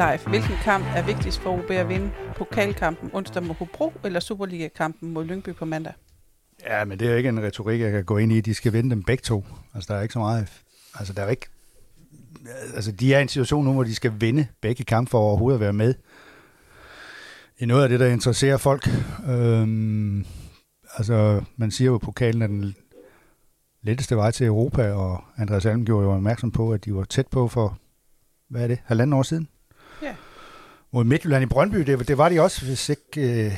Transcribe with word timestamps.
Leif, 0.00 0.26
hvilken 0.26 0.54
kamp 0.62 0.84
er 0.96 1.02
vigtigst 1.02 1.40
for 1.40 1.58
OB 1.58 1.70
at 1.70 1.88
vinde? 1.88 2.10
Pokalkampen 2.36 3.10
onsdag 3.12 3.42
mod 3.42 3.54
Hobro 3.54 3.92
eller 4.04 4.20
Superliga-kampen 4.20 5.12
mod 5.12 5.24
Lyngby 5.24 5.54
på 5.54 5.64
mandag? 5.64 5.92
Ja, 6.66 6.84
men 6.84 6.98
det 6.98 7.06
er 7.06 7.10
jo 7.10 7.16
ikke 7.16 7.28
en 7.28 7.42
retorik, 7.42 7.80
jeg 7.80 7.92
kan 7.92 8.04
gå 8.04 8.16
ind 8.18 8.32
i. 8.32 8.40
De 8.40 8.54
skal 8.54 8.72
vinde 8.72 8.90
dem 8.90 9.02
begge 9.02 9.22
to. 9.22 9.44
Altså, 9.74 9.92
der 9.92 9.98
er 9.98 10.02
ikke 10.02 10.12
så 10.12 10.18
meget... 10.18 10.48
Altså, 10.94 11.12
der 11.12 11.22
er 11.22 11.28
ikke... 11.28 11.46
Altså, 12.74 12.92
de 12.92 13.14
er 13.14 13.18
i 13.18 13.22
en 13.22 13.28
situation 13.28 13.64
nu, 13.64 13.72
hvor 13.72 13.84
de 13.84 13.94
skal 13.94 14.12
vinde 14.18 14.46
begge 14.60 14.84
kampe 14.84 15.10
for 15.10 15.18
overhovedet 15.18 15.56
at 15.56 15.60
være 15.60 15.72
med 15.72 15.94
i 17.58 17.66
noget 17.66 17.82
af 17.82 17.88
det, 17.88 18.00
der 18.00 18.06
interesserer 18.06 18.56
folk. 18.56 18.88
Øhm, 19.28 20.24
altså, 20.96 21.44
man 21.56 21.70
siger 21.70 21.86
jo, 21.86 21.94
at 21.94 22.00
pokalen 22.00 22.42
er 22.42 22.46
den 22.46 22.74
letteste 23.82 24.16
vej 24.16 24.30
til 24.30 24.46
Europa, 24.46 24.92
og 24.92 25.24
Andreas 25.38 25.66
Alm 25.66 25.84
gjorde 25.84 26.06
jo 26.06 26.12
opmærksom 26.12 26.50
på, 26.50 26.72
at 26.72 26.84
de 26.84 26.94
var 26.94 27.04
tæt 27.04 27.26
på 27.26 27.48
for, 27.48 27.78
hvad 28.48 28.62
er 28.62 28.68
det, 28.68 28.78
halvanden 28.84 29.12
år 29.12 29.22
siden? 29.22 29.48
Mod 30.92 31.04
Midtjylland 31.04 31.42
i 31.42 31.46
Brøndby, 31.46 31.78
det, 31.78 32.08
det 32.08 32.18
var 32.18 32.28
de 32.28 32.40
også, 32.40 32.64
hvis 32.64 32.88
ikke... 32.88 33.20
Øh, 33.20 33.52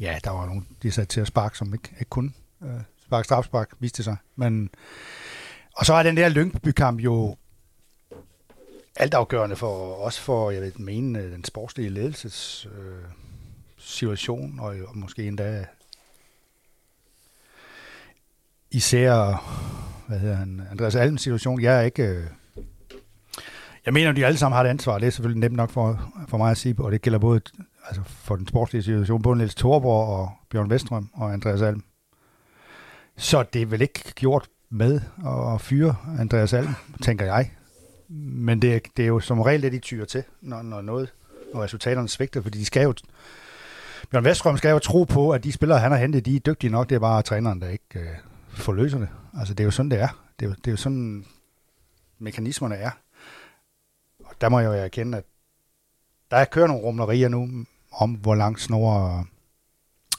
ja, 0.00 0.18
der 0.24 0.30
var 0.30 0.46
nogen, 0.46 0.66
de 0.82 0.90
satte 0.90 1.14
til 1.14 1.20
at 1.20 1.26
sparke, 1.26 1.58
som 1.58 1.74
ikke, 1.74 1.88
ikke 2.00 2.10
kunne 2.10 2.32
øh, 2.62 2.80
sparke 3.06 3.24
strafspark, 3.24 3.70
viste 3.78 3.96
det 3.96 4.04
sig. 4.04 4.16
Men, 4.36 4.70
og 5.76 5.86
så 5.86 5.94
er 5.94 6.02
den 6.02 6.16
der 6.16 6.28
Lyngby-kamp 6.28 7.00
jo 7.00 7.36
altafgørende 8.96 9.56
for 9.56 9.94
os 9.94 10.20
for, 10.20 10.50
jeg 10.50 10.62
ved 10.62 10.72
mene, 10.72 11.18
øh, 11.18 11.32
den 11.32 11.44
sportslige 11.44 11.90
ledelses 11.90 12.66
øh, 12.66 13.04
situation, 13.78 14.60
og, 14.60 14.76
og 14.86 14.98
måske 14.98 15.26
endda 15.26 15.66
især, 18.70 19.44
hvad 20.08 20.18
hedder 20.18 20.36
han, 20.36 20.62
Andreas 20.70 20.94
Alms 20.94 21.22
situation. 21.22 21.60
Jeg 21.60 21.78
er 21.78 21.82
ikke... 21.82 22.02
Øh, 22.02 22.26
jeg 23.88 23.94
mener, 23.94 24.10
at 24.10 24.16
de 24.16 24.26
alle 24.26 24.38
sammen 24.38 24.56
har 24.56 24.64
et 24.64 24.68
ansvar. 24.68 24.98
Det 24.98 25.06
er 25.06 25.10
selvfølgelig 25.10 25.40
nemt 25.40 25.56
nok 25.56 25.70
for, 25.70 26.12
for 26.28 26.36
mig 26.38 26.50
at 26.50 26.56
sige, 26.56 26.74
og 26.78 26.92
det 26.92 27.02
gælder 27.02 27.18
både 27.18 27.40
altså 27.86 28.02
for 28.06 28.36
den 28.36 28.46
sportslige 28.46 28.82
situation, 28.82 29.22
både 29.22 29.38
Niels 29.38 29.54
Thorborg 29.54 30.08
og 30.08 30.30
Bjørn 30.50 30.70
Vestrøm 30.70 31.10
og 31.12 31.32
Andreas 31.32 31.62
Alm. 31.62 31.82
Så 33.16 33.42
det 33.52 33.62
er 33.62 33.66
vel 33.66 33.82
ikke 33.82 34.12
gjort 34.14 34.48
med 34.70 35.00
at 35.54 35.60
fyre 35.60 35.96
Andreas 36.18 36.52
Alm, 36.52 36.74
tænker 37.02 37.24
jeg. 37.24 37.50
Men 38.08 38.62
det, 38.62 38.82
det 38.96 39.02
er 39.02 39.06
jo 39.06 39.20
som 39.20 39.40
regel 39.40 39.62
det, 39.62 39.72
de 39.72 39.78
tyrer 39.78 40.04
til, 40.04 40.22
når, 40.40 40.62
når 40.62 40.80
noget, 40.80 41.12
og 41.54 41.60
resultaterne 41.62 42.08
svigter, 42.08 42.42
fordi 42.42 42.58
de 42.58 42.64
skal 42.64 42.82
jo 42.82 42.94
Bjørn 44.10 44.24
Vestrøm 44.24 44.56
skal 44.56 44.70
jo 44.70 44.78
tro 44.78 45.04
på, 45.04 45.30
at 45.30 45.44
de 45.44 45.52
spillere, 45.52 45.78
han 45.78 45.92
har 45.92 45.98
hentet, 45.98 46.26
de 46.26 46.36
er 46.36 46.40
dygtige 46.40 46.70
nok. 46.70 46.88
Det 46.88 46.94
er 46.94 47.00
bare 47.00 47.22
træneren, 47.22 47.60
der 47.60 47.68
ikke 47.68 47.84
øh, 47.94 48.06
forløser 48.48 48.98
det. 48.98 49.08
Altså, 49.38 49.54
det 49.54 49.60
er 49.60 49.64
jo 49.64 49.70
sådan, 49.70 49.90
det 49.90 50.00
er. 50.00 50.08
Det 50.40 50.46
er 50.46 50.50
jo, 50.50 50.54
det 50.54 50.66
er 50.66 50.70
jo 50.70 50.76
sådan, 50.76 51.24
mekanismerne 52.18 52.74
er. 52.74 52.90
Der 54.40 54.48
må 54.48 54.58
jeg 54.60 54.66
jo 54.66 54.72
erkende, 54.72 55.18
at 55.18 55.24
der 56.30 56.44
kører 56.44 56.66
nogle 56.66 56.82
rumlerier 56.82 57.28
nu 57.28 57.66
om, 57.92 58.14
hvor 58.14 58.34
lang 58.34 58.60
snor 58.60 59.18
øh, 59.18 59.24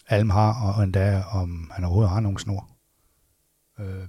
Alm 0.07 0.29
har, 0.29 0.73
og 0.73 0.83
endda 0.83 1.23
om 1.31 1.71
han 1.73 1.83
overhovedet 1.83 2.11
har 2.11 2.19
nogen 2.19 2.37
snor. 2.37 2.69
Øh. 3.79 4.07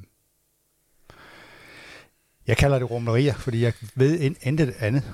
Jeg 2.46 2.56
kalder 2.56 2.78
det 2.78 2.90
rumlerier, 2.90 3.34
fordi 3.34 3.62
jeg 3.62 3.72
ved 3.94 4.36
intet 4.42 4.74
andet 4.78 5.04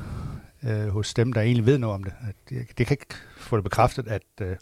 øh, 0.62 0.88
hos 0.88 1.14
dem, 1.14 1.32
der 1.32 1.40
egentlig 1.40 1.66
ved 1.66 1.78
noget 1.78 1.94
om 1.94 2.04
det. 2.04 2.14
At 2.28 2.34
det, 2.48 2.78
det 2.78 2.86
kan 2.86 2.94
ikke 2.94 3.14
få 3.36 3.56
det 3.56 3.64
bekræftet, 3.64 4.08
at, 4.08 4.22
øh, 4.40 4.56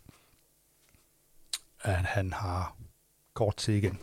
at 1.80 2.04
han 2.04 2.32
har 2.32 2.76
kort 3.34 3.56
tid 3.56 3.74
igen. 3.74 3.98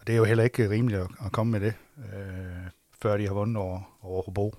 Og 0.00 0.06
det 0.06 0.12
er 0.12 0.16
jo 0.16 0.24
heller 0.24 0.44
ikke 0.44 0.70
rimeligt 0.70 1.00
at, 1.00 1.08
at 1.24 1.32
komme 1.32 1.50
med 1.50 1.60
det, 1.60 1.74
øh, 1.98 2.70
før 3.02 3.16
de 3.16 3.26
har 3.26 3.34
vundet 3.34 3.56
over, 3.56 3.98
over 4.02 4.22
Hobro. 4.22 4.54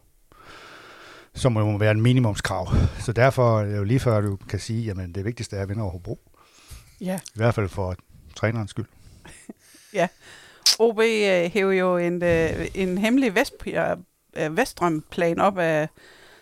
Så 1.35 1.49
må 1.49 1.71
det 1.71 1.79
være 1.79 1.91
en 1.91 2.01
minimumskrav. 2.01 2.67
Så 2.99 3.13
derfor 3.13 3.59
er 3.59 3.65
det 3.65 3.77
jo 3.77 3.83
lige 3.83 3.99
før, 3.99 4.21
du 4.21 4.35
kan 4.49 4.59
sige, 4.59 4.91
at 4.91 4.97
det 5.15 5.25
vigtigste 5.25 5.57
er 5.57 5.61
at 5.61 5.69
vinde 5.69 5.81
over 5.81 5.91
Hobro. 5.91 6.19
Ja. 7.01 7.19
I 7.25 7.37
hvert 7.37 7.55
fald 7.55 7.69
for 7.69 7.95
trænerens 8.35 8.69
skyld. 8.69 8.85
ja. 9.93 10.07
OB 10.79 10.99
øh, 10.99 11.51
hæver 11.51 11.71
jo 11.71 11.97
en, 11.97 12.23
øh, 12.23 12.67
en 12.73 12.97
hemmelig 12.97 13.35
vest, 13.35 13.53
øh, 14.37 14.57
Vestrøm-plan 14.57 15.39
op 15.39 15.57
af 15.57 15.87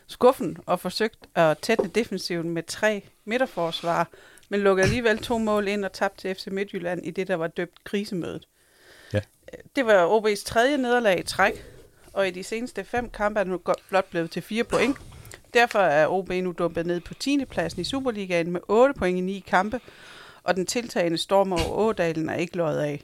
skuffen 0.08 0.58
og 0.66 0.80
forsøgt 0.80 1.20
at 1.36 1.58
tætte 1.58 1.88
defensiven 1.88 2.50
med 2.50 2.64
tre 2.64 3.04
midterforsvar, 3.26 4.10
men 4.50 4.60
lukkede 4.60 4.86
alligevel 4.86 5.18
to 5.18 5.38
mål 5.38 5.68
ind 5.68 5.86
og 5.86 5.94
tabte 5.94 6.22
til 6.22 6.36
FC 6.36 6.48
Midtjylland 6.48 7.06
i 7.06 7.12
det, 7.12 7.28
der 7.28 7.36
var 7.36 7.48
døbt 7.48 7.84
krisemødet. 7.84 8.48
Ja. 9.14 9.20
Det 9.76 9.86
var 9.86 10.20
OB's 10.20 10.46
tredje 10.46 10.78
nederlag 10.78 11.20
i 11.20 11.24
træk, 11.24 11.66
og 12.14 12.28
i 12.28 12.32
de 12.32 12.44
seneste 12.44 12.84
fem 12.84 13.10
kampe 13.10 13.40
er 13.40 13.44
det 13.44 13.52
nu 13.52 13.62
blot 13.90 14.10
blevet 14.10 14.32
til 14.32 14.42
fire 14.42 14.64
point. 14.64 14.98
Derfor 15.54 15.80
er 15.80 16.08
OB 16.08 16.30
nu 16.30 16.52
dumpet 16.52 16.86
ned 16.86 17.00
på 17.00 17.14
10. 17.14 17.46
pladsen 17.46 17.82
i 17.82 17.84
Superligaen 17.84 18.52
med 18.52 18.62
8 18.68 18.94
point 18.94 19.18
i 19.18 19.22
9 19.22 19.44
kampe, 19.48 19.80
og 20.44 20.56
den 20.56 20.66
tiltagende 20.66 21.18
storm 21.18 21.54
over 21.54 21.78
Ådalen 21.78 22.30
er 22.30 22.36
ikke 22.36 22.58
løjet 22.58 22.80
af. 22.80 23.04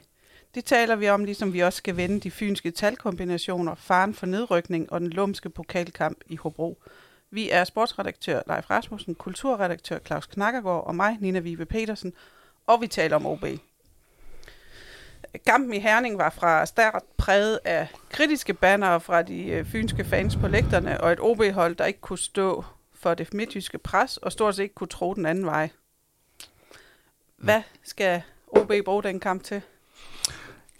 Det 0.54 0.64
taler 0.64 0.96
vi 0.96 1.08
om, 1.08 1.24
ligesom 1.24 1.52
vi 1.52 1.60
også 1.60 1.76
skal 1.76 1.96
vende 1.96 2.20
de 2.20 2.30
fynske 2.30 2.70
talkombinationer, 2.70 3.74
faren 3.74 4.14
for 4.14 4.26
nedrykning 4.26 4.92
og 4.92 5.00
den 5.00 5.10
lumske 5.10 5.50
pokalkamp 5.50 6.18
i 6.26 6.36
Hobro. 6.36 6.82
Vi 7.30 7.50
er 7.50 7.64
sportsredaktør 7.64 8.42
Leif 8.46 8.70
Rasmussen, 8.70 9.14
kulturredaktør 9.14 9.98
Claus 10.06 10.26
Knakkergaard 10.26 10.86
og 10.86 10.94
mig, 10.94 11.16
Nina 11.20 11.38
Vibe 11.38 11.66
Petersen, 11.66 12.12
og 12.66 12.80
vi 12.80 12.86
taler 12.86 13.16
om 13.16 13.26
OB. 13.26 13.44
Kampen 15.46 15.74
i 15.74 15.78
Herning 15.78 16.18
var 16.18 16.30
fra 16.30 16.66
start 16.66 17.02
præget 17.16 17.58
af 17.64 17.88
kritiske 18.10 18.54
banner 18.54 18.98
fra 18.98 19.22
de 19.22 19.46
øh, 19.46 19.66
fynske 19.66 20.04
fans 20.04 20.36
på 20.36 20.48
lægterne, 20.48 21.00
og 21.00 21.12
et 21.12 21.20
OB-hold, 21.20 21.76
der 21.76 21.84
ikke 21.84 22.00
kunne 22.00 22.18
stå 22.18 22.64
for 22.94 23.14
det 23.14 23.34
midtjyske 23.34 23.78
pres, 23.78 24.16
og 24.16 24.32
stort 24.32 24.56
set 24.56 24.62
ikke 24.62 24.74
kunne 24.74 24.88
tro 24.88 25.14
den 25.14 25.26
anden 25.26 25.46
vej. 25.46 25.68
Hvad 27.36 27.62
skal 27.82 28.22
OB 28.46 28.72
bruge 28.84 29.02
den 29.02 29.20
kamp 29.20 29.42
til? 29.44 29.62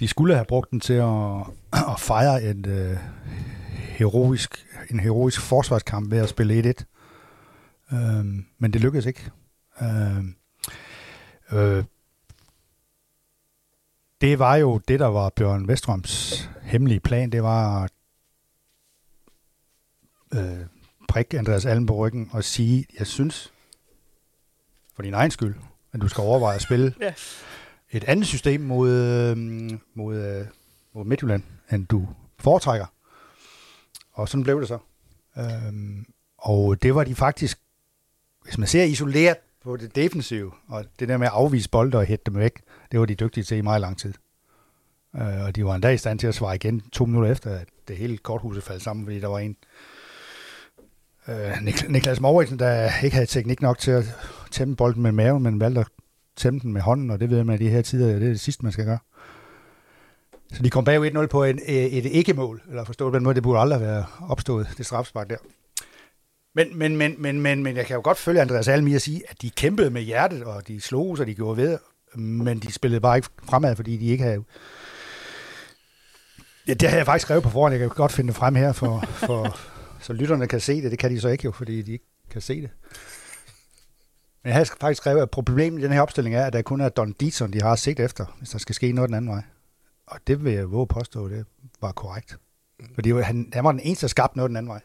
De 0.01 0.09
skulle 0.09 0.35
have 0.35 0.45
brugt 0.45 0.71
den 0.71 0.81
til 0.81 0.95
at, 0.95 1.37
at 1.93 2.01
fejre 2.01 2.43
et 2.43 2.67
øh, 2.67 2.97
heroisk, 3.79 4.67
en 4.91 5.01
heroisk 5.01 5.41
forsvarskamp 5.41 6.11
ved 6.11 6.19
at 6.19 6.29
spille 6.29 6.75
1-1. 6.79 6.85
Øhm, 7.97 8.47
men 8.59 8.73
det 8.73 8.81
lykkedes 8.81 9.07
ikke. 9.07 9.31
Øhm, 9.83 10.35
øh, 11.53 11.85
det 14.21 14.39
var 14.39 14.57
jo 14.57 14.79
det, 14.79 15.01
der 15.01 15.07
var 15.07 15.31
Bjørn 15.31 15.69
Vestrøms 15.69 16.49
hemmelige 16.63 17.01
plan. 17.01 17.33
Det 17.33 17.43
var 17.43 17.85
at 17.85 17.91
øh, 20.35 20.67
prikke 21.09 21.39
Andreas 21.39 21.67
Allen 21.67 21.87
på 21.87 21.95
ryggen 21.95 22.31
og 22.33 22.45
sige, 22.45 22.87
jeg 22.99 23.07
synes, 23.07 23.53
for 24.95 25.03
din 25.03 25.15
egen 25.15 25.31
skyld, 25.31 25.55
at 25.93 26.01
du 26.01 26.09
skal 26.09 26.23
overveje 26.23 26.57
at 26.57 26.63
spille 26.63 26.95
ja. 27.01 27.13
et 27.91 28.05
andet 28.05 28.27
system 28.27 28.61
mod, 28.61 28.91
øh, 28.91 29.37
mod, 29.95 30.17
øh, 30.17 30.47
mod 30.95 31.05
Midtjylland, 31.05 31.43
end 31.73 31.87
du 31.87 32.09
foretrækker. 32.39 32.87
Og 34.13 34.29
sådan 34.29 34.45
blev 34.45 34.61
det 34.61 34.69
så. 34.69 34.79
Øhm, 35.39 36.07
og 36.39 36.83
det 36.83 36.95
var 36.95 37.05
de 37.05 37.15
faktisk, 37.15 37.59
hvis 38.45 38.59
man 38.59 38.69
ser 38.69 38.85
isoleret 38.85 39.37
på 39.69 39.77
det 39.77 39.97
defensive, 39.97 40.53
og 40.69 40.85
det 41.01 41.09
der 41.09 41.17
med 41.17 41.27
at 41.27 41.33
afvise 41.33 41.71
bolde 41.71 41.99
og 41.99 42.05
hætte 42.05 42.23
dem 42.27 42.39
væk, 42.39 42.61
det 42.93 43.01
var 43.01 43.07
de 43.07 43.15
dygtige 43.15 43.45
til 43.45 43.57
i 43.57 43.61
meget 43.61 43.81
lang 43.81 43.99
tid. 43.99 44.15
Øh, 45.17 45.45
og 45.47 45.57
de 45.57 45.65
var 45.65 45.75
endda 45.75 45.89
i 45.89 45.97
stand 45.97 46.19
til 46.19 46.27
at 46.27 46.35
svare 46.35 46.55
igen 46.55 46.81
to 46.81 47.05
minutter 47.07 47.31
efter, 47.31 47.51
at 47.51 47.69
det 47.89 47.97
hele 47.97 48.19
korthuset 48.19 48.63
faldt 48.63 48.83
sammen, 48.83 49.07
fordi 49.07 49.21
der 49.21 49.27
var 49.27 49.39
en, 49.39 49.57
øh, 51.29 51.63
Niklas 51.89 52.21
Mauritsen, 52.21 52.59
der 52.59 52.91
ikke 53.05 53.15
havde 53.15 53.27
teknik 53.27 53.63
nok 53.63 53.79
til 53.79 53.91
at 53.91 54.05
tæmme 54.51 54.77
bolden 54.77 55.03
med 55.03 55.13
maven, 55.13 55.43
men 55.43 55.61
valgte 55.61 55.81
at 55.81 55.89
tæmme 56.37 56.61
den 56.61 56.73
med 56.73 56.81
hånden, 56.81 57.11
og 57.11 57.21
det 57.21 57.31
ved 57.31 57.45
man 57.45 57.55
i 57.55 57.65
de 57.65 57.71
her 57.71 57.83
tider, 57.83 58.07
det 58.07 58.15
er 58.15 58.19
det 58.19 58.41
sidste, 58.41 58.63
man 58.63 58.73
skal 58.73 58.85
gøre. 58.85 58.99
Så 60.53 60.63
de 60.63 60.71
kom 60.71 60.85
bag 60.85 61.07
1-0 61.07 61.27
på 61.27 61.45
en, 61.45 61.61
øh, 61.69 61.75
et 61.75 62.07
ikke-mål, 62.07 62.63
eller 62.69 62.85
forstået 62.85 63.13
på 63.13 63.17
den 63.17 63.25
måde, 63.25 63.35
det 63.35 63.43
burde 63.43 63.61
aldrig 63.61 63.81
være 63.81 64.05
opstået, 64.29 64.69
det 64.79 64.87
strafspark 64.87 65.31
der. 65.31 65.37
Men, 66.55 66.79
men, 66.79 66.97
men, 66.97 67.23
men, 67.23 67.41
men, 67.41 67.63
men 67.63 67.77
jeg 67.77 67.87
kan 67.87 67.95
jo 67.95 68.01
godt 68.05 68.19
følge 68.19 68.41
Andreas 68.41 68.69
Alm 68.69 68.87
i 68.87 68.95
at 68.95 69.03
sige, 69.03 69.23
at 69.29 69.43
de 69.43 69.51
kæmpede 69.51 69.91
med 69.91 70.03
hjertet, 70.03 70.45
og 70.45 70.69
de 70.69 70.81
slog, 70.81 71.17
så 71.17 71.25
de 71.25 71.35
gjorde 71.35 71.57
ved, 71.57 71.79
men 72.15 72.59
de 72.59 72.73
spillede 72.73 73.01
bare 73.01 73.17
ikke 73.17 73.29
fremad, 73.43 73.77
fordi 73.77 73.97
de 73.97 74.07
ikke 74.07 74.25
havde... 74.25 74.45
Ja, 76.67 76.75
det 76.75 76.89
har 76.89 76.97
jeg 76.97 77.07
faktisk 77.07 77.27
skrevet 77.27 77.43
på 77.43 77.51
forhånd, 77.51 77.73
jeg 77.73 77.81
kan 77.81 77.89
godt 77.89 78.13
finde 78.13 78.29
det 78.29 78.37
frem 78.37 78.55
her, 78.55 78.73
for, 78.73 79.01
for, 79.01 79.59
så 80.01 80.13
lytterne 80.13 80.47
kan 80.47 80.61
se 80.61 80.83
det. 80.83 80.91
Det 80.91 80.99
kan 80.99 81.11
de 81.11 81.21
så 81.21 81.29
ikke 81.29 81.45
jo, 81.45 81.53
fordi 81.53 81.83
de 81.83 81.93
ikke 81.93 82.05
kan 82.31 82.41
se 82.41 82.61
det. 82.61 82.71
Men 84.43 84.49
jeg 84.49 84.57
har 84.57 84.77
faktisk 84.81 85.03
skrevet, 85.03 85.23
at 85.23 85.31
problemet 85.31 85.81
i 85.81 85.83
den 85.83 85.93
her 85.93 86.01
opstilling 86.01 86.37
er, 86.37 86.47
at 86.47 86.53
der 86.53 86.63
kun 86.63 86.81
er 86.81 86.89
Don 86.89 87.13
Dietzson, 87.13 87.53
de 87.53 87.63
har 87.63 87.77
set 87.77 88.01
efter, 88.01 88.37
hvis 88.39 88.51
der 88.51 88.59
skal 88.59 88.75
ske 88.75 88.93
noget 88.93 89.09
den 89.09 89.17
anden 89.17 89.31
vej. 89.31 89.43
Og 90.07 90.21
det 90.27 90.45
vil 90.45 90.53
jeg 90.53 90.71
våge 90.71 90.87
påstå, 90.87 91.29
det 91.29 91.47
var 91.81 91.93
korrekt. 91.93 92.37
Fordi 92.95 93.13
han, 93.13 93.51
han 93.53 93.65
var 93.65 93.73
den 93.73 93.81
eneste, 93.81 94.03
der 94.03 94.09
skabte 94.09 94.37
noget 94.37 94.49
den 94.49 94.57
anden 94.57 94.71
vej. 94.71 94.81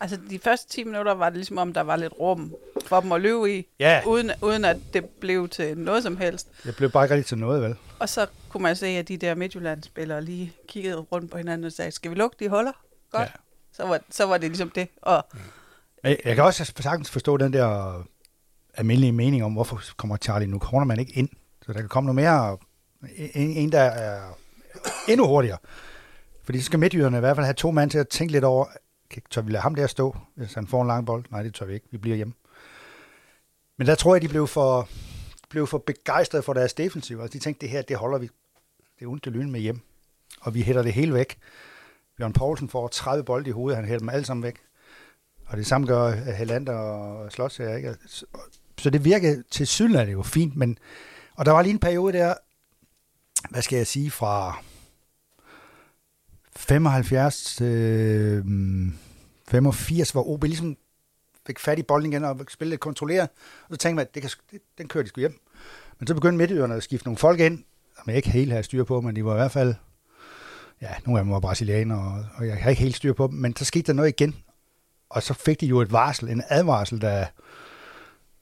Altså 0.00 0.18
de 0.30 0.38
første 0.38 0.68
10 0.72 0.84
minutter 0.84 1.14
var 1.14 1.28
det 1.28 1.36
ligesom 1.36 1.58
om, 1.58 1.72
der 1.72 1.80
var 1.80 1.96
lidt 1.96 2.12
rum 2.20 2.54
for 2.86 3.00
dem 3.00 3.12
at 3.12 3.20
løbe 3.20 3.58
i, 3.58 3.66
ja. 3.78 4.02
uden, 4.06 4.30
uden 4.42 4.64
at 4.64 4.76
det 4.92 5.04
blev 5.04 5.48
til 5.48 5.78
noget 5.78 6.02
som 6.02 6.16
helst. 6.16 6.48
Det 6.64 6.76
blev 6.76 6.90
bare 6.90 7.04
ikke 7.04 7.14
rigtig 7.14 7.26
til 7.26 7.38
noget, 7.38 7.62
vel? 7.62 7.76
Og 7.98 8.08
så 8.08 8.26
kunne 8.48 8.62
man 8.62 8.76
se, 8.76 8.86
at 8.86 9.08
de 9.08 9.16
der 9.16 9.34
Midtjylland-spillere 9.34 10.22
lige 10.22 10.52
kiggede 10.68 10.96
rundt 10.96 11.30
på 11.30 11.38
hinanden 11.38 11.64
og 11.64 11.72
sagde, 11.72 11.90
skal 11.90 12.10
vi 12.10 12.16
lukke 12.16 12.36
de 12.40 12.48
huller? 12.48 12.72
Godt. 13.10 13.22
Ja. 13.22 13.32
Så, 13.72 13.86
var, 13.86 14.00
så 14.10 14.24
var 14.24 14.38
det 14.38 14.48
ligesom 14.48 14.70
det. 14.70 14.88
Og 15.02 15.24
mm. 15.32 15.38
Jeg, 16.04 16.18
jeg 16.24 16.34
kan 16.34 16.44
også 16.44 16.72
sagtens 16.76 17.10
forstå 17.10 17.36
den 17.36 17.52
der 17.52 18.02
almindelige 18.74 19.12
mening 19.12 19.44
om, 19.44 19.52
hvorfor 19.52 19.80
kommer 19.96 20.16
Charlie 20.16 20.48
nu 20.48 20.58
kommer 20.58 20.84
man 20.84 21.00
ikke 21.00 21.12
ind. 21.12 21.28
Så 21.66 21.72
der 21.72 21.80
kan 21.80 21.88
komme 21.88 22.14
noget 22.14 22.14
mere, 22.14 22.58
en, 23.34 23.50
en 23.50 23.72
der 23.72 23.80
er 23.80 24.38
endnu 25.08 25.26
hurtigere. 25.26 25.58
Fordi 26.44 26.60
så 26.60 26.64
skal 26.64 26.78
midtjyderne 26.78 27.16
i 27.16 27.20
hvert 27.20 27.36
fald 27.36 27.44
have 27.46 27.54
to 27.54 27.70
mand 27.70 27.90
til 27.90 27.98
at 27.98 28.08
tænke 28.08 28.32
lidt 28.32 28.44
over, 28.44 28.66
tør 29.30 29.40
vi 29.40 29.52
lade 29.52 29.62
ham 29.62 29.74
der 29.74 29.86
stå, 29.86 30.16
hvis 30.34 30.54
han 30.54 30.66
får 30.66 30.82
en 30.82 30.88
lang 30.88 31.06
bold? 31.06 31.24
Nej, 31.30 31.42
det 31.42 31.54
tør 31.54 31.66
vi 31.66 31.74
ikke. 31.74 31.86
Vi 31.90 31.98
bliver 31.98 32.16
hjemme. 32.16 32.34
Men 33.76 33.86
der 33.86 33.94
tror 33.94 34.14
jeg, 34.14 34.22
de 34.22 34.28
blev 34.28 34.46
for, 34.46 34.88
blev 35.48 35.66
for 35.66 35.78
begejstrede 35.78 36.42
for 36.42 36.52
deres 36.52 36.74
defensiv. 36.74 37.20
Altså, 37.20 37.38
de 37.38 37.44
tænkte, 37.44 37.60
det 37.60 37.70
her, 37.70 37.82
det 37.82 37.96
holder 37.96 38.18
vi. 38.18 38.30
Det 38.98 39.04
er 39.04 39.08
ondt 39.08 39.22
til 39.22 39.32
lyn 39.32 39.50
med 39.50 39.60
hjem. 39.60 39.80
Og 40.40 40.54
vi 40.54 40.62
hætter 40.62 40.82
det 40.82 40.92
hele 40.92 41.14
væk. 41.14 41.38
Bjørn 42.16 42.32
Poulsen 42.32 42.68
får 42.68 42.88
30 42.88 43.24
bolde 43.24 43.48
i 43.48 43.52
hovedet, 43.52 43.76
han 43.76 43.84
hælder 43.84 43.98
dem 43.98 44.08
alle 44.08 44.24
sammen 44.24 44.42
væk. 44.42 44.56
Og 45.46 45.56
det 45.56 45.66
samme 45.66 45.86
gør 45.86 46.06
øh, 46.06 46.16
Helander 46.16 46.74
og 46.74 47.32
Slots 47.32 47.56
her, 47.56 47.76
ikke? 47.76 47.96
Så 48.78 48.90
det 48.90 49.04
virkede 49.04 49.42
til 49.50 49.66
syden 49.66 49.94
er 49.94 50.04
det 50.04 50.12
jo 50.12 50.22
fint, 50.22 50.56
men 50.56 50.78
og 51.34 51.46
der 51.46 51.52
var 51.52 51.62
lige 51.62 51.72
en 51.72 51.78
periode 51.78 52.18
der, 52.18 52.34
hvad 53.50 53.62
skal 53.62 53.76
jeg 53.76 53.86
sige, 53.86 54.10
fra 54.10 54.62
75 56.58 57.60
øh, 57.60 58.44
85, 59.48 60.10
hvor 60.10 60.28
OB 60.28 60.44
ligesom 60.44 60.76
fik 61.46 61.58
fat 61.58 61.78
i 61.78 61.82
bolden 61.82 62.12
igen 62.12 62.24
og 62.24 62.40
spille 62.48 62.70
lidt 62.70 62.80
kontrolleret. 62.80 63.28
Og 63.68 63.68
så 63.70 63.76
tænkte 63.76 63.94
man, 63.96 64.06
at 64.06 64.14
det 64.14 64.22
kan, 64.22 64.30
det, 64.50 64.60
den 64.78 64.88
kører 64.88 65.02
de 65.02 65.08
sgu 65.08 65.20
hjem. 65.20 65.40
Men 65.98 66.06
så 66.06 66.14
begyndte 66.14 66.36
midtøerne 66.38 66.74
at 66.74 66.82
skifte 66.82 67.06
nogle 67.06 67.18
folk 67.18 67.40
ind, 67.40 67.64
som 67.96 68.04
jeg 68.06 68.16
ikke 68.16 68.30
helt 68.30 68.50
havde 68.50 68.62
styr 68.62 68.84
på, 68.84 69.00
men 69.00 69.16
de 69.16 69.24
var 69.24 69.32
i 69.32 69.36
hvert 69.36 69.52
fald, 69.52 69.74
ja, 70.82 70.90
nogle 71.06 71.18
af 71.18 71.24
dem 71.24 71.32
var 71.32 71.40
brasilianere, 71.40 71.98
og, 71.98 72.24
og 72.34 72.46
jeg 72.46 72.56
har 72.56 72.70
ikke 72.70 72.82
helt 72.82 72.96
styr 72.96 73.12
på 73.12 73.26
dem, 73.26 73.38
men 73.38 73.56
så 73.56 73.64
skete 73.64 73.86
der 73.86 73.92
noget 73.92 74.08
igen. 74.08 74.36
Og 75.08 75.22
så 75.22 75.34
fik 75.34 75.60
de 75.60 75.66
jo 75.66 75.80
et 75.80 75.92
varsel, 75.92 76.28
en 76.28 76.42
advarsel, 76.48 77.00
da 77.00 77.28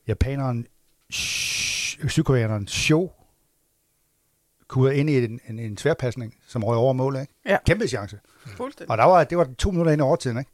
japaneren, 0.06 0.66
sydkoreaneren 1.10 2.68
Show, 2.68 3.10
kunne 4.68 4.96
ind 4.96 5.10
i 5.10 5.24
en, 5.24 5.40
en, 5.48 5.58
en 5.58 5.76
tværpasning, 5.76 6.34
som 6.46 6.64
røg 6.64 6.76
over 6.76 6.92
målet. 6.92 7.20
Ikke? 7.20 7.32
Ja. 7.46 7.58
Kæmpe 7.66 7.88
chance. 7.88 8.18
Og 8.88 8.98
der 8.98 9.04
var, 9.04 9.24
det 9.24 9.38
var 9.38 9.48
to 9.58 9.70
minutter 9.70 9.92
ind 9.92 10.00
i 10.00 10.02
overtiden. 10.02 10.38
Ikke? 10.38 10.50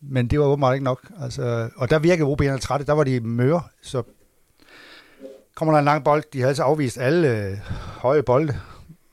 Men 0.00 0.26
det 0.26 0.40
var 0.40 0.46
åbenbart 0.46 0.74
ikke 0.74 0.84
nok. 0.84 1.06
Altså, 1.20 1.70
og 1.76 1.90
der 1.90 1.98
virkede 1.98 2.28
OB'erne 2.32 2.58
trætte. 2.58 2.86
Der 2.86 2.92
var 2.92 3.04
de 3.04 3.20
møre, 3.20 3.62
så 3.82 4.02
kommer 5.54 5.72
der 5.72 5.78
en 5.78 5.84
lang 5.84 6.04
bold. 6.04 6.24
De 6.32 6.38
havde 6.38 6.48
altså 6.48 6.62
afvist 6.62 6.98
alle 6.98 7.36
øh, 7.36 7.58
høje 8.00 8.22
bolde, 8.22 8.60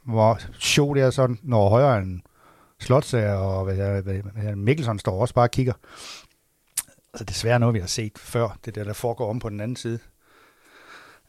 hvor 0.04 0.40
show 0.60 0.94
der 0.94 1.10
sådan, 1.10 1.40
når 1.44 1.70
højere 1.70 1.98
end 1.98 2.22
Slotsager 2.80 3.34
og 3.34 3.64
hvad, 3.64 3.76
hvad, 3.76 4.02
hvad, 4.02 4.16
hvad, 4.16 4.56
Mikkelsen 4.56 5.00
står 5.00 5.22
også 5.22 5.34
bare 5.34 5.46
og 5.46 5.52
kigger. 5.52 5.74
Altså 7.14 7.24
desværre 7.24 7.60
noget, 7.60 7.74
vi 7.74 7.80
har 7.80 7.88
set 7.88 8.18
før, 8.18 8.58
det 8.66 8.76
der, 8.76 8.84
der 8.84 8.94
foregår 8.94 9.30
om 9.30 9.40
på 9.40 9.50
den 9.50 9.60
anden 9.60 9.76
side 9.76 10.00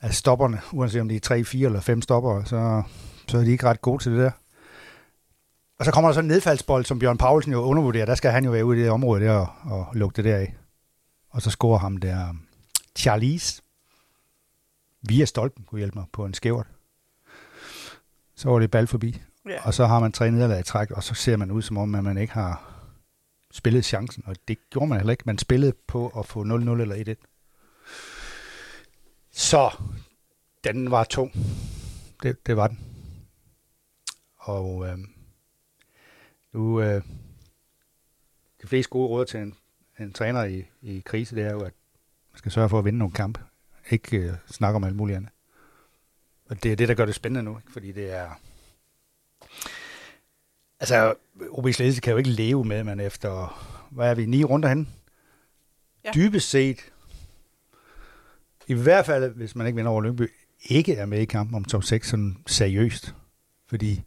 af 0.00 0.14
stopperne, 0.14 0.60
uanset 0.72 1.00
om 1.00 1.08
de 1.08 1.16
er 1.16 1.20
3, 1.20 1.44
4 1.44 1.66
eller 1.66 1.80
5 1.80 2.02
stopper, 2.02 2.44
så, 2.44 2.82
så 3.28 3.38
er 3.38 3.44
de 3.44 3.50
ikke 3.50 3.66
ret 3.66 3.80
gode 3.80 4.02
til 4.02 4.12
det 4.12 4.20
der. 4.20 4.30
Og 5.78 5.84
så 5.84 5.92
kommer 5.92 6.08
der 6.08 6.14
så 6.14 6.20
en 6.20 6.26
nedfaldsbold, 6.26 6.84
som 6.84 6.98
Bjørn 6.98 7.18
Paulsen 7.18 7.52
jo 7.52 7.60
undervurderer. 7.60 8.06
Der 8.06 8.14
skal 8.14 8.30
han 8.30 8.44
jo 8.44 8.50
være 8.50 8.64
ude 8.64 8.78
i 8.78 8.82
det 8.82 8.90
område 8.90 9.24
der 9.24 9.32
og, 9.32 9.48
og 9.64 9.86
lukke 9.94 10.16
det 10.16 10.24
der 10.24 10.36
af. 10.36 10.56
Og 11.30 11.42
så 11.42 11.50
scorer 11.50 11.78
ham 11.78 11.96
der 11.96 12.34
Charlize 12.96 13.62
via 15.02 15.24
stolpen, 15.24 15.64
kunne 15.64 15.78
hjælpe 15.78 15.98
mig 15.98 16.06
på 16.12 16.24
en 16.24 16.34
skævert. 16.34 16.66
Så 18.36 18.50
var 18.50 18.58
det 18.58 18.70
bal 18.70 18.86
forbi. 18.86 19.22
Ja. 19.48 19.66
Og 19.66 19.74
så 19.74 19.86
har 19.86 20.00
man 20.00 20.12
tre 20.12 20.30
nederlag 20.30 20.60
i 20.60 20.62
træk, 20.62 20.90
og 20.90 21.02
så 21.02 21.14
ser 21.14 21.36
man 21.36 21.50
ud 21.50 21.62
som 21.62 21.78
om, 21.78 21.94
at 21.94 22.04
man 22.04 22.18
ikke 22.18 22.32
har 22.32 22.74
spillet 23.50 23.84
chancen. 23.84 24.22
Og 24.26 24.36
det 24.48 24.58
gjorde 24.70 24.86
man 24.86 24.98
heller 24.98 25.10
ikke. 25.10 25.22
Man 25.26 25.38
spillede 25.38 25.72
på 25.86 26.08
at 26.08 26.26
få 26.26 26.42
0-0 26.42 26.46
eller 26.46 27.14
1-1. 27.20 27.37
Så 29.38 29.70
den 30.64 30.90
var 30.90 31.04
tung. 31.04 31.32
Det, 32.22 32.46
det 32.46 32.56
var 32.56 32.66
den. 32.66 32.78
Og 34.36 34.86
øh, 34.88 34.98
nu, 36.52 36.80
øh, 36.80 37.02
de 38.62 38.66
fleste 38.66 38.90
gode 38.90 39.08
råd 39.08 39.26
til 39.26 39.40
en, 39.40 39.54
en 39.98 40.12
træner 40.12 40.44
i, 40.44 40.64
i 40.82 41.02
krise, 41.04 41.36
det 41.36 41.44
er 41.44 41.52
jo, 41.52 41.60
at 41.60 41.72
man 42.32 42.38
skal 42.38 42.52
sørge 42.52 42.68
for 42.68 42.78
at 42.78 42.84
vinde 42.84 42.98
nogle 42.98 43.14
kampe. 43.14 43.40
Ikke 43.90 44.16
øh, 44.16 44.34
snakke 44.46 44.76
om 44.76 44.84
alt 44.84 44.96
muligt 44.96 45.16
andet. 45.16 45.30
Og 46.50 46.62
det 46.62 46.72
er 46.72 46.76
det, 46.76 46.88
der 46.88 46.94
gør 46.94 47.06
det 47.06 47.14
spændende 47.14 47.50
nu, 47.50 47.58
ikke? 47.58 47.72
fordi 47.72 47.92
det 47.92 48.12
er... 48.12 48.30
Altså, 50.80 51.14
OB's 51.40 51.78
ledelse 51.78 52.00
kan 52.00 52.10
jo 52.10 52.16
ikke 52.16 52.30
leve 52.30 52.64
med, 52.64 52.84
man 52.84 53.00
efter, 53.00 53.58
hvad 53.90 54.10
er 54.10 54.14
vi, 54.14 54.26
ni 54.26 54.44
runder 54.44 54.68
hen? 54.68 54.88
Ja. 56.04 56.10
Dybest 56.14 56.50
set, 56.50 56.92
i 58.68 58.74
hvert 58.74 59.06
fald, 59.06 59.34
hvis 59.34 59.54
man 59.54 59.66
ikke 59.66 59.76
vinder 59.76 59.92
over 59.92 60.02
Lyngby, 60.02 60.30
ikke 60.64 60.94
er 60.94 61.06
med 61.06 61.20
i 61.20 61.24
kampen 61.24 61.54
om 61.54 61.64
top 61.64 61.84
6 61.84 62.08
sådan 62.08 62.36
seriøst. 62.46 63.14
Fordi 63.66 64.02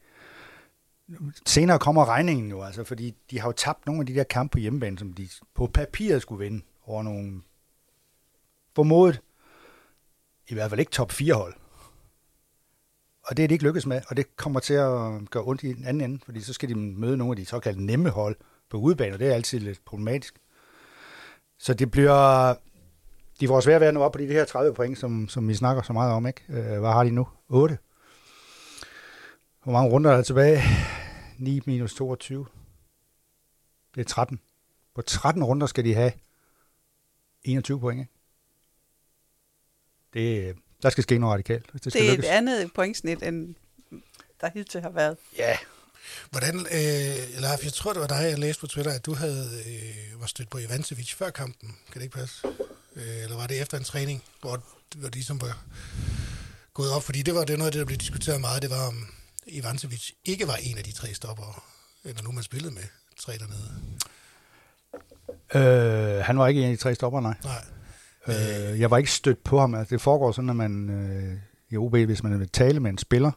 senere 1.45 1.79
kommer 1.79 2.05
regningen 2.05 2.49
jo, 2.49 2.61
altså, 2.61 2.83
fordi 2.83 3.13
de 3.31 3.39
har 3.39 3.47
jo 3.47 3.51
tabt 3.51 3.85
nogle 3.85 4.01
af 4.01 4.05
de 4.05 4.15
der 4.15 4.23
kampe 4.23 4.51
på 4.51 4.59
hjemmebane, 4.59 4.97
som 4.97 5.13
de 5.13 5.29
på 5.53 5.67
papiret 5.67 6.21
skulle 6.21 6.43
vinde 6.43 6.65
over 6.85 7.03
nogle 7.03 7.41
formodet, 8.75 9.21
i 10.47 10.53
hvert 10.53 10.69
fald 10.69 10.79
ikke 10.79 10.91
top 10.91 11.11
4 11.11 11.33
hold. 11.33 11.53
Og 13.23 13.37
det 13.37 13.43
er 13.43 13.47
de 13.47 13.53
ikke 13.53 13.65
lykkes 13.65 13.85
med, 13.85 14.01
og 14.07 14.17
det 14.17 14.35
kommer 14.35 14.59
til 14.59 14.73
at 14.73 15.29
gøre 15.29 15.43
ondt 15.43 15.63
i 15.63 15.73
den 15.73 15.85
anden 15.85 16.11
ende, 16.11 16.19
fordi 16.25 16.41
så 16.41 16.53
skal 16.53 16.69
de 16.69 16.75
møde 16.75 17.17
nogle 17.17 17.31
af 17.31 17.35
de 17.35 17.45
såkaldte 17.45 17.85
nemme 17.85 18.09
hold 18.09 18.35
på 18.69 18.77
udebane, 18.77 19.13
og 19.13 19.19
det 19.19 19.27
er 19.27 19.33
altid 19.33 19.59
lidt 19.59 19.85
problematisk. 19.85 20.39
Så 21.57 21.73
det 21.73 21.91
bliver, 21.91 22.55
de 23.41 23.47
får 23.47 23.61
svært 23.61 23.81
ved 23.81 23.87
at 23.87 23.93
nå 23.93 24.03
op 24.03 24.11
på 24.11 24.17
de 24.17 24.25
her 24.25 24.45
30 24.45 24.73
point, 24.73 24.97
som, 24.97 25.29
som 25.29 25.47
vi 25.47 25.53
snakker 25.53 25.83
så 25.83 25.93
meget 25.93 26.13
om, 26.13 26.27
ikke? 26.27 26.43
Øh, 26.49 26.79
hvad 26.79 26.91
har 26.91 27.03
de 27.03 27.11
nu? 27.11 27.27
8? 27.49 27.77
Hvor 29.63 29.71
mange 29.71 29.91
runder 29.91 30.11
er 30.11 30.15
der 30.15 30.23
tilbage? 30.23 30.61
9 31.39 31.61
minus 31.65 31.93
22. 31.93 32.45
Det 33.95 34.01
er 34.01 34.05
13. 34.05 34.39
På 34.95 35.01
13 35.01 35.43
runder 35.43 35.67
skal 35.67 35.85
de 35.85 35.93
have 35.93 36.11
21 37.43 37.79
point, 37.79 37.99
ikke? 37.99 38.11
Det, 40.13 40.55
der 40.81 40.89
skal 40.89 41.03
ske 41.03 41.17
noget 41.17 41.33
radikalt. 41.33 41.71
Hvis 41.71 41.81
det, 41.81 41.93
det 41.93 42.07
er 42.07 42.11
lykkes. 42.11 42.25
et 42.25 42.29
andet 42.29 42.73
pointsnit, 42.75 43.23
end 43.23 43.55
der 44.41 44.49
hidtil 44.53 44.81
har 44.81 44.89
været. 44.89 45.17
Ja. 45.37 45.57
Hvordan, 46.31 46.55
øh, 46.55 47.41
Leif, 47.41 47.63
jeg 47.63 47.73
tror, 47.73 47.93
det 47.93 48.01
var 48.01 48.07
dig, 48.07 48.23
jeg 48.29 48.39
læste 48.39 48.59
på 48.61 48.67
Twitter, 48.67 48.91
at 48.91 49.05
du 49.05 49.13
havde 49.13 49.49
øh, 49.67 50.21
var 50.21 50.27
stødt 50.27 50.49
på 50.49 50.57
Ivancevic 50.57 51.13
før 51.13 51.29
kampen. 51.29 51.77
Kan 51.91 52.01
det 52.01 52.03
ikke 52.03 52.17
passe? 52.17 52.47
Øh, 52.95 53.23
eller 53.23 53.35
var 53.35 53.47
det 53.47 53.61
efter 53.61 53.77
en 53.77 53.83
træning, 53.83 54.23
hvor, 54.41 54.63
hvor 54.95 55.09
de 55.09 55.23
som 55.23 55.41
var 55.41 55.63
gået 56.73 56.91
op? 56.91 57.03
Fordi 57.03 57.21
det 57.21 57.35
var 57.35 57.43
det 57.43 57.57
noget 57.57 57.67
af 57.67 57.71
det, 57.71 57.79
der 57.79 57.85
blev 57.85 57.97
diskuteret 57.97 58.41
meget. 58.41 58.61
Det 58.61 58.69
var, 58.69 58.87
om 58.87 59.07
Ivancevic 59.47 60.11
ikke 60.25 60.47
var 60.47 60.55
en 60.55 60.77
af 60.77 60.83
de 60.83 60.91
tre 60.91 61.13
stopper, 61.13 61.63
eller 62.03 62.23
nu 62.23 62.31
man 62.31 62.43
spillede 62.43 62.73
med 62.73 62.83
tre 63.19 63.33
dernede. 63.37 63.71
Øh, 65.55 66.25
han 66.25 66.37
var 66.37 66.47
ikke 66.47 66.61
en 66.61 66.71
af 66.71 66.77
de 66.77 66.83
tre 66.83 66.95
stopper, 66.95 67.21
nej. 67.21 67.35
Nej. 67.43 67.65
Øh, 68.27 68.79
jeg 68.79 68.91
var 68.91 68.97
ikke 68.97 69.11
stødt 69.11 69.43
på 69.43 69.59
ham. 69.59 69.75
Altså, 69.75 69.95
det 69.95 70.01
foregår 70.01 70.31
sådan, 70.31 70.49
at 70.49 70.55
man 70.55 70.89
øh, 70.89 71.37
i 71.69 71.77
OB, 71.77 71.95
hvis 71.95 72.23
man 72.23 72.39
vil 72.39 72.49
tale 72.49 72.79
med 72.79 72.91
en 72.91 72.97
spiller, 72.97 73.31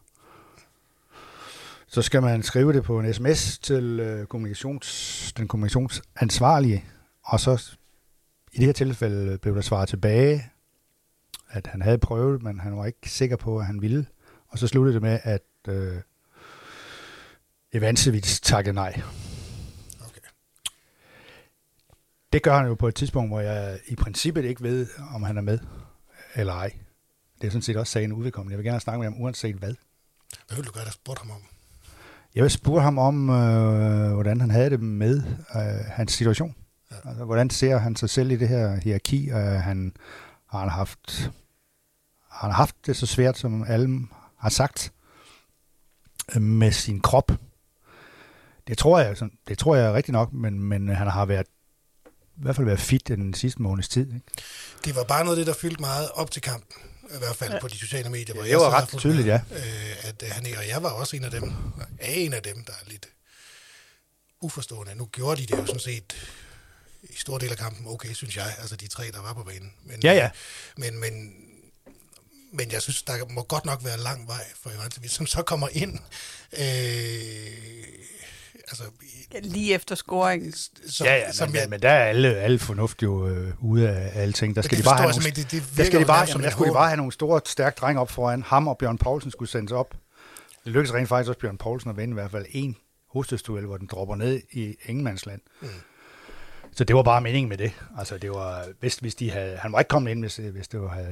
så 1.86 2.02
skal 2.02 2.22
man 2.22 2.42
skrive 2.42 2.72
det 2.72 2.82
på 2.82 3.00
en 3.00 3.14
sms 3.14 3.58
til 3.58 4.00
øh, 4.00 4.26
kommunikations, 4.26 5.32
den 5.36 5.48
kommunikationsansvarlige, 5.48 6.84
og 7.24 7.40
så 7.40 7.76
i 8.54 8.58
det 8.58 8.66
her 8.66 8.72
tilfælde 8.72 9.38
blev 9.38 9.54
der 9.54 9.60
svaret 9.60 9.88
tilbage, 9.88 10.50
at 11.50 11.66
han 11.66 11.82
havde 11.82 11.98
prøvet, 11.98 12.42
men 12.42 12.60
han 12.60 12.76
var 12.76 12.86
ikke 12.86 13.10
sikker 13.10 13.36
på, 13.36 13.58
at 13.58 13.66
han 13.66 13.82
ville. 13.82 14.06
Og 14.48 14.58
så 14.58 14.66
sluttede 14.66 14.94
det 14.94 15.02
med, 15.02 15.18
at 15.22 15.42
øh, 15.68 16.00
Evancevic 17.72 18.40
takkede 18.40 18.74
nej. 18.74 19.00
Okay. 20.00 20.20
Det 22.32 22.42
gør 22.42 22.56
han 22.56 22.66
jo 22.66 22.74
på 22.74 22.88
et 22.88 22.94
tidspunkt, 22.94 23.30
hvor 23.30 23.40
jeg 23.40 23.78
i 23.86 23.94
princippet 23.94 24.44
ikke 24.44 24.62
ved, 24.62 24.86
om 25.14 25.22
han 25.22 25.36
er 25.36 25.42
med 25.42 25.58
eller 26.34 26.52
ej. 26.52 26.72
Det 27.40 27.46
er 27.46 27.50
sådan 27.50 27.62
set 27.62 27.76
også 27.76 27.92
sagen 27.92 28.12
udvedkommende. 28.12 28.52
Jeg 28.52 28.58
vil 28.58 28.66
gerne 28.66 28.80
snakke 28.80 28.98
med 28.98 29.12
ham, 29.12 29.22
uanset 29.22 29.56
hvad. 29.56 29.74
Hvad 30.46 30.56
vil 30.56 30.66
du 30.66 30.72
gøre, 30.72 30.84
der 30.84 30.90
spurgte 30.90 31.20
ham 31.20 31.30
om? 31.30 31.42
Jeg 32.34 32.42
vil 32.42 32.50
spørge 32.50 32.82
ham 32.82 32.98
om, 32.98 33.30
øh, 33.30 34.12
hvordan 34.12 34.40
han 34.40 34.50
havde 34.50 34.70
det 34.70 34.80
med 34.80 35.22
øh, 35.56 35.84
hans 35.86 36.12
situation. 36.12 36.54
Ja. 36.90 37.08
Altså, 37.08 37.24
hvordan 37.24 37.50
ser 37.50 37.78
han 37.78 37.96
sig 37.96 38.10
selv 38.10 38.30
i 38.30 38.36
det 38.36 38.48
her 38.48 38.80
hierarki? 38.80 39.30
Uh, 39.30 39.38
han 39.38 39.96
har 40.46 40.58
han 40.58 40.68
haft 40.68 41.30
har 42.34 42.48
han 42.48 42.54
haft 42.54 42.76
det 42.86 42.96
så 42.96 43.06
svært, 43.06 43.38
som 43.38 43.64
alle 43.68 44.06
har 44.38 44.48
sagt, 44.48 44.92
øh, 46.34 46.42
med 46.42 46.72
sin 46.72 47.00
krop. 47.00 47.32
Det 48.68 48.78
tror 48.78 48.98
jeg, 48.98 49.16
det 49.48 49.58
tror 49.58 49.76
jeg 49.76 49.92
rigtigt 49.92 50.12
nok, 50.12 50.32
men, 50.32 50.60
men 50.60 50.88
han 50.88 51.06
har 51.06 51.26
været 51.26 51.46
i 52.06 52.42
hvert 52.42 52.56
fald 52.56 52.66
været 52.66 52.80
fit 52.80 53.08
den 53.08 53.34
sidste 53.34 53.62
måneds 53.62 53.88
tid. 53.88 54.06
Ikke? 54.14 54.26
Det 54.84 54.96
var 54.96 55.04
bare 55.04 55.24
noget 55.24 55.38
af 55.38 55.40
det, 55.40 55.46
der 55.46 55.60
fyldte 55.60 55.80
meget 55.80 56.10
op 56.14 56.30
til 56.30 56.42
kampen, 56.42 56.82
i 57.02 57.18
hvert 57.18 57.36
fald 57.36 57.52
ja. 57.52 57.60
på 57.60 57.68
de 57.68 57.78
sociale 57.78 58.10
medier. 58.10 58.34
Hvor 58.34 58.44
ja, 58.44 58.50
det 58.50 58.56
var 58.56 58.82
ret 58.82 58.88
tydeligt, 58.98 59.26
ja. 59.26 59.40
Øh, 59.50 60.08
at 60.08 60.24
han, 60.32 60.46
og 60.58 60.68
jeg 60.68 60.82
var 60.82 60.90
også 60.90 61.16
en 61.16 61.24
af 61.24 61.30
dem, 61.30 61.52
er 61.98 62.12
en 62.12 62.32
af 62.32 62.42
dem, 62.42 62.64
der 62.64 62.72
er 62.72 62.90
lidt 62.90 63.06
uforstående. 64.40 64.94
Nu 64.94 65.06
gjorde 65.12 65.42
de 65.42 65.46
det 65.46 65.58
jo 65.58 65.66
sådan 65.66 65.80
set 65.80 66.14
i 67.10 67.16
store 67.16 67.40
del 67.40 67.50
af 67.50 67.56
kampen 67.58 67.86
okay, 67.88 68.12
synes 68.12 68.36
jeg. 68.36 68.46
Altså 68.58 68.76
de 68.76 68.86
tre, 68.88 69.04
der 69.12 69.22
var 69.22 69.32
på 69.32 69.42
banen. 69.42 69.72
Men, 69.84 70.00
Ja, 70.02 70.12
ja. 70.12 70.30
Men, 70.76 71.00
men, 71.00 71.32
men 72.52 72.72
jeg 72.72 72.82
synes, 72.82 73.02
der 73.02 73.26
må 73.30 73.42
godt 73.42 73.64
nok 73.64 73.84
være 73.84 73.98
lang 73.98 74.28
vej 74.28 74.44
for 74.62 74.70
Ivanovic, 74.70 75.10
som 75.12 75.26
så 75.26 75.42
kommer 75.42 75.68
ind. 75.72 75.98
Øh, 76.52 77.84
altså, 78.68 78.84
Lige 79.42 79.74
efter 79.74 79.94
scoringen. 79.94 80.52
som, 80.88 81.06
Ja, 81.06 81.16
ja, 81.16 81.32
som 81.32 81.48
men, 81.48 81.56
jeg, 81.56 81.68
men, 81.68 81.82
der 81.82 81.90
er 81.90 82.04
alle, 82.04 82.36
alle 82.36 82.58
fornuft 82.58 83.02
jo 83.02 83.28
øh, 83.28 83.52
ude 83.58 83.88
af 83.88 84.22
alting. 84.22 84.56
Der 84.56 84.62
skal 84.62 84.78
de 84.78 84.82
bare 84.82 84.96
have 84.96 85.08
jeg 85.08 85.16
nogle. 85.16 85.30
Det, 85.30 85.50
det 85.50 85.64
der, 85.76 85.84
skal 85.84 86.00
de 86.00 86.04
bare, 86.04 86.26
jamen, 86.28 86.44
der 86.44 86.50
skulle 86.50 86.68
de 86.70 86.74
bare 86.74 86.88
have 86.88 86.96
nogle 86.96 87.12
store, 87.12 87.40
stærke 87.46 87.76
drenge 87.80 88.00
op 88.00 88.10
foran. 88.10 88.42
Ham 88.42 88.68
og 88.68 88.78
Bjørn 88.78 88.98
Poulsen 88.98 89.30
skulle 89.30 89.50
sendes 89.50 89.72
op. 89.72 89.94
Det 90.64 90.72
lykkedes 90.72 90.94
rent 90.94 91.08
faktisk 91.08 91.28
også 91.28 91.40
Bjørn 91.40 91.58
Poulsen 91.58 91.90
at 91.90 91.96
vinde 91.96 92.12
i 92.12 92.14
hvert 92.14 92.30
fald 92.30 92.46
en 92.50 92.76
hovedstødsduel, 93.10 93.66
hvor 93.66 93.76
den 93.76 93.86
dropper 93.86 94.16
ned 94.16 94.40
i 94.52 94.76
Ingemandsland. 94.84 95.40
Mm. 95.60 95.68
Så 96.74 96.84
det 96.84 96.96
var 96.96 97.02
bare 97.02 97.20
meningen 97.20 97.48
med 97.48 97.58
det. 97.58 97.72
Altså, 97.98 98.18
det 98.18 98.30
var, 98.30 98.66
hvis, 98.80 98.96
hvis 98.96 99.14
de 99.14 99.30
havde, 99.30 99.56
han 99.56 99.72
var 99.72 99.78
ikke 99.78 99.88
kommet 99.88 100.10
ind, 100.10 100.20
hvis, 100.20 100.36
hvis 100.36 100.68
det 100.68 100.80
var, 100.80 101.06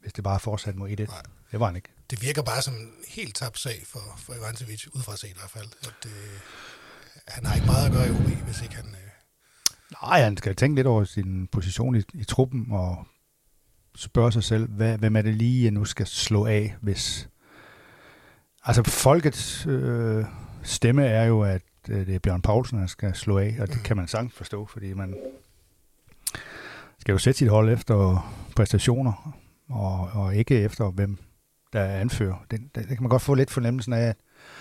hvis 0.00 0.12
det 0.12 0.24
bare 0.24 0.40
fortsat 0.40 0.76
mod 0.76 0.90
1 0.90 0.98
Det 0.98 1.60
var 1.60 1.66
han 1.66 1.76
ikke. 1.76 1.88
Det 2.10 2.22
virker 2.22 2.42
bare 2.42 2.62
som 2.62 2.74
en 2.74 2.92
helt 3.08 3.34
tabt 3.34 3.58
sag 3.58 3.82
for, 3.86 4.00
for 4.18 4.34
Ivanovic, 4.34 4.86
udefra 4.94 5.16
set 5.16 5.28
i 5.28 5.34
hvert 5.38 5.50
fald. 5.50 5.68
At, 5.82 6.06
øh, 6.06 6.40
han 7.28 7.46
har 7.46 7.54
ikke 7.54 7.66
meget 7.66 7.86
at 7.86 7.92
gøre 7.92 8.06
i 8.06 8.10
OB, 8.10 8.44
hvis 8.44 8.62
ikke 8.62 8.74
han... 8.74 8.86
Øh, 8.86 9.10
Nej, 10.02 10.22
han 10.22 10.36
skal 10.36 10.56
tænke 10.56 10.76
lidt 10.76 10.86
over 10.86 11.04
sin 11.04 11.46
position 11.46 11.96
i, 11.96 12.02
i 12.14 12.24
truppen 12.24 12.66
og 12.70 13.06
spørge 13.96 14.32
sig 14.32 14.44
selv, 14.44 14.68
hvad, 14.68 14.98
hvem 14.98 15.16
er 15.16 15.22
det 15.22 15.34
lige, 15.34 15.64
jeg 15.64 15.70
nu 15.70 15.84
skal 15.84 16.06
slå 16.06 16.46
af, 16.46 16.76
hvis... 16.80 17.28
Altså, 18.64 18.82
folkets 18.82 19.66
øh, 19.66 20.24
stemme 20.62 21.06
er 21.06 21.24
jo, 21.24 21.42
at 21.42 21.62
øh, 21.88 22.06
det 22.06 22.14
er 22.14 22.18
Bjørn 22.18 22.42
Poulsen, 22.42 22.78
der 22.78 22.86
skal 22.86 23.14
slå 23.14 23.38
af, 23.38 23.56
og 23.60 23.68
det 23.68 23.82
kan 23.82 23.96
man 23.96 24.08
sagtens 24.08 24.34
forstå, 24.34 24.66
fordi 24.66 24.92
man 24.92 25.14
skal 26.98 27.12
jo 27.12 27.18
sætte 27.18 27.38
sit 27.38 27.48
hold 27.48 27.72
efter 27.72 28.30
præstationer, 28.56 29.34
og, 29.68 30.10
og 30.12 30.36
ikke 30.36 30.60
efter, 30.60 30.90
hvem 30.90 31.18
der 31.72 31.80
er 31.80 32.00
anfører. 32.00 32.44
Det, 32.50 32.60
det, 32.60 32.88
det 32.88 32.88
kan 32.88 33.02
man 33.02 33.08
godt 33.10 33.22
få 33.22 33.34
lidt 33.34 33.50
fornemmelsen 33.50 33.92
af, 33.92 34.14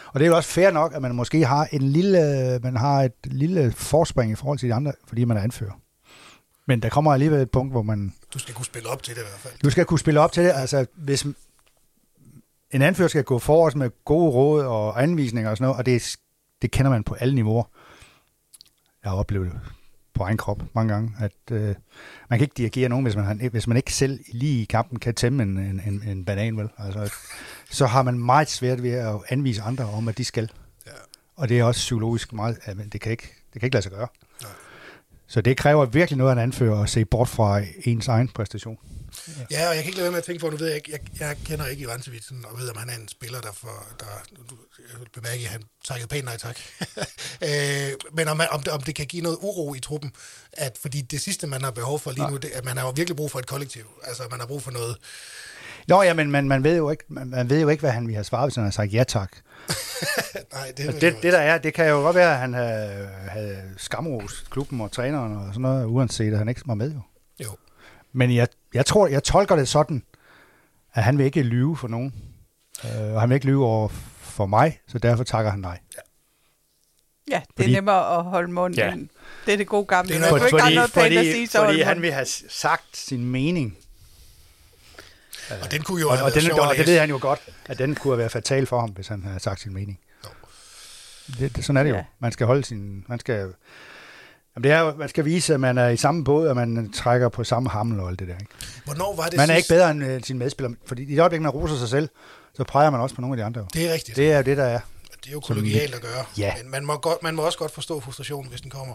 og 0.08 0.20
det 0.20 0.26
er 0.26 0.30
jo 0.30 0.36
også 0.36 0.50
fair 0.50 0.72
nok, 0.72 0.94
at 0.94 1.02
man 1.02 1.16
måske 1.16 1.46
har 1.46 1.68
en 1.72 1.82
lille, 1.82 2.60
man 2.64 2.76
har 2.78 3.04
et 3.04 3.14
lille 3.24 3.72
forspring 3.72 4.32
i 4.32 4.36
forhold 4.36 4.60
til 4.60 4.70
de 4.70 4.74
andre, 4.74 4.94
fordi 5.08 5.26
man 5.26 5.38
er 5.38 5.42
anfører. 5.42 5.80
Men 6.66 6.82
der 6.82 6.90
kommer 6.90 7.14
alligevel 7.14 7.42
et 7.42 7.52
punkt, 7.52 7.74
hvor 7.74 7.82
man, 7.82 8.14
du 8.34 8.40
skal 8.40 8.54
kunne 8.56 8.66
spille 8.66 8.90
op 8.90 9.04
til 9.04 9.16
det 9.16 9.22
i 9.22 9.24
hvert 9.24 9.40
fald. 9.40 9.54
du 9.64 9.70
skal 9.70 9.86
kunne 9.86 10.00
spille 10.00 10.20
op 10.20 10.32
til 10.32 10.44
det. 10.44 10.52
Altså, 10.56 10.86
hvis 10.96 11.26
en 12.72 12.82
anfører 12.82 13.08
skal 13.08 13.24
gå 13.24 13.40
forrest 13.40 13.78
med 13.78 13.90
gode 14.06 14.32
råd 14.32 14.66
og 14.66 15.04
anvisninger 15.04 15.52
og 15.52 15.58
sådan 15.58 15.66
noget, 15.66 15.78
og 15.78 15.86
det, 15.86 16.18
det 16.62 16.72
kender 16.72 16.92
man 16.92 17.04
på 17.04 17.14
alle 17.14 17.36
niveauer. 17.36 17.64
Jeg 19.04 19.12
har 19.12 19.18
oplevet 19.18 19.52
det 19.52 19.60
på 20.14 20.24
egen 20.24 20.38
krop 20.38 20.64
mange 20.74 20.94
gange, 20.94 21.12
at 21.20 21.52
øh, 21.52 21.76
man 22.30 22.40
kan 22.40 22.42
ikke 22.42 22.54
dirigere 22.58 22.90
nogen, 22.90 23.06
hvis 23.06 23.16
man, 23.16 23.50
hvis 23.52 23.68
man 23.68 23.78
ikke 23.78 23.94
selv 23.94 24.20
lige 24.34 24.62
i 24.62 24.66
kampen 24.66 25.00
kan 25.00 25.16
tæmme 25.16 25.44
en, 25.44 25.58
en, 25.58 25.82
en, 25.88 26.04
en 26.08 26.26
banan, 26.26 26.58
vel? 26.58 26.70
Altså, 26.78 27.14
så 27.70 27.86
har 27.86 28.04
man 28.04 28.20
meget 28.20 28.50
svært 28.50 28.84
ved 28.84 28.92
at 28.92 29.16
anvise 29.30 29.62
andre 29.62 29.86
om, 29.86 30.08
at 30.08 30.18
de 30.18 30.26
skal. 30.26 30.52
Ja. 30.88 30.92
Og 31.36 31.50
det 31.50 31.60
er 31.60 31.64
også 31.64 31.80
psykologisk 31.80 32.34
meget, 32.34 32.60
at 32.64 32.78
det 32.92 33.02
kan 33.02 33.12
ikke, 33.12 33.34
det 33.54 33.62
kan 33.62 33.68
ikke 33.68 33.76
lade 33.76 33.84
sig 33.84 33.92
gøre. 33.92 34.08
Nej. 34.42 34.52
Så 35.28 35.42
det 35.42 35.58
kræver 35.58 35.86
virkelig 35.86 36.18
noget 36.18 36.32
af 36.32 36.36
en 36.36 36.40
anfører 36.40 36.84
at 36.84 36.90
se 36.90 37.06
bort 37.06 37.28
fra 37.28 37.62
ens 37.84 38.08
egen 38.08 38.28
præstation. 38.28 38.78
Ja, 39.52 39.70
og 39.70 39.76
jeg 39.76 39.84
kan 39.84 39.90
ikke 39.90 39.98
lade 39.98 40.04
være 40.04 40.12
med 40.12 40.18
at 40.18 40.24
tænke 40.26 40.40
på, 40.42 40.50
nu 40.50 40.58
ved 40.58 40.68
jeg 40.68 40.76
ikke, 40.76 40.92
jeg, 40.92 41.00
jeg 41.20 41.38
kender 41.46 41.66
ikke 41.66 41.82
Ivanovic, 41.84 42.24
sådan, 42.24 42.46
og 42.46 42.60
ved, 42.60 42.70
om 42.70 42.78
han 42.78 42.90
er 42.90 42.96
en 42.96 43.08
spiller, 43.08 43.42
der 43.42 43.52
for, 43.54 43.86
der, 44.00 44.06
du, 44.50 44.56
jeg 44.94 45.00
vil 45.00 45.08
bemærke, 45.14 45.44
at 45.44 45.50
han 45.50 45.64
takkede 45.88 46.08
pænt 46.08 46.26
nej 46.26 46.38
tak. 46.38 46.58
øh, 47.48 47.92
men 48.14 48.28
om, 48.28 48.42
om, 48.52 48.62
det, 48.64 48.74
om 48.74 48.82
det 48.82 48.96
kan 48.96 49.06
give 49.06 49.24
noget 49.24 49.38
uro 49.42 49.74
i 49.74 49.80
truppen, 49.80 50.12
at, 50.54 50.78
fordi 50.82 51.02
det 51.02 51.22
sidste, 51.22 51.48
man 51.48 51.64
har 51.64 51.72
behov 51.72 52.00
for 52.00 52.12
lige 52.12 52.30
nu, 52.32 52.38
det, 52.38 52.52
at 52.54 52.66
man 52.66 52.78
har 52.78 52.86
jo 52.86 52.92
virkelig 52.96 53.16
brug 53.16 53.32
for 53.32 53.40
et 53.40 53.48
kollektiv. 53.48 53.84
Altså, 54.04 54.24
man 54.32 54.40
har 54.40 54.48
brug 54.48 54.64
for 54.64 54.72
noget, 54.72 54.98
Nå 55.88 56.02
ja, 56.04 56.14
men 56.14 56.32
man, 56.32 56.48
man, 56.48 56.64
ved 56.64 56.78
jo 56.78 56.90
ikke, 56.90 57.04
man, 57.08 57.28
man 57.30 57.50
ved 57.50 57.62
jo 57.62 57.68
ikke, 57.70 57.82
hvad 57.82 57.92
han 57.92 58.04
ville 58.08 58.16
have 58.16 58.24
svaret, 58.24 58.46
hvis 58.50 58.56
han 58.56 58.64
havde 58.64 58.76
sagt 58.76 58.94
ja 58.94 59.04
tak. 59.04 59.32
nej, 60.54 60.72
det, 60.78 60.78
det, 60.78 61.04
jeg- 61.04 61.16
det 61.24 61.34
der 61.34 61.40
er, 61.40 61.58
det 61.58 61.74
kan 61.74 61.88
jo 61.90 61.96
godt 61.96 62.16
være, 62.16 62.34
at 62.34 62.40
han 62.40 62.54
havde, 62.54 63.10
havde 63.30 63.62
skamrost 63.78 64.50
klubben 64.50 64.82
og 64.82 64.92
træneren 64.92 65.36
og 65.38 65.46
sådan 65.48 65.62
noget, 65.62 65.86
uanset 65.86 66.32
at 66.32 66.38
han 66.38 66.50
ikke 66.50 66.62
var 66.66 66.74
med 66.74 66.92
jo. 66.94 67.02
Jo. 67.44 67.56
Men 68.14 68.36
jeg, 68.36 68.48
jeg 68.74 68.86
tror, 68.86 69.08
jeg 69.08 69.24
tolker 69.24 69.56
det 69.56 69.68
sådan, 69.68 70.04
at 70.94 71.04
han 71.04 71.18
vil 71.18 71.26
ikke 71.26 71.44
lyve 71.44 71.78
for 71.78 71.88
nogen. 71.88 72.14
Øh, 72.84 73.14
og 73.14 73.20
han 73.22 73.30
vil 73.30 73.36
ikke 73.36 73.48
lyve 73.48 73.66
over 73.66 73.88
for 74.20 74.46
mig, 74.46 74.80
så 74.88 75.00
derfor 75.00 75.24
takker 75.24 75.52
han 75.52 75.60
nej. 75.60 75.80
Ja, 77.32 77.36
det 77.36 77.42
er 77.42 77.64
Fordi- 77.64 77.74
nemmere 77.74 78.18
at 78.18 78.24
holde 78.24 78.52
mund. 78.52 78.76
Ja. 78.76 78.86
Ja. 78.90 78.96
Det 79.46 79.54
er 79.54 79.58
det 79.58 79.68
gode 79.68 79.86
gamle. 79.86 80.14
Det 80.14 80.22
Det 80.22 80.28
er 80.28 80.32
er 80.32 80.36
ikke 80.46 80.50
fordi, 80.50 80.62
have 80.64 80.76
noget 80.76 80.94
pænt 80.94 81.06
at 81.06 81.12
fordi, 81.18 81.32
sige, 81.32 81.48
så 81.48 81.66
fordi 81.66 81.82
han 81.82 82.02
vil 82.02 82.12
have 82.14 82.26
sagt 82.50 82.98
sin 82.98 83.26
mening. 83.26 83.78
Og 85.64 85.72
den 85.72 85.82
kunne 85.84 86.02
jo 86.02 86.10
Og, 86.10 86.18
have 86.18 86.26
og, 86.26 86.34
den, 86.34 86.46
at 86.52 86.60
og 86.60 86.76
det 86.76 86.88
ved 86.88 87.00
han 87.00 87.10
jo 87.10 87.18
godt, 87.22 87.40
at 87.66 87.78
den 87.78 87.96
kunne 87.96 88.12
have 88.12 88.18
været 88.18 88.32
fatal 88.32 88.66
for 88.66 88.80
ham, 88.80 88.90
hvis 88.90 89.08
han 89.08 89.24
havde 89.24 89.40
sagt 89.40 89.62
sin 89.62 89.74
mening. 89.74 90.00
Det, 91.40 91.56
det, 91.56 91.66
sådan 91.66 91.78
er 91.78 91.84
det 91.84 91.90
jo. 91.90 91.96
Ja. 91.96 92.04
Man 92.20 92.32
skal 92.32 92.48
holde 92.48 92.64
sin... 92.64 93.06
Man 93.08 93.20
skal, 93.20 93.54
jamen 94.56 94.64
det 94.64 94.72
er 94.72 94.96
man 94.98 95.10
skal 95.10 95.26
vise, 95.26 95.54
at 95.54 95.60
man 95.60 95.78
er 95.78 95.90
i 95.90 95.98
samme 95.98 96.24
båd, 96.24 96.48
og 96.48 96.56
man 96.56 96.92
trækker 96.92 97.30
på 97.30 97.44
samme 97.44 97.70
hammel 97.70 98.00
og 98.00 98.10
alt 98.10 98.20
det 98.20 98.28
der. 98.28 98.34
Ikke? 98.34 98.52
Hvornår 98.86 99.16
var 99.16 99.26
det 99.28 99.38
Man 99.38 99.50
er 99.50 99.54
ikke 99.56 99.66
sidst? 99.66 99.70
bedre 99.70 99.92
end 99.92 100.04
øh, 100.04 100.24
sin 100.24 100.38
medspiller, 100.38 100.72
fordi 100.86 101.04
i 101.04 101.06
det 101.06 101.20
øjeblik, 101.20 101.42
man 101.42 101.52
roser 101.52 101.76
sig 101.78 101.90
selv, 101.90 102.10
så 102.54 102.64
peger 102.64 102.90
man 102.90 103.00
også 103.02 103.16
på 103.16 103.22
nogle 103.22 103.34
af 103.34 103.38
de 103.38 103.44
andre. 103.44 103.66
Det 103.74 103.90
er 103.90 103.94
rigtigt. 103.94 104.18
Det, 104.18 104.32
er 104.32 104.38
jo 104.38 104.44
det, 104.44 104.58
der 104.58 104.64
er. 104.64 104.80
det 105.24 105.28
er 105.28 105.32
jo 105.32 105.40
kollegialt 105.40 105.96
at 105.96 106.02
gøre. 106.02 106.26
Ja. 106.38 106.54
Men 106.64 106.72
man 106.72 106.86
må, 106.86 106.98
godt, 106.98 107.24
man 107.24 107.36
må 107.36 107.42
også 107.42 107.58
godt 107.58 107.72
forstå 107.74 108.00
frustrationen, 108.00 108.50
hvis 108.50 108.62
den 108.62 108.72
kommer. 108.72 108.94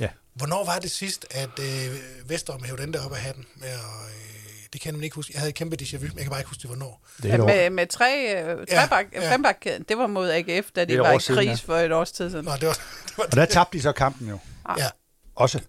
Ja. 0.00 0.08
Hvornår 0.34 0.64
var 0.64 0.78
det 0.78 0.90
sidst, 0.90 1.26
at 1.30 1.58
øh, 1.60 2.30
Vesterholm 2.30 2.64
hævde 2.64 2.82
den 2.82 2.92
der 2.92 3.04
op 3.04 3.12
af 3.12 3.18
hatten? 3.18 3.46
Med 3.56 3.68
at, 3.68 3.74
øh, 3.74 4.30
det 4.72 4.80
kan 4.80 4.94
man 4.94 5.04
ikke 5.04 5.14
huske. 5.16 5.30
Jeg 5.34 5.40
havde 5.40 5.48
et 5.48 5.54
kæmpe 5.54 5.76
déjà 5.82 5.96
vu, 5.96 6.02
men 6.02 6.12
jeg 6.14 6.22
kan 6.22 6.30
bare 6.30 6.40
ikke 6.40 6.48
huske 6.48 6.60
det, 6.60 6.70
hvornår. 6.70 7.02
Det 7.22 7.30
er 7.30 7.36
Ja, 7.36 7.44
med, 7.44 7.70
med 7.70 7.86
tre, 7.86 8.42
øh, 8.42 8.58
Ja, 8.70 8.76
trebak, 8.80 9.06
ja. 9.14 9.36
ja, 9.66 9.78
det 9.88 9.98
var 9.98 10.06
mod 10.06 10.30
AGF, 10.30 10.66
da 10.76 10.80
Det 10.80 10.88
de 10.88 10.98
var 10.98 11.12
i 11.12 11.20
siden, 11.20 11.38
kris 11.38 11.48
ja. 11.68 11.72
for 11.72 11.76
et 11.76 11.92
års 11.92 12.12
tid 12.12 12.30
siden. 12.30 12.44
Nå, 12.44 12.50
det 12.60 12.66
var, 12.68 12.72
det 12.74 13.18
var 13.18 13.24
Og 13.24 13.32
der 13.32 13.44
tabte 13.44 13.78
de 13.78 13.82
så 13.82 13.92
kampen 13.92 14.28
jo. 14.28 14.38
Ja, 14.78 14.86
Også. 15.34 15.58
De 15.58 15.64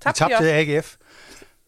Tabte 0.00 0.24
de 0.24 0.28
tabte? 0.30 0.52
AGF. 0.52 0.96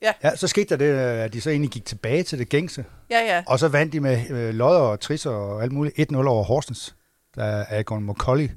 Ja. 0.03 0.12
ja. 0.23 0.37
så 0.37 0.49
skete 0.49 0.69
der 0.69 0.77
det, 0.77 0.85
øh, 1.19 1.25
at 1.25 1.33
de 1.33 1.41
så 1.41 1.50
egentlig 1.50 1.71
gik 1.71 1.85
tilbage 1.85 2.23
til 2.23 2.39
det 2.39 2.49
gængse. 2.49 2.85
Ja, 3.11 3.19
ja. 3.21 3.43
Og 3.47 3.59
så 3.59 3.69
vandt 3.69 3.93
de 3.93 4.00
med 4.00 4.31
øh, 4.31 4.55
lodder 4.55 4.81
og 4.81 5.00
trisser 5.00 5.31
og 5.31 5.62
alt 5.62 5.73
muligt 5.73 6.12
1-0 6.12 6.17
over 6.17 6.45
Horsens. 6.45 6.95
Der 7.35 7.65
Agon 7.69 8.07
McCauley 8.11 8.49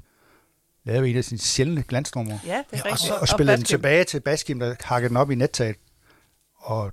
lavede 0.84 1.10
en 1.10 1.16
af 1.16 1.24
sine 1.24 1.38
sjældne 1.38 1.82
glansnumre. 1.82 2.40
Ja, 2.46 2.48
det 2.48 2.50
er 2.50 2.54
Ja, 2.72 2.80
og 2.80 2.84
rigtigt. 2.86 3.00
så- 3.08 3.14
og 3.14 3.28
spillede 3.28 3.56
den 3.56 3.62
Baskim. 3.62 3.78
tilbage 3.78 4.04
til 4.04 4.20
Baskim, 4.20 4.58
der 4.58 4.74
hakkede 4.80 5.08
den 5.08 5.16
op 5.16 5.30
i 5.30 5.34
nettaget. 5.34 5.76
Og 6.56 6.92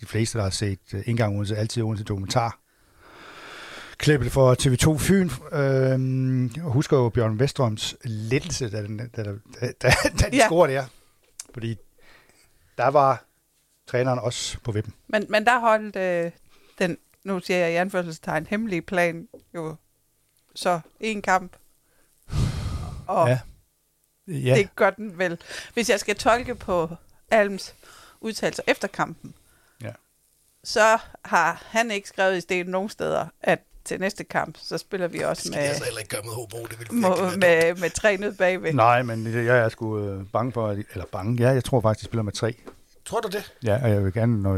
de 0.00 0.06
fleste, 0.06 0.38
der 0.38 0.44
har 0.44 0.50
set 0.50 0.78
uh, 0.94 1.00
indgang 1.08 1.38
uden 1.38 1.56
altid 1.56 1.82
uden 1.82 1.96
til 1.96 2.06
dokumentar, 2.08 2.58
klippet 4.00 4.32
for 4.32 4.54
TV2 4.62 4.98
Fyn, 4.98 5.30
øh, 5.52 6.62
husker 6.62 6.96
jo 6.96 7.08
Bjørn 7.08 7.38
Vestrøms 7.38 7.96
lettelse, 8.04 8.70
da, 8.70 8.82
den, 8.82 8.96
da, 8.96 9.22
da, 9.24 9.32
da, 9.60 9.72
da 10.20 10.30
de 10.30 10.36
Ja. 10.36 10.46
scorede 10.46 10.72
der. 10.74 10.84
Fordi 11.52 11.76
der 12.78 12.88
var 12.88 13.24
træneren 13.86 14.18
også 14.18 14.58
på 14.60 14.72
vippen. 14.72 14.94
Men, 15.08 15.26
men 15.28 15.44
der 15.44 15.58
holdt 15.60 15.96
øh, 15.96 16.30
den, 16.78 16.96
nu 17.24 17.40
siger 17.40 17.58
jeg 17.58 17.72
i 17.72 17.74
anførselstegn, 17.76 18.46
hemmelige 18.46 18.82
plan 18.82 19.28
jo 19.54 19.76
så 20.54 20.80
en 21.00 21.22
kamp. 21.22 21.56
Og 23.06 23.28
ja. 23.28 23.38
Ja, 24.28 24.54
det 24.54 24.74
gør 24.76 24.90
den 24.90 25.18
vel. 25.18 25.38
Hvis 25.74 25.90
jeg 25.90 26.00
skal 26.00 26.16
tolke 26.16 26.54
på 26.54 26.90
Alms 27.30 27.74
udtalelser 28.20 28.62
efter 28.66 28.88
kampen, 28.88 29.34
Ja. 29.82 29.92
så 30.64 30.98
har 31.24 31.62
han 31.66 31.90
ikke 31.90 32.08
skrevet 32.08 32.36
i 32.36 32.40
sten 32.40 32.66
nogen 32.66 32.88
steder, 32.88 33.26
at 33.40 33.58
til 33.90 34.00
næste 34.00 34.24
kamp, 34.24 34.56
så 34.62 34.78
spiller 34.78 35.08
vi 35.08 35.18
det 35.18 35.26
også 35.26 35.42
skal 35.42 35.56
med, 35.58 35.68
altså 35.68 35.84
heller 35.84 35.98
ikke 35.98 36.10
gøre 36.10 36.22
med 36.24 36.32
Hobro. 36.32 36.66
Det 36.70 36.78
vil 36.78 36.94
med, 36.94 37.80
med 37.80 37.90
tre 37.90 38.16
ned 38.16 38.32
bagved. 38.34 38.72
Nej, 38.72 39.02
men 39.02 39.26
det- 39.26 39.46
jeg 39.46 39.58
er 39.58 39.68
sgu 39.68 39.98
øh, 39.98 40.26
bange 40.32 40.52
for, 40.52 40.68
at 40.68 40.78
eller 40.92 41.04
bange, 41.12 41.42
ja, 41.42 41.48
jeg 41.50 41.64
tror 41.64 41.80
faktisk, 41.80 42.00
de 42.04 42.10
spiller 42.10 42.22
med 42.22 42.32
tre. 42.32 42.54
Tror 43.04 43.20
du 43.20 43.28
det? 43.28 43.52
Ja, 43.62 43.82
og 43.82 43.90
jeg 43.90 44.04
vil 44.04 44.12
gerne, 44.12 44.42
når 44.42 44.56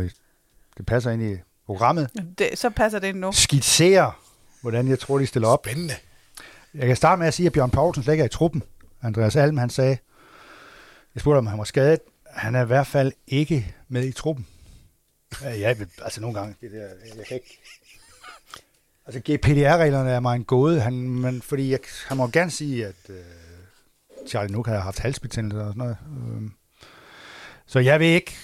det 0.77 0.87
passer 0.87 1.11
ind 1.11 1.23
i 1.23 1.37
programmet, 1.67 2.11
Det, 2.39 2.49
så 2.59 2.71
passer 2.71 2.99
det 2.99 3.17
nu. 3.17 3.33
skitsere, 3.33 4.13
hvordan 4.61 4.89
jeg 4.89 4.99
tror, 4.99 5.19
de 5.19 5.27
stiller 5.27 5.49
op. 5.49 5.67
Spændende. 5.67 5.95
Jeg 6.75 6.87
kan 6.87 6.97
starte 6.97 7.19
med 7.19 7.27
at 7.27 7.35
sige, 7.35 7.47
at 7.47 7.53
Bjørn 7.53 7.71
Poulsen 7.71 8.03
slet 8.05 8.15
ikke 8.15 8.23
er 8.23 8.27
i 8.27 8.31
truppen. 8.31 8.63
Andreas 9.03 9.37
Alm, 9.37 9.57
han 9.57 9.71
sagde, 9.71 9.99
jeg 11.15 11.21
spurgte, 11.21 11.39
om 11.39 11.47
han 11.47 11.59
var 11.59 11.65
skadet. 11.65 11.99
Han 12.27 12.55
er 12.55 12.63
i 12.63 12.67
hvert 12.67 12.87
fald 12.87 13.13
ikke 13.27 13.75
med 13.89 14.05
i 14.05 14.13
truppen. 14.13 14.47
Ja, 15.43 15.61
jeg 15.61 15.79
vil, 15.79 15.89
altså 16.03 16.21
nogle 16.21 16.39
gange, 16.39 16.55
det 16.61 16.71
der, 16.71 16.79
jeg 17.17 17.27
kan 17.27 17.35
ikke... 17.35 17.63
Altså 19.07 19.21
GPDR-reglerne 19.21 20.11
er 20.11 20.21
mig 20.21 20.37
en 20.37 20.45
gåde, 20.45 20.81
han, 20.81 20.95
men, 20.95 21.43
fordi 21.43 21.71
jeg, 21.71 21.79
han 22.07 22.17
må 22.17 22.27
gerne 22.29 22.51
sige, 22.51 22.87
at 22.87 22.95
øh, 23.09 23.17
Charlie 24.29 24.53
Nuk 24.53 24.67
har 24.67 24.79
haft 24.79 24.99
halsbetændelse 24.99 25.61
og 25.61 25.67
sådan 25.75 25.79
noget. 25.79 25.97
Øh, 26.43 26.51
så 27.67 27.79
jeg 27.79 28.01
ved 28.01 28.07
ikke, 28.07 28.37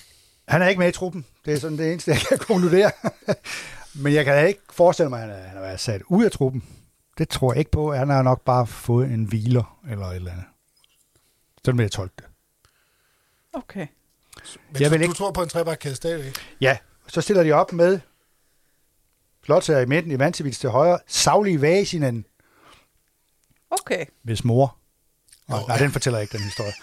han 0.49 0.63
er 0.63 0.69
ikke 0.69 0.79
med 0.79 0.89
i 0.89 0.93
truppen. 0.93 1.25
Det 1.45 1.53
er 1.55 1.59
sådan 1.59 1.79
det 1.79 1.93
eneste, 1.93 2.11
jeg 2.11 2.21
kan 2.29 2.39
konkludere. 2.39 2.91
men 4.03 4.15
jeg 4.15 4.25
kan 4.25 4.49
ikke 4.49 4.61
forestille 4.71 5.09
mig, 5.11 5.23
at 5.23 5.29
han 5.29 5.37
er, 5.39 5.49
han 5.49 5.57
er 5.57 5.61
været 5.61 5.81
sat 5.81 6.03
ud 6.09 6.25
af 6.25 6.31
truppen. 6.31 6.65
Det 7.19 7.29
tror 7.29 7.53
jeg 7.53 7.59
ikke 7.59 7.71
på. 7.71 7.95
Han 7.95 8.09
har 8.09 8.23
nok 8.23 8.45
bare 8.45 8.67
fået 8.67 9.11
en 9.11 9.25
hviler 9.25 9.81
eller 9.91 10.07
et 10.07 10.17
eller 10.17 10.31
andet. 10.33 10.45
Sådan 11.65 11.79
vil 11.79 11.85
jeg 11.85 11.91
tolke 11.93 12.15
det. 12.17 12.25
Okay. 13.53 13.87
Men 14.73 14.81
Jeg 14.81 14.87
du, 14.87 14.91
vil 14.91 14.99
du 14.99 15.03
ikke- 15.03 15.15
tror 15.15 15.31
på 15.33 15.43
en 15.43 15.49
trebakkæde 15.49 15.95
stadigvæk? 15.95 16.35
Ja, 16.61 16.77
så 17.09 17.21
stiller 17.21 17.43
de 17.43 17.53
op 17.53 17.73
med 17.73 18.01
Slotsager 19.49 19.81
i 19.81 19.87
midten, 19.87 20.13
Ivancevic 20.13 20.59
til 20.59 20.71
højre, 20.71 20.99
Sauli 21.07 21.61
Vasinen, 21.61 22.25
Okay. 23.71 24.05
hvis 24.23 24.45
mor. 24.45 24.77
Nå, 25.49 25.57
Oh, 25.57 25.69
nej, 25.69 25.77
ja. 25.77 25.83
den 25.83 25.93
fortæller 25.93 26.19
ikke 26.19 26.33
den 26.33 26.45
historie. 26.45 26.73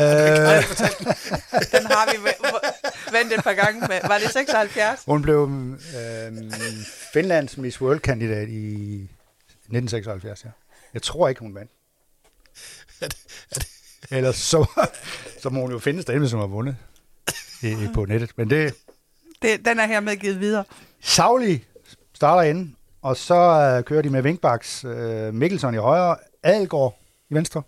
Øh, 0.00 0.06
den. 0.06 1.86
Har 1.86 2.12
vi 2.12 2.18
vendt 3.12 3.32
et 3.32 3.44
par 3.44 3.52
gange 3.54 3.80
med. 3.80 4.00
Var 4.08 4.18
det 4.18 4.30
76? 4.32 5.02
hun 5.06 5.22
blev 5.22 5.50
øh, 5.96 6.32
Finlands 7.12 7.56
Miss 7.56 7.80
World-kandidat 7.80 8.48
i 8.48 8.94
1976, 9.02 10.44
ja. 10.44 10.50
Jeg 10.94 11.02
tror 11.02 11.28
ikke, 11.28 11.40
hun 11.40 11.54
vandt. 11.54 11.70
Ellers 14.10 14.36
så, 14.36 14.66
så 15.42 15.50
må 15.50 15.60
hun 15.60 15.70
jo 15.70 15.78
findes 15.78 16.04
derinde, 16.04 16.20
hvis 16.20 16.32
hun 16.32 16.40
har 16.40 16.46
vundet 16.46 16.76
på 17.94 18.04
nettet. 18.04 18.30
Men 18.36 18.50
det, 18.50 18.74
Det, 19.42 19.64
den 19.64 19.80
er 19.80 19.86
hermed 19.86 20.16
givet 20.16 20.40
videre. 20.40 20.64
Sauli 21.00 21.64
starter 22.12 22.42
inde, 22.42 22.74
og 23.02 23.16
så 23.16 23.34
øh, 23.34 23.84
kører 23.84 24.02
de 24.02 24.10
med 24.10 24.22
Vinkbaks, 24.22 24.84
øh, 24.84 25.34
Mikkelsen 25.34 25.74
i 25.74 25.76
højre, 25.76 26.16
Adelgaard 26.42 26.98
i 27.30 27.34
venstre. 27.34 27.62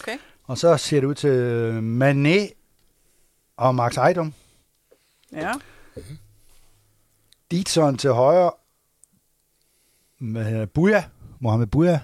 Okay. 0.00 0.18
Og 0.44 0.58
så 0.58 0.76
ser 0.76 1.00
det 1.00 1.06
ud 1.06 1.14
til 1.14 1.78
Mané 2.02 2.54
og 3.56 3.74
Max 3.74 3.96
Ejdom. 3.96 4.34
Ja. 5.32 5.52
Dietzson 7.50 7.98
til 7.98 8.10
højre. 8.10 8.52
Hedder 10.20 10.60
det? 10.60 10.70
Buja, 10.70 11.04
Mohamed 11.40 11.66
Buja, 11.66 12.00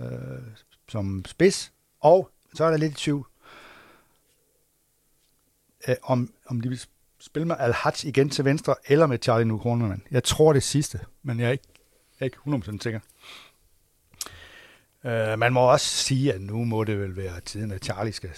øh, 0.00 0.08
som 0.88 1.24
spids. 1.26 1.72
Og 2.00 2.30
så 2.54 2.64
er 2.64 2.70
der 2.70 2.76
lidt 2.76 2.92
i 2.92 2.96
tvivl, 2.96 3.26
øh, 5.88 5.96
om, 6.02 6.32
om 6.46 6.60
de 6.60 6.68
vil 6.68 6.86
spille 7.28 7.48
med 7.48 7.56
al 7.58 7.74
igen 8.04 8.30
til 8.30 8.44
venstre, 8.44 8.74
eller 8.86 9.06
med 9.06 9.18
Charlie 9.22 9.44
Nukronemann. 9.48 10.02
Jeg 10.10 10.24
tror 10.24 10.52
det 10.52 10.62
sidste, 10.62 11.00
men 11.22 11.40
jeg 11.40 11.46
er 11.46 11.52
ikke, 11.52 11.64
jeg 12.20 12.24
er 12.26 12.54
ikke 12.54 12.66
100% 12.72 12.78
sikker. 12.82 13.00
Øh, 15.04 15.38
man 15.38 15.52
må 15.52 15.60
også 15.72 15.86
sige, 15.86 16.32
at 16.34 16.40
nu 16.40 16.64
må 16.64 16.84
det 16.84 16.98
vel 17.00 17.16
være 17.16 17.40
tiden, 17.40 17.72
at 17.72 17.84
Charlie 17.84 18.12
skal, 18.12 18.30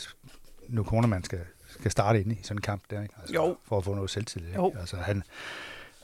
Nukronemann 0.69 1.25
skal, 1.25 1.41
skal 1.69 1.91
starte 1.91 2.21
ind 2.21 2.33
i 2.33 2.39
sådan 2.43 2.57
en 2.59 2.63
kamp 2.63 2.83
der, 2.91 3.03
ikke? 3.03 3.15
Altså, 3.21 3.35
Jo. 3.35 3.57
for 3.65 3.79
at 3.79 3.85
få 3.85 3.95
noget 3.95 4.11
selvtillid. 4.11 4.55
Jo. 4.55 4.75
Altså, 4.81 4.97
han, 4.97 5.23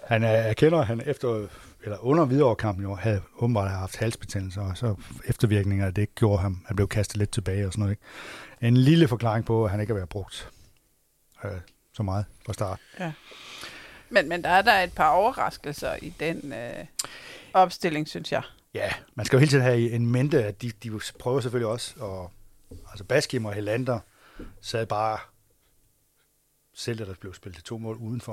han 0.04 0.22
er- 0.24 0.28
erkender, 0.28 0.78
at 0.78 0.86
han 0.86 1.02
efter, 1.06 1.46
eller 1.82 2.04
under 2.04 2.24
viderekampen 2.24 2.84
jo, 2.84 2.94
havde 2.94 3.22
åbenbart 3.38 3.70
haft 3.70 3.96
halsbetændelse, 3.96 4.60
og 4.60 4.76
så 4.76 4.94
eftervirkninger 5.24 5.86
af 5.86 5.94
det 5.94 6.14
gjorde 6.14 6.42
ham, 6.42 6.62
han 6.66 6.76
blev 6.76 6.88
kastet 6.88 7.16
lidt 7.16 7.30
tilbage 7.30 7.66
og 7.66 7.72
sådan 7.72 7.80
noget. 7.82 7.92
Ikke? 7.92 8.68
En 8.68 8.76
lille 8.76 9.08
forklaring 9.08 9.44
på, 9.44 9.64
at 9.64 9.70
han 9.70 9.80
ikke 9.80 9.90
har 9.92 9.96
været 9.98 10.08
brugt 10.08 10.50
øh, 11.44 11.50
så 11.96 12.02
meget 12.02 12.24
fra 12.46 12.52
start. 12.52 12.80
Men, 14.10 14.28
men 14.28 14.44
der 14.44 14.48
er 14.50 14.62
der 14.62 14.72
et 14.72 14.92
par 14.92 15.08
overraskelser 15.10 15.96
i 16.02 16.14
den 16.20 16.52
øh, 16.52 16.84
opstilling, 17.54 18.08
synes 18.08 18.32
jeg. 18.32 18.42
Ja, 18.74 18.92
man 19.14 19.26
skal 19.26 19.36
jo 19.36 19.40
hele 19.40 19.50
tiden 19.50 19.64
have 19.64 19.90
en 19.90 20.06
mente, 20.06 20.44
at 20.44 20.62
de, 20.62 20.70
de 20.82 21.00
prøver 21.18 21.40
selvfølgelig 21.40 21.66
også, 21.68 21.94
og 22.00 22.30
altså 22.90 23.04
Baskim 23.04 23.44
og 23.44 23.52
Helander 23.52 23.98
sad 24.60 24.86
bare 24.86 25.18
selv, 26.74 26.98
der 26.98 27.14
blev 27.20 27.34
spillet 27.34 27.64
to 27.64 27.78
mål 27.78 27.96
udenfor. 27.96 28.32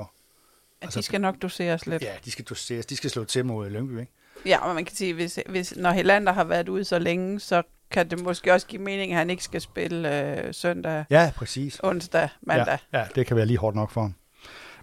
At 0.80 0.86
Altså- 0.86 1.00
de 1.00 1.04
skal 1.04 1.20
nok 1.20 1.42
doseres 1.42 1.86
lidt. 1.86 2.02
Ja, 2.02 2.14
de 2.24 2.30
skal 2.30 2.44
doseres, 2.44 2.86
de 2.86 2.96
skal 2.96 3.10
slå 3.10 3.24
til 3.24 3.44
mod 3.44 3.70
Lyngby, 3.70 4.00
ikke? 4.00 4.12
Ja, 4.46 4.58
og 4.68 4.74
man 4.74 4.84
kan 4.84 4.96
sige, 4.96 5.14
hvis, 5.14 5.38
hvis 5.48 5.76
når 5.76 5.90
Helander 5.90 6.32
har 6.32 6.44
været 6.44 6.68
ude 6.68 6.84
så 6.84 6.98
længe, 6.98 7.40
så 7.40 7.62
kan 7.90 8.10
det 8.10 8.22
måske 8.22 8.52
også 8.52 8.66
give 8.66 8.82
mening, 8.82 9.12
at 9.12 9.18
han 9.18 9.30
ikke 9.30 9.44
skal 9.44 9.60
spille 9.60 10.30
øh, 10.38 10.54
søndag, 10.54 11.04
Ja, 11.10 11.32
præcis. 11.36 11.80
onsdag, 11.82 12.28
mandag. 12.42 12.78
Ja, 12.92 12.98
ja, 12.98 13.06
det 13.14 13.26
kan 13.26 13.36
være 13.36 13.46
lige 13.46 13.58
hårdt 13.58 13.76
nok 13.76 13.90
for 13.90 14.00
ham. 14.00 14.14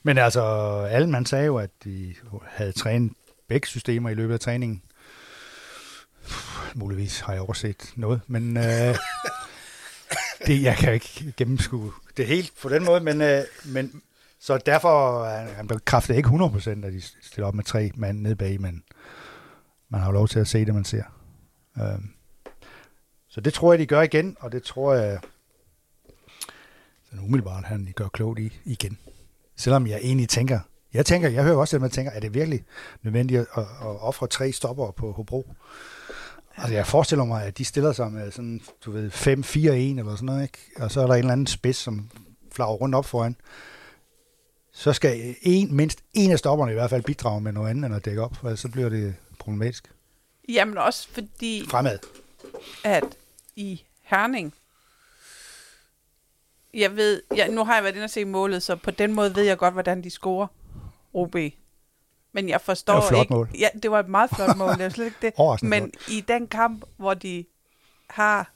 Men 0.04 0.18
altså, 0.18 0.42
Allen, 0.92 1.12
man 1.12 1.26
sagde 1.26 1.46
jo, 1.46 1.58
at 1.58 1.70
de 1.84 2.16
havde 2.48 2.72
trænet 2.72 3.12
begge 3.48 3.68
systemer 3.68 4.10
i 4.10 4.14
løbet 4.14 4.34
af 4.34 4.40
træningen. 4.40 4.82
Puh, 6.24 6.80
Muligvis 6.80 7.20
har 7.20 7.34
jeg 7.34 7.42
overset 7.42 7.94
noget, 7.96 8.22
men 8.28 8.58
øh, 8.58 8.64
det, 10.48 10.62
jeg 10.64 10.76
kan 10.78 10.94
ikke 10.94 11.34
gennemskue 11.38 11.92
det 12.18 12.28
helt 12.28 12.52
på 12.62 12.70
den 12.70 12.86
måde, 12.86 13.02
men, 13.02 13.22
øh, 13.22 13.42
men 13.66 14.02
så 14.40 14.58
derfor 14.58 15.26
er 15.26 15.54
han 15.54 15.68
bekræfter 15.68 16.14
ikke 16.14 16.30
100% 16.30 16.70
at 16.86 16.94
de 16.94 17.02
stiller 17.02 17.48
op 17.48 17.56
med 17.56 17.64
tre 17.64 17.92
mand 17.96 18.20
nede 18.20 18.36
bag, 18.36 18.62
men 18.62 18.84
man 19.90 20.02
har 20.02 20.08
jo 20.08 20.14
lov 20.14 20.28
til 20.28 20.40
at 20.40 20.48
se 20.48 20.66
det, 20.66 20.76
man 20.76 20.86
ser. 20.86 21.04
Øh, 21.78 21.84
så 23.32 23.41
det 23.41 23.54
tror 23.54 23.74
jeg, 23.74 23.80
de 23.80 23.86
gør 23.86 24.02
igen, 24.02 24.38
og 24.39 24.52
det 24.52 24.63
tror 24.63 24.94
jeg, 24.94 25.20
sådan 27.06 27.26
umiddelbart, 27.26 27.63
han 27.63 27.94
gør 27.96 28.08
klogt 28.08 28.39
i 28.39 28.60
igen. 28.65 28.98
Selvom 29.56 29.88
jeg 29.88 30.00
egentlig 30.04 30.30
tænker, 30.30 30.60
jeg 30.94 31.06
tænker, 31.06 31.30
jeg 31.30 31.44
hører 31.44 31.58
også, 31.58 31.78
at 31.78 31.82
man 31.82 31.89
tænker, 31.89 32.12
er 32.12 32.20
det 32.20 32.34
virkelig 32.34 32.63
nødvendigt 33.02 33.39
at, 33.39 33.48
at, 33.58 33.63
at 33.63 34.02
ofre 34.02 34.28
tre 34.28 34.52
stopper 34.52 34.91
på 34.91 35.12
Hobro? 35.12 35.48
Altså, 36.58 36.74
jeg 36.74 36.88
forestiller 36.88 37.26
mig, 37.26 37.44
at 37.44 37.58
de 37.58 37.65
stiller 37.65 37.91
sig 37.91 38.12
med 38.12 38.32
sådan, 38.32 38.62
du 38.86 38.91
ved, 38.91 39.12
5-4-1 39.12 39.60
eller 39.70 40.15
sådan 40.15 40.26
noget, 40.26 40.44
ikke? 40.44 40.58
Og 40.78 40.91
så 40.91 41.02
er 41.02 41.08
der 41.08 41.13
en 41.13 41.20
eller 41.20 41.32
anden 41.32 41.48
spids, 41.48 41.78
som 41.78 42.10
flager 42.52 42.72
rundt 42.72 42.96
op 42.96 43.06
foran. 43.06 43.36
Så 44.72 44.94
skal 44.94 45.36
en, 45.41 45.76
mindst 45.76 46.00
en 46.13 46.32
af 46.32 46.39
stopperne 46.39 46.72
i 46.72 46.76
hvert 46.76 46.89
fald 46.89 47.04
bidrage 47.04 47.41
med 47.41 47.52
noget 47.52 47.70
andet 47.70 47.86
end 47.86 47.96
at 47.96 48.06
dække 48.06 48.22
op, 48.22 48.36
for 48.36 48.56
så 48.56 48.67
bliver 48.70 48.89
det 48.89 49.15
problematisk. 49.39 49.91
Jamen 50.50 50.78
også 50.78 51.08
fordi, 51.12 51.65
Fremad. 51.70 52.00
at 52.84 53.04
i 53.56 53.84
Herning, 54.02 54.54
jeg 56.74 56.96
ved, 56.96 57.22
ja, 57.36 57.48
nu 57.48 57.64
har 57.64 57.74
jeg 57.76 57.84
været 57.84 57.96
inde 57.96 58.04
og 58.04 58.10
se 58.10 58.26
målet, 58.26 58.64
så 58.64 58.76
på 58.76 58.92
den 58.92 59.14
måde 59.14 59.36
ved 59.36 59.44
jeg 59.44 59.58
godt, 59.58 59.74
hvordan 59.74 60.04
de 60.04 60.10
scorer 60.10 60.48
OB. 61.14 61.36
Men 62.34 62.50
jeg 62.50 62.62
forstår 62.62 62.94
Det 62.94 63.04
var 63.04 63.10
flot 63.10 63.22
ikke... 63.22 63.34
mål. 63.34 63.50
Ja, 63.60 63.68
det 63.84 63.92
var 63.92 64.00
et 64.00 64.08
meget 64.10 64.30
flot 64.36 64.58
mål, 64.58 64.74
det 64.74 64.82
er 64.82 64.90
slet 64.90 65.06
ikke 65.06 65.18
det. 65.22 65.64
Men 65.70 65.92
i 66.08 66.22
den 66.22 66.48
kamp, 66.48 66.84
hvor 66.98 67.14
de 67.14 67.46
har... 68.10 68.52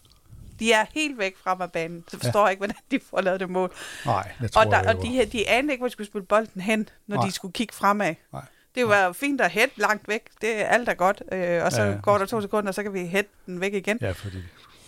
De 0.59 0.71
er 0.71 0.85
helt 0.93 1.17
væk 1.17 1.37
fra 1.37 1.67
banen, 1.67 2.03
så 2.07 2.19
forstår 2.19 2.45
jeg 2.45 2.51
ikke, 2.51 2.59
hvordan 2.59 2.75
de 2.91 2.99
får 3.09 3.21
lavet 3.21 3.39
det 3.39 3.49
mål. 3.49 3.73
Nej, 4.05 4.31
det 4.41 4.51
tror 4.51 4.61
Og, 4.65 4.71
der, 4.71 4.77
jeg 4.79 4.87
og 4.87 4.95
jo. 4.95 5.01
de, 5.01 5.07
her- 5.07 5.25
de 5.25 5.49
anede 5.49 5.73
ikke, 5.73 5.81
hvor 5.81 5.87
de 5.87 5.91
skulle 5.91 6.07
spille 6.07 6.25
bolden 6.25 6.61
hen, 6.61 6.89
når 7.07 7.15
Nej. 7.17 7.25
de 7.25 7.31
skulle 7.31 7.51
kigge 7.53 7.73
fremad. 7.73 8.15
Nej. 8.33 8.45
Det 8.75 8.87
var 8.87 9.11
fint 9.13 9.41
at 9.41 9.51
hætte 9.51 9.79
langt 9.79 10.07
væk. 10.07 10.21
Det 10.41 10.55
er 10.61 10.65
alt 10.65 10.89
er 10.89 10.93
godt. 10.93 11.23
Øh, 11.31 11.63
og 11.63 11.71
så 11.71 11.81
Ja, 11.81 11.87
ja, 11.87 11.93
ja. 11.93 11.99
går 12.01 12.17
der 12.17 12.25
to 12.25 12.41
sekunder, 12.41 12.67
og 12.69 12.75
så 12.75 12.83
kan 12.83 12.93
vi 12.93 13.05
hætte 13.05 13.29
den 13.45 13.61
væk 13.61 13.73
igen. 13.73 13.97
Ja, 14.01 14.11
fordi... 14.11 14.37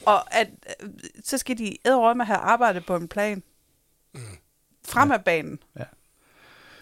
Og 0.07 0.35
at, 0.35 0.47
øh, 0.83 0.89
så 1.23 1.37
skal 1.37 1.57
de 1.57 1.77
æderrømme 1.85 2.25
have 2.25 2.37
arbejdet 2.39 2.85
på 2.85 2.95
en 2.95 3.07
plan 3.07 3.43
frem 4.87 5.11
af 5.11 5.23
banen. 5.23 5.59
Ja. 5.79 5.83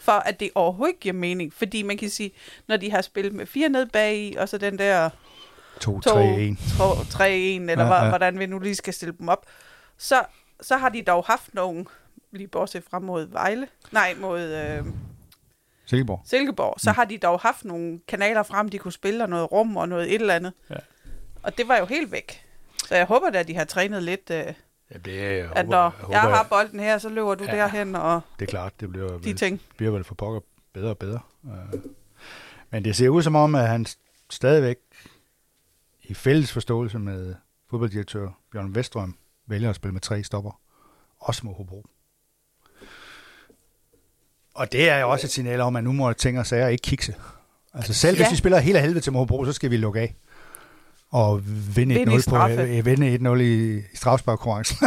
For 0.01 0.11
at 0.11 0.39
det 0.39 0.49
overhovedet 0.55 0.89
ikke 0.91 0.99
giver 0.99 1.13
mening. 1.13 1.53
Fordi 1.53 1.83
man 1.83 1.97
kan 1.97 2.09
sige, 2.09 2.31
når 2.67 2.77
de 2.77 2.91
har 2.91 3.01
spillet 3.01 3.33
med 3.33 3.45
fire 3.45 3.69
ned 3.69 3.85
bag 3.85 4.17
i, 4.17 4.35
og 4.35 4.49
så 4.49 4.57
den 4.57 4.79
der 4.79 5.09
2-3-1. 5.09 5.79
2, 5.79 5.83
3-1, 5.83 7.23
eller 7.23 7.73
Ja, 7.73 7.81
ja, 7.87 7.93
ja. 7.95 8.03
ja. 8.03 8.09
hvordan 8.09 8.39
vi 8.39 8.45
nu 8.45 8.59
lige 8.59 8.75
skal 8.75 8.93
stille 8.93 9.15
dem 9.19 9.29
op, 9.29 9.45
så, 9.97 10.23
så 10.61 10.77
har 10.77 10.89
de 10.89 11.01
dog 11.01 11.23
haft 11.23 11.53
nogen, 11.53 11.87
lige 12.31 12.47
bortset 12.47 12.83
fra 12.89 12.99
mod 12.99 13.25
Vejle, 13.27 13.67
nej, 13.91 14.15
mod 14.19 14.41
øh, 14.41 14.85
Silkeborg. 15.85 16.21
Silkeborg, 16.25 16.75
så 16.79 16.89
Mm. 16.91 16.95
har 16.95 17.05
de 17.05 17.17
dog 17.17 17.39
haft 17.39 17.65
nogle 17.65 17.99
kanaler 18.07 18.43
frem, 18.43 18.69
de 18.69 18.77
kunne 18.77 18.91
spille, 18.91 19.23
og 19.23 19.29
noget 19.29 19.51
rum 19.51 19.77
og 19.77 19.89
noget 19.89 20.07
et 20.15 20.21
eller 20.21 20.33
andet. 20.35 20.53
Ja. 20.69 20.75
Og 21.43 21.57
det 21.57 21.67
var 21.67 21.77
jo 21.77 21.85
helt 21.85 22.11
væk. 22.11 22.44
Så 22.87 22.95
jeg 22.95 23.05
håber 23.05 23.29
da, 23.29 23.39
at 23.39 23.47
de 23.47 23.55
har 23.55 23.63
trænet 23.63 24.03
lidt, 24.03 24.29
øh, 24.31 24.53
Ja, 24.91 24.97
det 24.97 25.13
jeg 25.15 25.23
at 25.39 25.47
håber, 25.47 25.63
når 25.63 25.81
jeg, 25.81 25.89
håber, 25.91 26.13
jeg 26.13 26.21
har 26.21 26.47
bolden 26.49 26.79
her, 26.79 26.97
så 26.97 27.09
løber 27.09 27.35
du 27.35 27.43
Ja. 27.43 27.51
derhen, 27.55 27.95
og 27.95 28.21
Det 28.39 28.45
er 28.45 28.49
klart, 28.49 28.73
det 28.79 28.89
bliver, 28.89 29.07
de 29.07 29.25
vel, 29.25 29.35
ting. 29.37 29.61
bliver 29.77 29.91
vel 29.91 30.03
for 30.03 30.15
pokker 30.15 30.39
bedre 30.73 30.89
og 30.89 30.97
bedre. 30.97 31.19
Øh, 31.45 31.79
Men 32.69 32.85
det 32.85 32.95
ser 32.95 33.09
ud 33.09 33.21
som 33.21 33.35
om, 33.35 33.55
at 33.55 33.67
han 33.67 33.85
stadigvæk 34.29 34.77
i 36.03 36.13
fælles 36.13 36.51
forståelse 36.51 36.99
med 36.99 37.35
fodbolddirektør 37.69 38.29
Bjørn 38.51 38.75
Vestrøm 38.75 39.17
vælger 39.47 39.69
at 39.69 39.75
spille 39.75 39.93
med 39.93 40.01
tre 40.01 40.23
stopper. 40.23 40.59
Også 41.19 41.45
mod 41.45 41.55
Hobro. 41.55 41.85
Og 44.53 44.71
det 44.71 44.89
er 44.89 44.97
jo 44.99 45.09
også 45.09 45.27
et 45.27 45.31
signal 45.31 45.61
om, 45.61 45.75
at 45.75 45.83
nu 45.83 45.91
må 45.91 46.13
ting 46.13 46.39
og 46.39 46.45
sager 46.45 46.67
ikke 46.67 46.81
kikse. 46.81 47.15
Altså 47.73 47.93
selv 47.93 48.15
hvis 48.17 48.25
Ja. 48.25 48.29
vi 48.29 48.35
spiller 48.35 48.59
helt 48.59 48.75
af 48.77 48.81
helvede 48.81 48.99
til 48.99 49.13
Hobro, 49.13 49.45
så 49.45 49.53
skal 49.53 49.71
vi 49.71 49.77
lukke 49.77 49.99
af. 49.99 50.15
Og 51.15 51.41
vinde 51.75 51.95
Vinde 51.95 52.13
i 52.13 52.17
1-0 52.17 52.29
på, 52.29 52.47
øh, 52.47 52.85
vinde 52.85 53.15
1-0 53.35 53.39
i, 53.41 53.77
i 53.77 53.81
strafsparkkonkurrencen. 53.95 54.77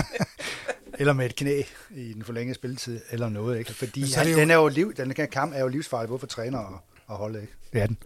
eller 1.00 1.12
med 1.12 1.26
et 1.26 1.36
knæ 1.36 1.62
i 1.90 2.12
den 2.12 2.24
forlængede 2.24 2.54
spilletid, 2.54 3.00
eller 3.10 3.28
noget. 3.28 3.58
Ikke? 3.58 3.74
Fordi 3.74 4.02
er 4.02 4.18
han, 4.18 4.28
jo- 4.28 4.36
den, 4.38 4.50
er 4.50 4.54
jo 4.54 4.68
liv, 4.68 4.94
den 4.94 5.12
her 5.16 5.26
kamp 5.26 5.52
er 5.54 5.60
jo 5.60 5.68
livsfarlig, 5.68 6.08
både 6.08 6.20
for 6.20 6.26
træner 6.26 6.58
og, 6.58 6.80
og 7.06 7.16
holdet. 7.16 7.40
Ikke? 7.40 7.52
Det 7.72 7.82
er 7.82 7.86
den. 7.86 7.96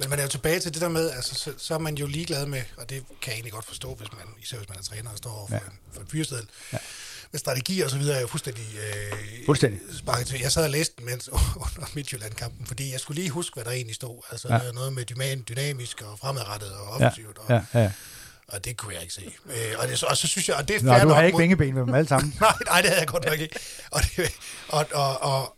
Men 0.00 0.10
man 0.10 0.18
er 0.18 0.22
jo 0.22 0.28
tilbage 0.28 0.60
til 0.60 0.72
det 0.74 0.80
der 0.82 0.88
med, 0.88 1.10
altså, 1.10 1.34
så, 1.34 1.52
så 1.56 1.74
er 1.74 1.78
man 1.78 1.94
jo 1.94 2.06
ligeglad 2.06 2.46
med, 2.46 2.62
og 2.76 2.90
det 2.90 2.96
kan 3.22 3.30
jeg 3.30 3.32
egentlig 3.34 3.52
godt 3.52 3.64
forstå, 3.64 3.94
hvis 3.94 4.08
man, 4.12 4.22
især 4.42 4.56
hvis 4.56 4.68
man 4.68 4.78
er 4.78 4.82
træner 4.82 5.10
og 5.10 5.16
står 5.18 5.30
over 5.30 5.46
for, 5.46 5.54
Ja. 5.54 5.60
en, 5.60 5.78
for 5.92 6.00
en 6.00 6.06
fyreseddel. 6.06 6.46
Ja. 6.72 6.78
Ja. 7.32 7.36
Men 7.36 7.38
strategi 7.38 7.80
og 7.80 7.90
så 7.90 7.98
videre 7.98 8.16
er 8.16 8.20
jo 8.20 8.26
fuldstændig, 8.26 8.64
øh, 8.76 9.12
Fuldstændig. 9.46 9.80
sparket 9.98 10.26
til. 10.26 10.40
Jeg 10.40 10.52
sad 10.52 10.64
og 10.64 10.70
læste 10.70 10.94
den 10.98 11.04
mens, 11.06 11.28
under 11.64 11.90
Midtjylland-kampen, 11.94 12.66
fordi 12.66 12.92
jeg 12.92 13.00
skulle 13.00 13.20
lige 13.20 13.30
huske, 13.30 13.54
hvad 13.54 13.64
der 13.64 13.70
egentlig 13.70 13.94
stod. 13.94 14.22
Altså 14.30 14.48
Ja. 14.48 14.64
ja. 14.64 14.72
noget 14.72 14.92
med 14.92 15.04
dynamisk 15.48 16.02
og 16.02 16.18
fremadrettet 16.18 16.72
og 16.72 16.88
offensivt. 16.88 17.38
Og, 17.38 17.44
Ja, 17.74 17.80
ja. 17.80 17.92
Og 18.48 18.64
det 18.64 18.76
kunne 18.76 18.94
jeg 18.94 19.02
ikke 19.02 19.14
se. 19.14 19.32
Øh, 19.46 19.74
og, 19.78 19.88
det, 19.88 20.04
og 20.04 20.16
så 20.16 20.26
synes 20.26 20.48
jeg, 20.48 20.56
og 20.56 20.68
det 20.68 20.76
er 20.76 20.82
Nå, 20.82 20.92
fair 20.92 21.02
du 21.04 21.08
har 21.08 21.22
ikke 21.22 21.34
mod- 21.36 21.40
vingeben 21.42 21.74
med 21.74 21.82
dem 21.82 21.94
alle 21.94 22.08
sammen. 22.08 22.34
nej, 22.40 22.52
nej, 22.66 22.80
det 22.80 22.88
havde 22.90 23.00
jeg 23.00 23.08
godt 23.08 23.24
nok 23.24 23.38
ikke. 23.40 23.58
Og 23.90 24.00
det, 24.16 24.30
og, 24.68 24.86
og, 24.92 25.20
og, 25.22 25.56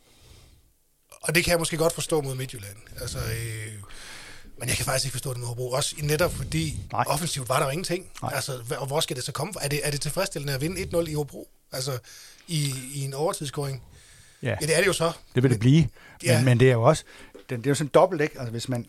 og 1.22 1.34
det 1.34 1.44
kan 1.44 1.50
jeg 1.50 1.58
måske 1.58 1.76
godt 1.76 1.92
forstå 1.94 2.20
mod 2.20 2.34
Midtjylland. 2.34 2.76
Altså, 3.00 3.18
øh, 3.18 3.72
men 4.58 4.68
jeg 4.68 4.76
kan 4.76 4.84
faktisk 4.84 5.04
ikke 5.04 5.12
forstå 5.14 5.30
det 5.30 5.38
med 5.38 5.48
Hobro. 5.48 5.70
Også 5.70 5.94
i- 5.98 6.00
netop 6.00 6.34
fordi 6.34 6.78
Nej. 6.92 7.04
offensivt 7.08 7.48
var 7.48 7.58
der 7.58 7.64
jo 7.64 7.70
ingenting. 7.70 8.06
Nej. 8.22 8.32
Altså, 8.34 8.60
og 8.78 8.86
hvor 8.86 9.00
skal 9.00 9.16
det 9.16 9.24
så 9.24 9.32
komme 9.32 9.52
fra? 9.54 9.64
Er 9.64 9.68
det, 9.68 9.80
er 9.82 9.90
det 9.90 10.00
tilfredsstillende 10.00 10.54
at 10.54 10.60
vinde 10.60 10.80
1-0 10.82 11.08
i 11.10 11.14
Hobro? 11.14 11.48
Altså, 11.72 11.98
i, 12.48 12.74
i 12.94 13.00
en 13.04 13.14
overtidsscoring? 13.14 13.82
Ja, 14.42 14.48
Ja, 14.60 14.66
det 14.66 14.74
er 14.76 14.78
det 14.80 14.86
jo 14.86 14.92
så. 14.92 15.12
det 15.34 15.42
vil 15.42 15.50
det 15.50 15.60
blive. 15.60 15.80
Men, 15.82 15.90
Ja. 16.22 16.42
men 16.44 16.60
det 16.60 16.68
er 16.68 16.72
jo 16.72 16.82
også, 16.82 17.04
det, 17.34 17.58
det 17.58 17.66
er 17.66 17.70
jo 17.70 17.74
sådan 17.74 17.90
dobbelt, 17.94 18.22
ikke? 18.22 18.38
Altså 18.38 18.50
hvis 18.50 18.68
man 18.68 18.86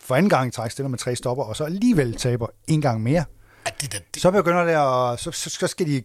for 0.00 0.14
anden 0.16 0.30
gang 0.30 0.48
i 0.48 0.50
træk 0.50 0.70
stiller 0.70 0.88
med 0.88 0.98
tre 0.98 1.16
stopper, 1.16 1.44
og 1.44 1.56
så 1.56 1.64
alligevel 1.64 2.16
taber 2.16 2.46
en 2.66 2.80
gang 2.80 3.02
mere, 3.02 3.24
Ja, 3.66 3.70
det, 3.80 3.92
det, 3.92 4.02
det, 4.14 4.22
så 4.22 4.30
begynder 4.30 4.64
det 4.64 4.72
at, 5.12 5.20
så, 5.20 5.30
så, 5.32 5.50
så 5.50 5.66
skal 5.66 5.86
de 5.86 6.02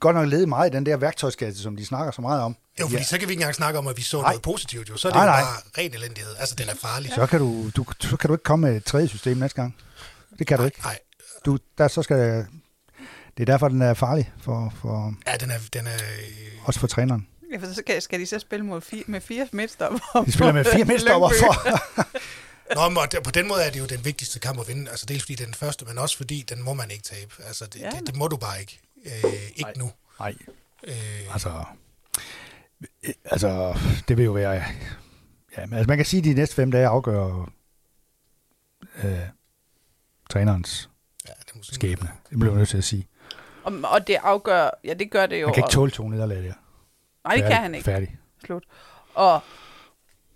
godt 0.00 0.16
nok 0.16 0.28
lede 0.28 0.46
meget 0.46 0.70
i 0.72 0.76
den 0.76 0.86
der 0.86 0.96
værktøjskasse, 0.96 1.62
som 1.62 1.76
de 1.76 1.86
snakker 1.86 2.12
så 2.12 2.22
meget 2.22 2.42
om. 2.42 2.56
jo, 2.80 2.84
fordi 2.86 2.96
ja. 2.96 3.02
så 3.04 3.18
kan 3.18 3.28
vi 3.28 3.32
ikke 3.32 3.40
engang 3.40 3.54
snakke 3.54 3.78
om, 3.78 3.86
at 3.86 3.96
vi 3.96 4.02
så 4.02 4.16
Nej. 4.16 4.30
noget 4.30 4.42
positivt. 4.42 4.88
Jo. 4.88 4.96
Så 4.96 5.08
er 5.08 5.12
det 5.12 5.16
Nej, 5.16 5.24
jo 5.24 5.30
nej. 5.30 5.40
bare 5.40 5.84
ren 5.84 5.94
elendighed. 5.94 6.34
Altså, 6.38 6.54
den 6.54 6.68
er 6.68 6.74
farlig. 6.74 7.12
Så 7.14 7.26
kan 7.26 7.38
du, 7.40 7.70
du, 7.76 7.84
så 8.00 8.16
kan 8.16 8.28
du 8.28 8.34
ikke 8.34 8.42
komme 8.44 8.66
med 8.68 8.76
et 8.76 8.84
tredje 8.84 9.08
system 9.08 9.36
næste 9.36 9.56
gang. 9.56 9.76
Det 10.38 10.46
kan 10.46 10.58
du 10.58 10.64
ikke. 10.64 10.80
Nej, 10.82 10.98
Du, 11.44 11.58
der, 11.78 11.88
så 11.88 12.02
skal, 12.02 12.46
det 13.36 13.42
er 13.42 13.52
derfor, 13.52 13.68
den 13.68 13.82
er 13.82 13.94
farlig, 13.94 14.32
for, 14.38 14.72
for, 14.80 15.14
ja, 15.26 15.36
den 15.36 15.50
er... 15.50 15.58
Den 15.72 15.86
er 15.86 15.94
øh, 15.94 16.64
også 16.64 16.80
for 16.80 16.86
træneren. 16.86 17.26
Ja, 17.52 17.58
for 17.58 17.66
så 17.66 17.74
skal, 17.74 18.02
skal 18.02 18.20
de 18.20 18.26
så 18.26 18.38
spille 18.38 18.66
mod 18.66 18.80
fire, 18.80 19.04
med 19.06 19.20
fire 19.20 19.48
midtstopper. 19.52 20.22
De 20.26 20.32
spiller 20.32 20.52
med 20.52 20.64
fire 20.64 20.84
midtstopper 20.92 21.28
for. 21.28 21.54
Nå, 22.74 22.88
men 22.88 23.22
på 23.24 23.30
den 23.30 23.48
måde 23.48 23.62
er 23.62 23.70
det 23.70 23.80
jo 23.80 23.86
den 23.86 24.04
vigtigste 24.04 24.38
kamp 24.40 24.60
at 24.60 24.68
vinde. 24.68 24.90
Altså 24.90 25.06
dels 25.06 25.22
fordi 25.22 25.34
det 25.34 25.40
er 25.40 25.46
den 25.46 25.54
første, 25.54 25.84
men 25.84 25.98
også 25.98 26.16
fordi 26.16 26.44
den 26.48 26.62
må 26.62 26.74
man 26.74 26.90
ikke 26.90 27.02
tabe. 27.02 27.34
Altså 27.46 27.66
det, 27.66 27.80
Ja, 27.80 27.90
det, 27.90 28.06
det 28.06 28.16
må 28.16 28.28
du 28.28 28.36
bare 28.36 28.60
ikke. 28.60 28.80
Øh, 29.06 29.32
ikke 29.34 29.62
Nej. 29.62 29.72
nu. 29.76 29.90
Nej, 30.20 30.34
Øh, 30.84 30.94
altså, 31.32 31.64
altså, 33.24 33.78
det 34.08 34.16
vil 34.16 34.24
jo 34.24 34.32
være, 34.32 34.52
ja, 35.56 35.66
men 35.66 35.72
altså 35.72 35.88
man 35.88 35.96
kan 35.98 36.06
sige, 36.06 36.18
at 36.18 36.24
de 36.24 36.34
næste 36.34 36.54
fem 36.54 36.70
dage 36.70 36.86
afgør 36.86 37.50
øh, 39.04 39.18
trænerens 40.30 40.90
ja, 41.28 41.32
det 41.54 41.66
skæbne. 41.66 42.08
Det 42.30 42.38
bliver 42.38 42.52
jeg 42.52 42.58
nødt 42.58 42.68
til 42.68 42.78
at 42.78 42.84
sige. 42.84 43.06
Og, 43.64 43.72
og 43.84 44.06
det 44.06 44.16
afgør, 44.22 44.70
ja 44.84 44.94
det 44.94 45.10
gør 45.10 45.26
det 45.26 45.40
jo. 45.40 45.46
Man 45.46 45.54
kan 45.54 45.64
ikke 45.64 45.72
tåle 45.72 45.90
to 45.90 46.08
nederlag 46.08 46.38
der. 46.42 46.52
Nej, 47.24 47.34
det 47.36 47.44
kan 47.44 47.52
han 47.56 47.74
ikke. 47.74 47.84
Færdig. 47.84 48.18
Slut. 48.44 48.64
Og 49.14 49.40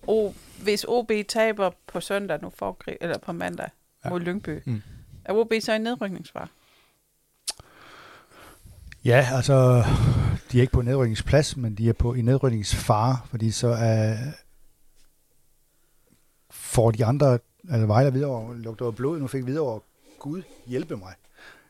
o, 0.06 0.32
hvis 0.62 0.84
OB 0.88 1.10
taber 1.28 1.70
på 1.86 2.00
søndag, 2.00 2.42
nu 2.42 2.50
får, 2.56 2.78
eller 3.00 3.18
på 3.18 3.32
mandag, 3.32 3.68
Ja. 4.04 4.10
mod 4.10 4.20
Lyngby, 4.20 4.62
Mm. 4.66 4.82
er 5.24 5.32
OB 5.32 5.52
så 5.60 5.72
i 5.72 5.78
nedrykningsfar? 5.78 6.48
Ja, 9.04 9.28
altså, 9.32 9.84
de 10.52 10.58
er 10.58 10.60
ikke 10.60 10.72
på 10.72 10.82
nedrykningsplads, 10.82 11.56
men 11.56 11.74
de 11.74 11.88
er 11.88 11.92
på 11.92 12.14
i 12.14 12.22
nedrykningsfare, 12.22 13.18
fordi 13.30 13.50
så 13.50 13.68
er, 13.68 14.16
får 16.50 16.90
de 16.90 17.04
andre, 17.04 17.38
altså 17.70 17.86
Vejle 17.86 18.06
og 18.08 18.12
Hvidovre, 18.12 18.56
lugter 18.56 18.90
blod, 18.90 19.18
nu 19.18 19.26
fik 19.26 19.42
Hvidovre, 19.42 19.80
Gud 20.18 20.42
hjælpe 20.66 20.96
mig. 20.96 21.14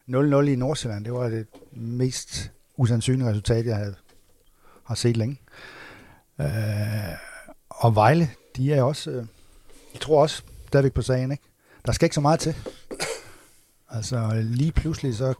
0-0 0.08 0.12
i 0.48 0.56
Nordsjælland, 0.56 1.04
det 1.04 1.12
var 1.12 1.28
det 1.28 1.46
mest 1.72 2.50
usandsynlige 2.76 3.28
resultat, 3.28 3.66
jeg 3.66 3.76
havde, 3.76 3.94
har 4.84 4.94
set 4.94 5.16
længe. 5.16 5.40
Øh, 6.40 6.46
og 7.70 7.94
Vejle, 7.94 8.30
de 8.56 8.72
er 8.74 8.82
også, 8.82 9.10
øh, 9.10 9.26
jeg 9.92 10.00
tror 10.00 10.22
også 10.22 10.42
stadigvæk 10.66 10.92
på 10.92 11.02
sagen, 11.02 11.30
ikke? 11.32 11.44
Der 11.86 11.92
skal 11.92 12.06
ikke 12.06 12.14
så 12.14 12.20
meget 12.20 12.40
til. 12.40 12.54
Altså 13.90 14.30
lige 14.44 14.72
pludselig 14.72 15.14
så 15.16 15.34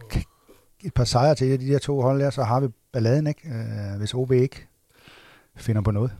et 0.83 0.93
par 0.93 1.03
sejre 1.03 1.35
til 1.35 1.59
de 1.59 1.67
der 1.73 1.79
to 1.79 2.01
hold 2.01 2.19
der, 2.21 2.29
så 2.29 2.43
har 2.43 2.59
vi 2.59 2.67
balladen, 2.91 3.27
ikke? 3.27 3.49
Øh, 3.49 3.97
hvis 3.97 4.13
OB 4.13 4.31
ikke 4.31 4.67
finder 5.55 5.81
på 5.81 5.91
noget. 5.91 6.11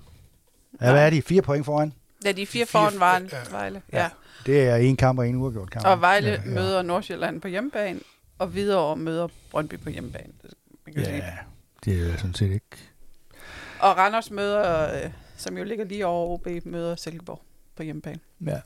Ja, 0.82 0.92
hvad 0.92 1.06
er 1.06 1.10
de? 1.10 1.22
Fire 1.22 1.42
point 1.42 1.66
foran? 1.66 1.94
Ja, 2.26 2.32
de 2.32 2.42
er 2.42 2.46
fire 2.46 2.66
Fire- 2.66 2.72
foran 2.72 3.00
Vejle. 3.00 3.30
ja. 3.32 3.38
Vejle. 3.52 3.82
Ja. 3.94 4.02
Ja. 4.02 4.10
Det 4.46 4.62
er 4.68 4.76
en 4.76 4.98
kamp 4.98 5.20
og 5.20 5.28
en 5.28 5.36
uafgjort 5.36 5.70
kamp. 5.72 5.86
Og 5.86 6.02
Vejle 6.02 6.28
ja, 6.30 6.34
ja, 6.46 6.54
møder 6.54 6.82
Nordsjælland 6.82 7.42
på 7.42 7.48
hjemmebane, 7.48 8.00
og 8.38 8.56
videre 8.56 8.96
møder 8.96 9.28
Brøndby 9.52 9.80
på 9.80 9.90
hjemmebane. 9.90 10.34
Man 10.86 10.94
kan 10.94 11.06
sige. 11.06 11.18
Ja, 11.18 11.34
det 11.86 12.12
er 12.12 12.18
sådan 12.18 12.34
set 12.34 12.52
ikke... 12.52 12.78
Og 13.80 13.98
Randers 13.98 14.32
møder, 14.32 14.96
øh, 15.04 15.12
som 15.38 15.58
jo 15.58 15.64
ligger 15.64 15.86
lige 15.86 16.06
over 16.06 16.28
OB, 16.28 16.48
møder 16.66 16.96
Silkeborg 16.96 17.42
på 17.76 17.84
hjemmebane. 17.84 18.20
Ja. 18.46 18.60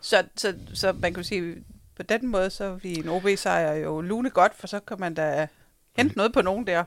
Så, 0.00 0.24
så, 0.36 0.54
så 0.74 0.92
man 0.92 1.14
kan 1.14 1.24
sige, 1.24 1.64
på 1.96 2.02
den 2.02 2.26
måde, 2.26 2.50
så 2.50 2.64
er 2.64 2.74
vi 2.74 2.94
en 2.98 3.08
OB-sejr 3.08 3.74
jo 3.74 4.00
lune 4.00 4.30
godt, 4.30 4.54
for 4.54 4.66
så 4.66 4.80
kan 4.80 5.00
man 5.00 5.14
da 5.14 5.46
hente 5.96 6.16
noget 6.16 6.32
på 6.32 6.42
nogen 6.42 6.66
der, 6.66 6.84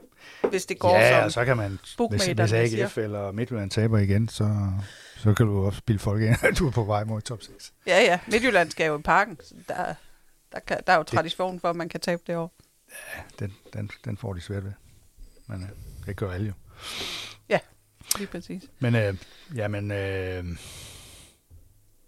hvis 0.49 0.65
det 0.65 0.79
går 0.79 0.97
ja, 0.97 1.21
som... 1.21 1.31
så 1.31 1.45
kan 1.45 1.58
man, 1.58 1.79
hvis, 2.10 2.25
hvis 2.25 2.49
siger. 2.49 2.86
AGF 2.86 2.97
eller 2.97 3.31
Midtjylland 3.31 3.71
taber 3.71 3.97
igen, 3.97 4.29
så, 4.29 4.71
så 5.17 5.34
kan 5.34 5.45
du 5.45 5.65
også 5.65 5.77
spille 5.77 5.99
folk 5.99 6.21
ind, 6.21 6.36
at 6.43 6.58
du 6.60 6.67
er 6.69 6.71
på 6.71 6.84
vej 6.84 7.03
mod 7.03 7.21
top 7.21 7.41
6. 7.41 7.73
Ja, 7.88 8.01
ja. 8.01 8.19
Midtjylland 8.27 8.71
skal 8.71 8.88
jo 8.88 8.99
i 8.99 9.01
parken. 9.01 9.38
Så 9.43 9.55
der, 9.67 9.93
der, 10.55 10.61
kan, 10.61 10.79
der 10.87 10.93
er 10.93 10.97
jo 10.97 11.03
tradition 11.03 11.59
for, 11.59 11.69
at 11.69 11.75
man 11.75 11.89
kan 11.89 11.99
tabe 11.99 12.21
det 12.27 12.35
år. 12.35 12.53
Den, 13.39 13.53
den, 13.73 13.91
den 14.05 14.17
får 14.17 14.33
de 14.33 14.41
svært 14.41 14.63
ved. 14.63 14.73
Men 15.47 15.63
øh, 15.63 15.69
det 16.05 16.15
gør 16.15 16.31
alle 16.31 16.47
jo. 16.47 16.53
Lige 18.17 18.27
præcis. 18.27 18.71
Men, 18.79 18.95
øh, 18.95 19.17
ja, 19.55 19.67
men 19.67 19.91
øh, 19.91 20.45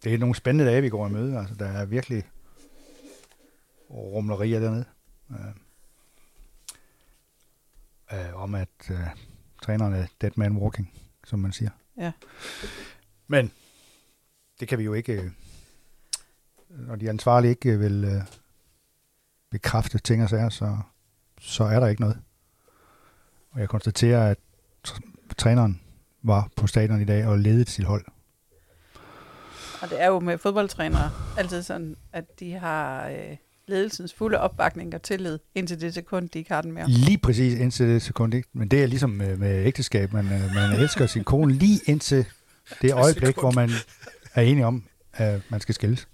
det 0.03 0.13
er 0.13 0.17
nogle 0.17 0.35
spændende 0.35 0.71
dage, 0.71 0.81
vi 0.81 0.89
går 0.89 1.07
i 1.07 1.11
møde. 1.11 1.37
Altså, 1.39 1.55
der 1.55 1.65
er 1.65 1.85
virkelig 1.85 2.23
rumlerier 3.89 4.59
dernede. 4.59 4.85
Øh, 5.31 5.37
øh, 8.13 8.41
om 8.41 8.55
at 8.55 8.69
øh, 8.91 8.99
træneren 9.63 9.93
er 9.93 10.07
dead 10.21 10.31
man 10.35 10.57
walking, 10.57 10.93
som 11.25 11.39
man 11.39 11.51
siger. 11.51 11.69
Ja. 11.97 12.11
Men 13.27 13.51
det 14.59 14.67
kan 14.67 14.79
vi 14.79 14.83
jo 14.83 14.93
ikke, 14.93 15.13
øh, 15.13 15.31
når 16.69 16.95
de 16.95 17.09
ansvarlige 17.09 17.49
ikke 17.49 17.69
øh, 17.69 17.79
vil 17.79 18.03
øh, 18.03 18.21
bekræfte 19.51 19.97
ting 19.97 20.23
og 20.23 20.29
sager, 20.29 20.49
så, 20.49 20.77
så 21.39 21.63
er 21.63 21.79
der 21.79 21.87
ikke 21.87 22.01
noget. 22.01 22.17
Og 23.51 23.59
jeg 23.59 23.69
konstaterer, 23.69 24.29
at 24.31 24.37
tr- 24.87 25.33
træneren 25.37 25.81
var 26.23 26.49
på 26.55 26.67
stadion 26.67 27.01
i 27.01 27.05
dag 27.05 27.25
og 27.25 27.39
ledede 27.39 27.69
sit 27.69 27.85
hold. 27.85 28.05
Og 29.81 29.89
det 29.89 30.01
er 30.01 30.07
jo 30.07 30.19
med 30.19 30.37
fodboldtrænere 30.37 31.11
altid 31.37 31.63
sådan, 31.63 31.95
at 32.13 32.39
de 32.39 32.53
har 32.53 33.07
øh, 33.07 33.37
ledelsens 33.67 34.13
fulde 34.13 34.39
opbakning 34.39 34.95
og 34.95 35.01
tillid, 35.01 35.39
indtil 35.55 35.81
det 35.81 35.93
sekund, 35.93 36.29
de 36.29 36.39
ikke 36.39 36.53
har 36.53 36.61
den 36.61 36.71
mere. 36.71 36.89
Lige 36.89 37.17
præcis 37.17 37.59
indtil 37.59 37.87
det 37.87 38.01
sekund, 38.01 38.33
ikke? 38.33 38.49
Men 38.53 38.67
det 38.67 38.83
er 38.83 38.87
ligesom 38.87 39.09
med, 39.09 39.37
med 39.37 39.65
ægteskab. 39.65 40.13
Man, 40.13 40.25
øh, 40.25 40.55
man 40.55 40.79
elsker 40.79 41.05
sin 41.05 41.23
kone 41.23 41.53
lige 41.53 41.79
indtil 41.85 42.25
det 42.81 42.93
øjeblik, 43.03 43.35
hvor 43.35 43.51
man 43.51 43.69
er 44.35 44.41
enige 44.41 44.65
om, 44.65 44.83
at 45.13 45.41
man 45.49 45.61
skal 45.61 45.75
skilles. 45.75 46.07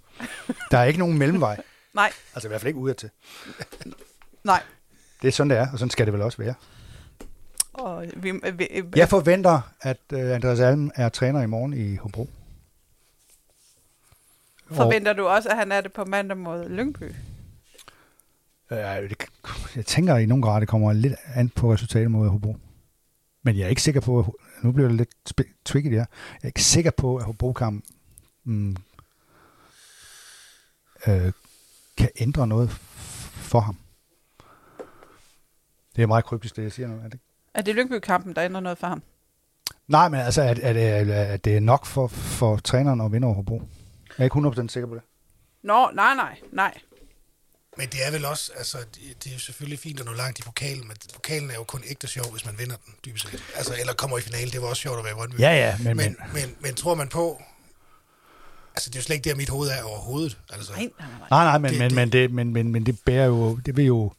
Der 0.70 0.78
er 0.78 0.84
ikke 0.84 0.98
nogen 0.98 1.18
mellemvej. 1.18 1.62
Nej, 1.94 2.12
Altså 2.34 2.48
i 2.48 2.50
hvert 2.50 2.60
fald 2.60 2.68
ikke 2.68 2.80
udadtil. 2.80 3.10
nej. 4.44 4.62
Det 5.22 5.28
er 5.28 5.32
sådan, 5.32 5.50
det 5.50 5.58
er, 5.58 5.72
og 5.72 5.78
sådan 5.78 5.90
skal 5.90 6.06
det 6.06 6.12
vel 6.12 6.22
også 6.22 6.38
være. 6.38 6.54
Og 7.72 8.06
vi, 8.16 8.30
vi, 8.30 8.68
Jeg 8.96 9.08
forventer, 9.08 9.60
at 9.80 9.98
uh, 10.12 10.18
Andreas 10.20 10.60
Alm 10.60 10.90
er 10.94 11.08
træner 11.08 11.42
i 11.42 11.46
morgen 11.46 11.72
i 11.72 11.96
Hobro. 11.96 12.28
forventer 14.72 15.12
du 15.12 15.26
også, 15.26 15.48
at 15.48 15.56
han 15.56 15.72
er 15.72 15.80
det 15.80 15.92
på 15.92 16.04
mandag 16.04 16.36
mod 16.36 16.68
Lyngby? 16.68 17.14
Og, 18.70 19.02
øh, 19.02 19.10
det, 19.10 19.24
jeg 19.76 19.86
tænker 19.86 20.16
i 20.16 20.26
nogen 20.26 20.42
grad, 20.42 20.60
det 20.60 20.68
kommer 20.68 20.92
lidt 20.92 21.14
an 21.34 21.48
på 21.48 21.72
resultatet 21.72 22.10
mod 22.10 22.28
Hobro. 22.28 22.56
Men 23.42 23.58
jeg 23.58 23.64
er 23.64 23.68
ikke 23.68 23.82
sikker 23.82 24.00
på, 24.00 24.18
at, 24.18 24.26
nu 24.62 24.72
bliver 24.72 24.88
det 24.88 24.96
lidt 24.96 25.10
tricky 25.64 25.86
det 25.86 25.92
her. 25.98 26.06
Jeg 26.32 26.42
er 26.42 26.46
ikke 26.46 26.62
sikker 26.62 26.90
på, 26.90 27.16
at 27.16 27.24
Hobro 27.24 27.52
kan, 27.52 27.82
mm, 28.44 28.76
øh, 31.08 31.32
kan 31.96 32.08
ændre 32.16 32.46
noget 32.46 32.70
for 33.34 33.60
ham. 33.60 33.76
Det 35.96 36.02
er 36.02 36.06
meget 36.06 36.24
kryptisk, 36.24 36.56
det 36.56 36.62
jeg 36.62 36.72
siger 36.72 36.88
nu. 36.88 36.94
Er 37.04 37.08
det? 37.08 37.20
Er 37.54 37.62
det 37.62 37.74
Lyngby-kampen, 37.74 38.36
der 38.36 38.44
ændrer 38.44 38.60
noget 38.60 38.78
for 38.78 38.86
ham? 38.86 39.02
Nej, 39.88 40.08
men 40.08 40.20
altså, 40.20 40.42
at, 40.42 40.58
at, 40.58 40.76
at, 40.76 41.10
at 41.10 41.44
det 41.44 41.56
er 41.56 41.60
nok 41.60 41.86
for, 41.86 42.06
for 42.06 42.56
træneren 42.56 43.00
at 43.00 43.12
vinde 43.12 43.26
over 43.26 43.34
Hobro. 43.34 43.62
Jeg 44.18 44.18
er 44.18 44.24
ikke 44.24 44.62
100% 44.62 44.68
sikker 44.68 44.86
på 44.86 44.94
det. 44.94 45.02
Nå, 45.62 45.90
nej, 45.94 46.14
nej, 46.14 46.38
nej. 46.52 46.78
Men 47.76 47.88
det 47.88 48.06
er 48.06 48.10
vel 48.10 48.24
også, 48.24 48.52
altså, 48.56 48.78
det, 48.78 49.24
det 49.24 49.30
er 49.30 49.34
jo 49.34 49.38
selvfølgelig 49.38 49.78
fint 49.78 50.00
at 50.00 50.06
nå 50.06 50.12
langt 50.12 50.38
i 50.38 50.42
pokalen, 50.42 50.88
men 50.88 50.96
pokalen 51.14 51.50
er 51.50 51.54
jo 51.54 51.64
kun 51.64 51.82
ægte 51.86 52.06
sjov, 52.06 52.32
hvis 52.32 52.44
man 52.44 52.58
vinder 52.58 52.76
den, 52.76 52.94
dybest 53.04 53.28
set. 53.30 53.42
Altså, 53.56 53.74
eller 53.80 53.94
kommer 53.94 54.18
i 54.18 54.20
finale, 54.20 54.50
det 54.50 54.62
var 54.62 54.66
også 54.68 54.82
sjovt 54.82 54.98
at 54.98 55.04
være 55.04 55.12
i 55.12 55.16
Brøndby. 55.16 55.40
Ja, 55.40 55.52
ja, 55.52 55.76
men, 55.78 55.96
men, 55.96 55.96
men, 55.96 56.16
men, 56.34 56.56
men 56.60 56.74
tror 56.74 56.94
man 56.94 57.08
på, 57.08 57.42
altså 58.74 58.90
det 58.90 58.96
er 58.96 59.00
jo 59.00 59.02
slet 59.04 59.16
ikke 59.16 59.28
der, 59.30 59.36
mit 59.36 59.48
hoved 59.48 59.68
er 59.68 59.82
overhovedet. 59.82 60.38
Altså, 60.52 60.72
Nej, 60.72 60.80
nej, 60.98 61.08
nej. 61.08 61.28
nej, 61.30 61.44
nej, 61.44 61.58
men, 61.58 61.70
det- 61.70 61.78
men, 61.78 61.90
det- 61.90 61.96
men, 61.96 62.12
det, 62.12 62.30
men, 62.32 62.52
men, 62.52 62.72
men 62.72 62.86
det 62.86 62.98
bærer 63.06 63.26
jo, 63.26 63.56
det 63.66 63.76
vil 63.76 63.84
jo, 63.84 64.12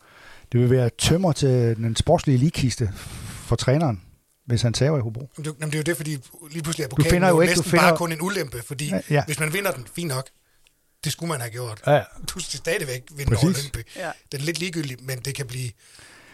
det 0.52 0.60
vil 0.60 0.70
være 0.70 0.90
tømmer 0.98 1.32
til 1.32 1.50
den 1.76 1.96
sportslige 1.96 2.38
ligekiste 2.38 2.92
for 3.46 3.56
træneren, 3.56 4.02
hvis 4.46 4.62
han 4.62 4.74
tager 4.74 4.98
i 4.98 5.02
Hobro. 5.02 5.30
Men 5.38 5.46
det, 5.46 5.54
jamen, 5.60 5.72
det 5.72 5.76
er 5.76 5.80
jo 5.80 5.84
det, 5.84 5.98
fordi 5.98 6.18
lige 6.52 6.64
pludselig 6.64 6.84
er 6.86 6.88
pokalen 6.90 7.10
finder 7.12 7.28
jo 7.30 7.36
jo 7.36 7.42
ikke- 7.42 7.54
du 7.54 7.60
næsten 7.60 7.72
finder- 7.72 7.90
bare 7.90 7.98
kun 7.98 8.12
en 8.12 8.22
ulempe, 8.22 8.62
fordi 8.66 8.90
Ja, 8.90 9.00
ja, 9.10 9.24
hvis 9.26 9.40
man 9.40 9.54
vinder 9.54 9.72
den, 9.72 9.88
fint 9.96 10.08
nok. 10.08 10.28
det 11.04 11.12
skulle 11.12 11.30
man 11.30 11.40
have 11.42 11.52
gjort. 11.52 11.82
Ja, 11.88 11.92
ja. 11.94 12.04
Du 12.36 12.40
skal 12.40 12.58
stadigvæk 12.58 13.02
vinde 13.16 13.30
over 13.36 13.48
Præcis. 13.48 13.64
Lyngby. 13.64 13.88
Ja. 13.96 14.12
Den 14.32 14.42
er 14.42 14.46
lidt 14.46 14.60
ligegyldig, 14.60 14.98
men 15.02 15.20
det 15.20 15.36
kan 15.36 15.48
blive... 15.48 15.70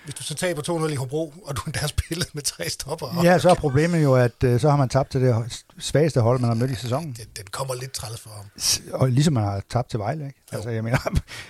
Hvis 0.03 0.15
du 0.15 0.23
så 0.23 0.35
taber 0.35 0.61
2-0 0.61 0.91
i 0.91 0.95
Hobro, 0.95 1.33
og 1.45 1.57
du 1.57 1.61
endda 1.65 1.79
har 1.79 1.87
spillet 1.87 2.35
med 2.35 2.41
tre 2.41 2.69
stopper, 2.69 3.21
ja, 3.23 3.39
så 3.39 3.49
er 3.49 3.53
problemet 3.53 4.03
jo, 4.03 4.15
at 4.15 4.43
øh, 4.43 4.59
så 4.59 4.69
har 4.69 4.77
man 4.77 4.89
tabt 4.89 5.11
til 5.11 5.21
det 5.21 5.63
svageste 5.79 6.21
hold, 6.21 6.39
man 6.39 6.47
har 6.47 6.55
mødt 6.55 6.71
i 6.71 6.75
sæsonen. 6.75 7.13
den, 7.13 7.25
den 7.37 7.45
kommer 7.51 7.73
lidt 7.75 7.91
træls 7.91 8.19
for 8.19 8.29
ham. 8.29 8.45
Og 8.93 9.09
ligesom 9.09 9.33
man 9.33 9.43
har 9.43 9.61
tabt 9.69 9.89
til 9.89 9.99
Vejle, 9.99 10.25
ikke? 10.25 10.39
Jo. 10.51 10.55
Altså, 10.55 10.69
jeg 10.69 10.83
mener, 10.83 10.97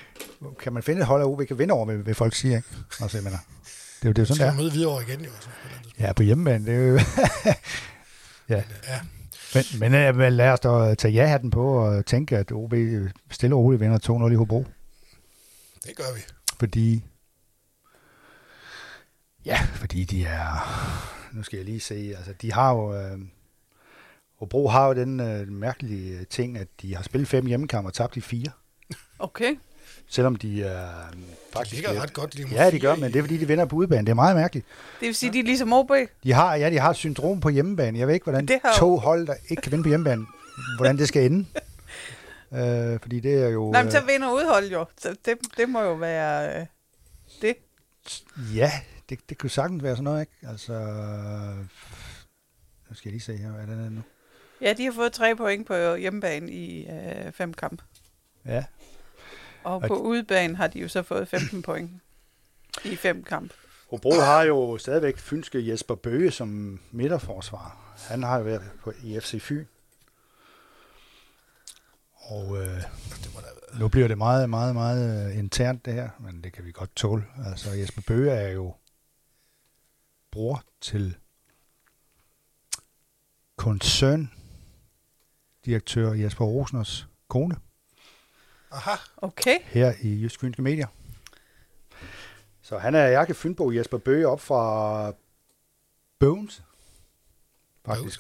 kan 0.64 0.74
man 0.74 0.84
finde 0.84 1.02
et 1.02 1.08
hold, 1.08 1.22
at 1.22 1.28
OB 1.28 1.42
kan 1.48 1.60
vinde 1.60 1.74
over, 1.74 1.86
vil, 1.86 2.06
vil 2.06 2.16
folk 2.16 2.36
sige, 2.36 2.56
ikke? 2.56 2.68
Altså, 3.02 3.18
jeg 3.18 3.24
mener, 3.24 3.38
det 4.02 4.06
er 4.06 4.10
jo, 4.10 4.14
det 4.14 4.22
er 4.22 4.26
sådan, 4.26 4.36
skal 4.36 4.46
der. 4.48 4.54
man 4.54 4.62
møde 4.62 4.72
Hvidovre 4.72 5.04
igen, 5.04 5.26
jo. 5.26 5.32
Så. 5.42 5.48
Ja, 6.00 6.14
på 6.14 6.24
hjemmebane, 6.24 6.66
det 6.66 6.76
er 6.76 6.88
jo... 6.88 7.00
ja. 8.56 8.64
ja. 8.88 9.00
Men, 9.80 9.94
øh, 9.94 10.16
men 10.16 10.34
lad 10.34 10.50
os 10.50 10.60
da 10.60 10.96
tage 10.96 11.14
ja-hatten 11.14 11.50
på 11.52 11.74
og 11.74 12.06
tænke, 12.06 12.38
at 12.38 12.52
OB 12.52 12.74
stille 13.32 13.56
og 13.56 13.64
roligt 13.64 13.82
vinder 13.82 14.28
2-0 14.28 14.32
i 14.32 14.36
Hobro. 14.36 14.66
det 15.86 15.96
gør 15.96 16.14
vi. 16.16 16.22
Fordi... 16.60 17.04
Ja, 19.46 19.60
fordi 19.76 20.04
de 20.04 20.26
er... 20.26 20.68
Nu 21.34 21.44
skal 21.44 21.58
jeg 21.58 21.66
lige 21.66 21.80
se, 21.80 22.14
altså 22.18 22.34
de 22.42 22.54
har 22.54 22.72
jo... 22.72 22.96
Øh, 22.96 23.20
Hobro 24.40 24.68
har 24.68 24.88
jo 24.88 24.94
den 24.94 25.20
øh, 25.20 25.48
mærkelige 25.48 26.26
ting, 26.26 26.58
at 26.58 26.68
de 26.82 26.96
har 26.96 27.04
spillet 27.04 27.28
fem 27.28 27.46
hjemmekampe 27.46 27.90
og 27.90 27.94
tabt 27.94 28.18
i 28.18 28.22
fire. 28.22 28.52
Okay. 29.20 29.56
Selvom 30.10 30.36
de 30.36 30.64
er 30.64 30.88
øh, 31.08 31.12
Det 31.12 31.24
faktisk... 31.54 31.76
ligger 31.76 32.02
ret 32.02 32.14
godt. 32.14 32.34
De 32.38 32.46
Ja, 32.52 32.72
de 32.72 32.80
gør, 32.80 32.96
men 32.96 33.14
det 33.14 33.20
er 33.20 33.24
fordi, 33.24 33.38
de 33.38 33.48
vinder 33.48 33.66
på 33.66 33.76
udebane. 33.76 34.02
Det 34.02 34.10
er 34.10 34.14
meget 34.16 34.36
mærkeligt. 34.36 34.66
Det 35.00 35.06
vil 35.06 35.16
sige, 35.16 35.34
de 35.34 35.40
er 35.40 35.44
ligesom 35.44 35.74
OB. 35.74 35.92
De 36.24 36.34
har, 36.34 36.56
ja, 36.56 36.70
de 36.70 36.80
har 36.80 36.94
syndrom 36.94 37.40
på 37.40 37.50
hjemmebane. 37.50 38.00
Jeg 38.00 38.08
ved 38.08 38.14
ikke, 38.14 38.24
hvordan 38.24 38.46
Det 38.46 38.60
har 38.66 38.74
to 38.80 38.98
hold, 38.98 39.28
der 39.28 39.34
ikke 39.50 39.62
kan 39.62 39.72
vinde 39.72 39.84
på 39.84 39.90
hjemmebane, 39.90 40.26
hvordan 40.78 40.98
det 40.98 41.08
skal 41.08 41.26
ende. 41.26 41.46
Øh, 42.54 43.00
fordi 43.02 43.20
det 43.20 43.44
er 43.44 43.48
jo... 43.50 43.72
Nej, 43.72 43.84
men 43.84 43.92
så 43.92 44.02
øh, 44.02 44.08
vinder 44.08 44.32
udhold 44.32 44.72
jo. 44.72 44.86
Så 44.98 45.16
det, 45.26 45.38
det 45.58 45.70
må 45.70 45.82
jo 45.82 45.94
være 45.94 46.60
øh, 46.60 46.66
det. 47.42 47.56
Ja, 48.56 48.72
det, 49.12 49.30
det 49.30 49.38
kunne 49.38 49.50
sagtens 49.50 49.84
være 49.84 49.96
sådan 49.96 50.04
noget, 50.04 50.22
ikke? 50.22 50.32
Altså... 50.48 50.74
Nu 52.90 52.96
skal 52.96 53.10
jeg 53.10 53.12
lige 53.12 53.22
se 53.22 53.38
her, 53.38 53.52
hvad 53.52 53.62
er 53.78 53.82
det 53.84 53.92
nu? 53.92 54.02
Ja, 54.62 54.74
de 54.74 54.86
har 54.86 54.92
fået 54.92 55.14
tre 55.14 55.36
point 55.36 55.68
på 55.68 55.96
hjemmebane 55.96 56.52
i 56.52 56.88
øh, 56.90 57.32
fem 57.32 57.54
kamp. 57.54 57.82
Ja, 58.46 58.66
Og 59.64 59.74
Og 59.76 59.82
på 59.82 59.96
de- 59.96 60.02
udebane 60.02 60.56
har 60.56 60.68
de 60.68 60.80
jo 60.80 60.88
så 60.88 61.04
fået 61.04 61.28
15 61.28 61.62
point 61.62 61.92
i 62.86 62.96
fem 62.96 63.24
kamp. 63.24 63.54
Hobro 63.90 64.12
har 64.14 64.44
jo 64.44 64.78
stadigvæk 64.78 65.18
fynske 65.18 65.68
Jesper 65.70 65.96
Bøge 65.96 66.32
som 66.32 66.80
midterforsvar. 66.92 67.96
Han 68.08 68.24
har 68.24 68.38
jo 68.38 68.44
været 68.44 68.62
på, 68.84 68.94
i 69.04 69.20
FC 69.20 69.42
Fyn. 69.42 69.66
Og 72.18 72.58
øh, 72.64 72.82
nu 73.80 73.88
bliver 73.88 74.08
det 74.08 74.18
meget, 74.18 74.50
meget, 74.50 74.76
meget 74.76 75.32
øh, 75.32 75.38
internt 75.38 75.86
det 75.86 75.94
her, 75.94 76.10
men 76.20 76.44
det 76.44 76.54
kan 76.54 76.66
vi 76.66 76.72
godt 76.72 76.96
tåle. 76.96 77.24
Altså 77.46 77.72
Jesper 77.72 78.02
Bøge 78.08 78.32
er 78.32 78.52
jo 78.52 78.74
bror 80.32 80.64
til 80.82 81.18
koncerndirektør 83.56 86.14
Jesper 86.14 86.46
Rosners 86.46 87.08
kone 87.28 87.56
Aha, 88.72 88.92
Okay. 89.18 89.58
her 89.64 89.94
i 90.02 90.22
Jysk 90.22 90.40
Fynske 90.40 90.62
Medier. 90.62 90.88
Så 92.62 92.78
han 92.78 92.96
er 92.96 93.12
Ærke 93.12 93.34
Fynbo 93.34 93.72
Jesper 93.72 93.98
Bøge 93.98 94.28
op 94.28 94.42
fra 94.42 95.14
Bones, 96.20 96.64
faktisk. 97.86 98.20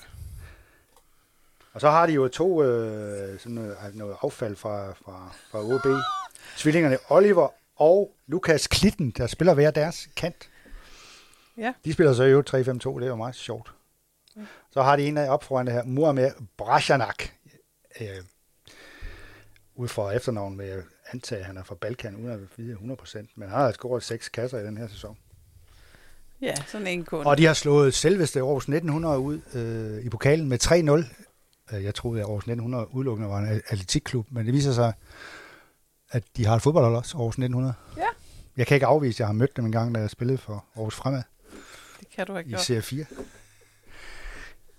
Og 1.73 1.81
så 1.81 1.89
har 1.89 2.07
de 2.07 2.13
jo 2.13 2.27
to 2.27 2.63
øh, 2.63 3.39
sådan 3.39 3.55
noget, 3.55 3.77
noget 3.93 4.17
affald 4.23 4.55
fra, 4.55 4.93
fra, 4.93 5.35
fra 5.51 5.59
OB. 5.59 5.85
Tvillingerne 6.57 6.97
Oliver 7.09 7.49
og 7.75 8.15
Lukas 8.27 8.67
Klitten, 8.67 9.11
der 9.11 9.27
spiller 9.27 9.53
hver 9.53 9.71
deres 9.71 10.09
kant. 10.15 10.49
Ja. 11.57 11.73
De 11.85 11.93
spiller 11.93 12.13
så 12.13 12.23
i 12.23 12.29
øvrigt 12.29 12.53
3-5-2, 12.53 12.59
det 12.59 12.85
er 12.85 13.07
jo 13.07 13.15
meget 13.15 13.35
sjovt. 13.35 13.73
Så 14.71 14.81
har 14.81 14.95
de 14.95 15.07
en 15.07 15.17
af 15.17 15.29
op 15.29 15.43
foran 15.43 15.65
det 15.65 15.73
her, 15.73 15.83
Muammer 15.83 16.29
Brashanak. 16.57 17.23
Øh, 18.01 18.07
ud 19.75 19.87
fra 19.87 20.11
efternavn 20.11 20.57
vil 20.59 20.67
jeg 20.67 20.81
antage, 21.13 21.39
at 21.39 21.45
han 21.45 21.57
er 21.57 21.63
fra 21.63 21.75
Balkan, 21.75 22.15
uden 22.15 22.29
at 22.31 22.39
vide 22.57 22.77
100%. 23.03 23.17
Men 23.35 23.49
han 23.49 23.59
har 23.59 23.71
scoret 23.71 24.03
seks 24.03 24.29
kasser 24.29 24.59
i 24.59 24.65
den 24.65 24.77
her 24.77 24.87
sæson. 24.87 25.17
Ja, 26.41 26.55
sådan 26.67 26.87
en 26.87 27.05
kun. 27.05 27.25
Og 27.25 27.37
de 27.37 27.45
har 27.45 27.53
slået 27.53 27.93
selveste 27.93 28.39
Aarhus 28.39 28.63
1900 28.63 29.19
ud 29.19 29.41
øh, 29.53 30.05
i 30.05 30.09
pokalen 30.09 30.49
med 30.49 30.63
3-0. 31.73 31.75
Øh, 31.75 31.83
Jeg 31.83 31.95
troede, 31.95 32.19
at 32.21 32.25
Aarhus 32.25 32.43
1900 32.43 32.95
udelukkende 32.95 33.29
var 33.29 33.37
en 33.39 33.61
atletikklub, 33.67 34.27
men 34.31 34.45
det 34.45 34.53
viser 34.53 34.71
sig, 34.73 34.93
at 36.11 36.23
de 36.37 36.45
har 36.45 36.55
et 36.55 36.61
fodboldhold 36.61 36.95
også, 36.95 37.17
Aarhus 37.17 37.33
1900. 37.33 37.73
Ja. 37.97 38.05
Jeg 38.57 38.67
kan 38.67 38.75
ikke 38.75 38.85
afvise, 38.87 39.15
at 39.15 39.19
jeg 39.19 39.27
har 39.27 39.33
mødt 39.33 39.57
dem 39.57 39.65
en 39.65 39.71
gang, 39.71 39.95
da 39.95 39.99
jeg 39.99 40.09
spillede 40.09 40.37
for 40.37 40.65
Aarhus 40.75 40.95
Fremad 40.95 41.23
Det 42.01 42.09
kan 42.15 42.27
du 42.27 42.33
have 42.33 42.45
i 42.45 42.49
gjort. 42.49 42.61
Serie 42.61 42.81
4. 42.81 43.05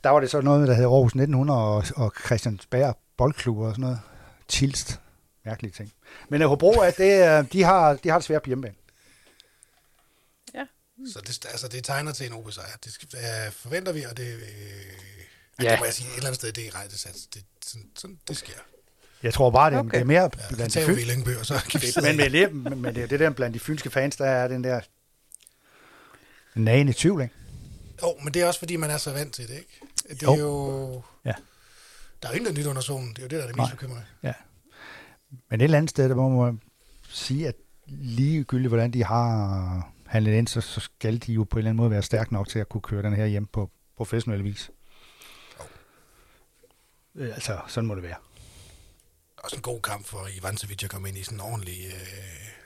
Der 0.04 0.10
var 0.10 0.20
det 0.20 0.30
så 0.30 0.40
noget, 0.40 0.68
der 0.68 0.74
hed 0.74 0.84
Aarhus 0.84 1.10
1900 1.12 1.60
og, 1.60 1.84
og 1.96 2.12
Christiansberg 2.26 2.98
Boldklub 3.16 3.58
og 3.58 3.70
sådan 3.72 3.80
noget. 3.80 4.00
Tilst. 4.48 5.00
Mærkelige 5.44 5.72
ting. 5.72 5.92
Men 6.28 6.42
Hobro, 6.42 6.80
at 6.80 6.96
det, 6.98 7.52
de, 7.52 7.62
har, 7.62 7.94
de 7.94 8.08
har 8.08 8.18
det 8.18 8.24
svært 8.24 8.42
på 8.42 8.46
hjemmebane. 8.50 8.74
så 11.12 11.20
det, 11.26 11.46
altså, 11.50 11.68
det 11.68 11.84
tegner 11.84 12.12
til 12.12 12.26
en 12.26 12.32
OB-sejr. 12.32 12.76
Det 12.84 12.92
skal, 12.92 13.08
uh, 13.14 13.52
forventer 13.52 13.92
vi, 13.92 14.02
og 14.04 14.16
det... 14.16 14.34
Øh, 14.34 14.40
Ja. 15.58 15.64
ja. 15.64 15.70
Det 15.70 15.78
må 15.78 15.84
jeg 15.84 15.94
sige, 15.94 16.08
et 16.08 16.14
eller 16.16 16.26
andet 16.26 16.40
sted, 16.40 16.52
det 16.52 16.66
er 16.66 16.82
rette 16.82 16.98
sats. 16.98 17.26
Det, 17.26 17.44
sådan, 17.64 17.88
sådan, 17.96 18.18
det 18.28 18.36
sker. 18.36 18.52
Jeg 19.22 19.34
tror 19.34 19.50
bare, 19.50 19.70
det, 19.70 19.78
okay. 19.78 19.88
Okay. 19.88 19.96
det 19.98 20.02
er 20.02 20.06
mere 20.06 20.22
Ja, 20.22 20.28
blandt 20.28 20.74
de 20.74 20.80
tager 20.80 20.86
vi 20.86 20.92
fyn- 20.94 20.98
i 21.00 21.04
Lyngby, 21.04 21.36
og 21.36 21.46
så 21.46 21.54
kan 21.70 21.82
vi 21.82 21.86
sidde 21.86 22.06
Men 22.06 22.16
med, 22.16 22.30
det, 22.30 22.76
med 22.76 22.92
det, 22.92 23.10
det 23.10 23.20
der 23.20 23.30
blandt 23.30 23.54
de 23.54 23.60
fynske 23.60 23.90
fans, 23.90 24.16
der 24.16 24.26
er 24.26 24.48
den 24.48 24.64
der 24.64 24.80
nagende 26.54 26.92
tvivl, 26.96 27.22
ikke? 27.22 27.34
Jo, 28.02 28.14
men 28.24 28.34
det 28.34 28.42
er 28.42 28.46
også, 28.46 28.58
fordi 28.58 28.76
man 28.76 28.90
er 28.90 28.96
så 28.98 29.12
vant 29.12 29.34
til 29.34 29.48
det, 29.48 29.54
ikke? 29.54 29.80
Det 30.10 30.22
Jo. 30.22 30.32
er 30.32 30.38
jo... 30.38 31.02
Ja. 31.24 31.32
Der 32.22 32.28
er 32.28 32.32
jo 32.32 32.38
intet 32.38 32.54
nyt 32.58 32.66
under 32.66 32.82
solen. 32.82 33.08
Det 33.10 33.18
er 33.18 33.22
jo 33.22 33.28
det, 33.28 33.36
der 33.38 33.42
er 33.42 33.46
det 33.46 33.56
Nej. 33.56 33.66
mest 33.66 33.72
bekymrende. 33.78 34.04
Men 35.50 35.60
et 35.60 35.64
eller 35.64 35.78
andet 35.78 35.90
sted, 35.90 36.08
der 36.08 36.14
må 36.14 36.44
man 36.44 36.60
sige, 37.08 37.48
at 37.48 37.54
ligegyldigt, 37.86 38.68
hvordan 38.70 38.90
de 38.90 39.04
har 39.04 39.92
handlet 40.06 40.32
ind, 40.32 40.48
så, 40.48 40.60
så 40.60 40.80
skal 40.80 41.18
de 41.18 41.32
jo 41.32 41.44
på 41.44 41.56
en 41.56 41.58
eller 41.58 41.70
anden 41.70 41.76
måde 41.76 41.90
være 41.90 42.02
stærke 42.02 42.32
nok 42.32 42.48
til 42.48 42.58
at 42.58 42.68
kunne 42.68 42.80
køre 42.80 43.02
den 43.02 43.12
her 43.16 43.26
hjem 43.26 43.46
på 43.46 43.70
professionel 43.96 44.44
vis. 44.44 44.70
Øh, 47.14 47.34
Altså, 47.34 47.58
sådan 47.68 47.86
må 47.86 47.94
det 47.94 48.02
være. 48.02 48.16
Også 49.36 49.56
en 49.56 49.62
god 49.62 49.80
kamp 49.80 50.06
for 50.06 50.28
Ivancevic 50.38 50.84
at 50.84 50.90
komme 50.90 51.08
ind 51.08 51.18
i 51.18 51.22
sådan 51.22 51.36
en 51.36 51.40
ordentlig... 51.40 51.78
Øh, 51.86 51.92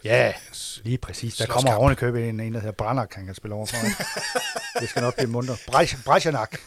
Ja, 0.06 0.34
lige 0.82 0.98
præcis. 0.98 1.36
Der 1.36 1.46
kommer 1.46 1.74
oven 1.74 1.92
i 1.92 1.94
købet 1.94 2.28
en, 2.28 2.40
en 2.40 2.54
der 2.54 2.60
hedder 2.60 2.72
Brannak, 2.72 3.14
han 3.14 3.26
kan 3.26 3.34
spille 3.34 3.54
overfor. 3.54 3.76
det 4.80 4.88
skal 4.88 5.02
nok 5.02 5.14
blive 5.16 5.30
munter. 5.30 5.56
Brasjanak. 6.04 6.56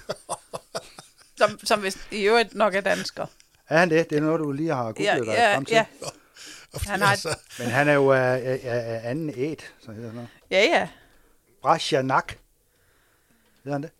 Som, 1.37 1.59
som 1.63 1.79
hvis 1.79 1.97
i 2.11 2.21
øvrigt 2.23 2.55
nok 2.55 2.75
er 2.75 2.81
dansker. 2.81 3.25
Er 3.69 3.77
han 3.77 3.89
det? 3.89 4.09
Det 4.09 4.17
er 4.17 4.21
noget, 4.21 4.39
du 4.39 4.51
lige 4.51 4.69
har 4.75 4.83
googlet 4.83 5.03
Ja, 5.05 5.15
dig 5.19 5.25
ja, 5.25 5.55
frem 5.55 5.65
til. 5.65 5.73
ja, 5.75 5.85
Han 6.87 6.99
har 7.01 7.07
et- 7.07 7.11
altså, 7.11 7.35
Men 7.59 7.67
han 7.67 7.87
er 7.89 7.93
jo 7.93 8.11
af, 8.11 8.19
af, 8.19 8.59
af 8.63 8.95
af 8.95 9.09
anden 9.09 9.33
et, 9.35 9.73
så 9.85 9.91
hedder 9.91 10.11
noget. 10.13 10.29
ja, 10.51 10.61
ja. 10.63 10.87
Brasjanak. 11.61 12.33
Hedder 13.63 13.71
han 13.75 13.81
det? 13.83 13.91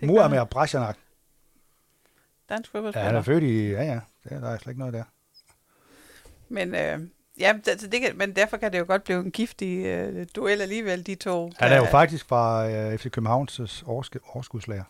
Det 0.00 0.08
Muammer 0.08 0.44
Brasjanak. 0.44 0.96
Dansk 2.48 2.74
Ja, 2.74 2.78
han 2.78 2.84
fodboldspiller. 2.92 3.18
er 3.18 3.22
født 3.22 3.44
i... 3.44 3.68
Ja, 3.70 3.82
ja. 3.82 4.00
Det 4.28 4.36
er, 4.36 4.40
der 4.40 4.48
er 4.50 4.58
slet 4.58 4.70
ikke 4.70 4.78
noget 4.78 4.94
der. 4.94 5.04
Men, 6.48 6.74
øh, 6.74 7.00
ja, 7.40 7.52
det, 7.64 7.68
altså, 7.68 7.86
det 7.86 8.00
kan, 8.00 8.16
men 8.16 8.36
derfor 8.36 8.56
kan 8.56 8.72
det 8.72 8.78
jo 8.78 8.84
godt 8.88 9.04
blive 9.04 9.18
en 9.20 9.30
giftig 9.30 9.84
øh, 9.86 10.26
duel 10.36 10.60
alligevel, 10.62 11.06
de 11.06 11.14
to. 11.14 11.52
Han 11.58 11.72
er 11.72 11.76
jo 11.76 11.84
faktisk 11.84 12.28
fra 12.28 12.68
øh, 12.70 12.98
FC 12.98 13.10
Københavns 13.10 13.60
oversk- 13.60 14.30
overskudslager. 14.34 14.84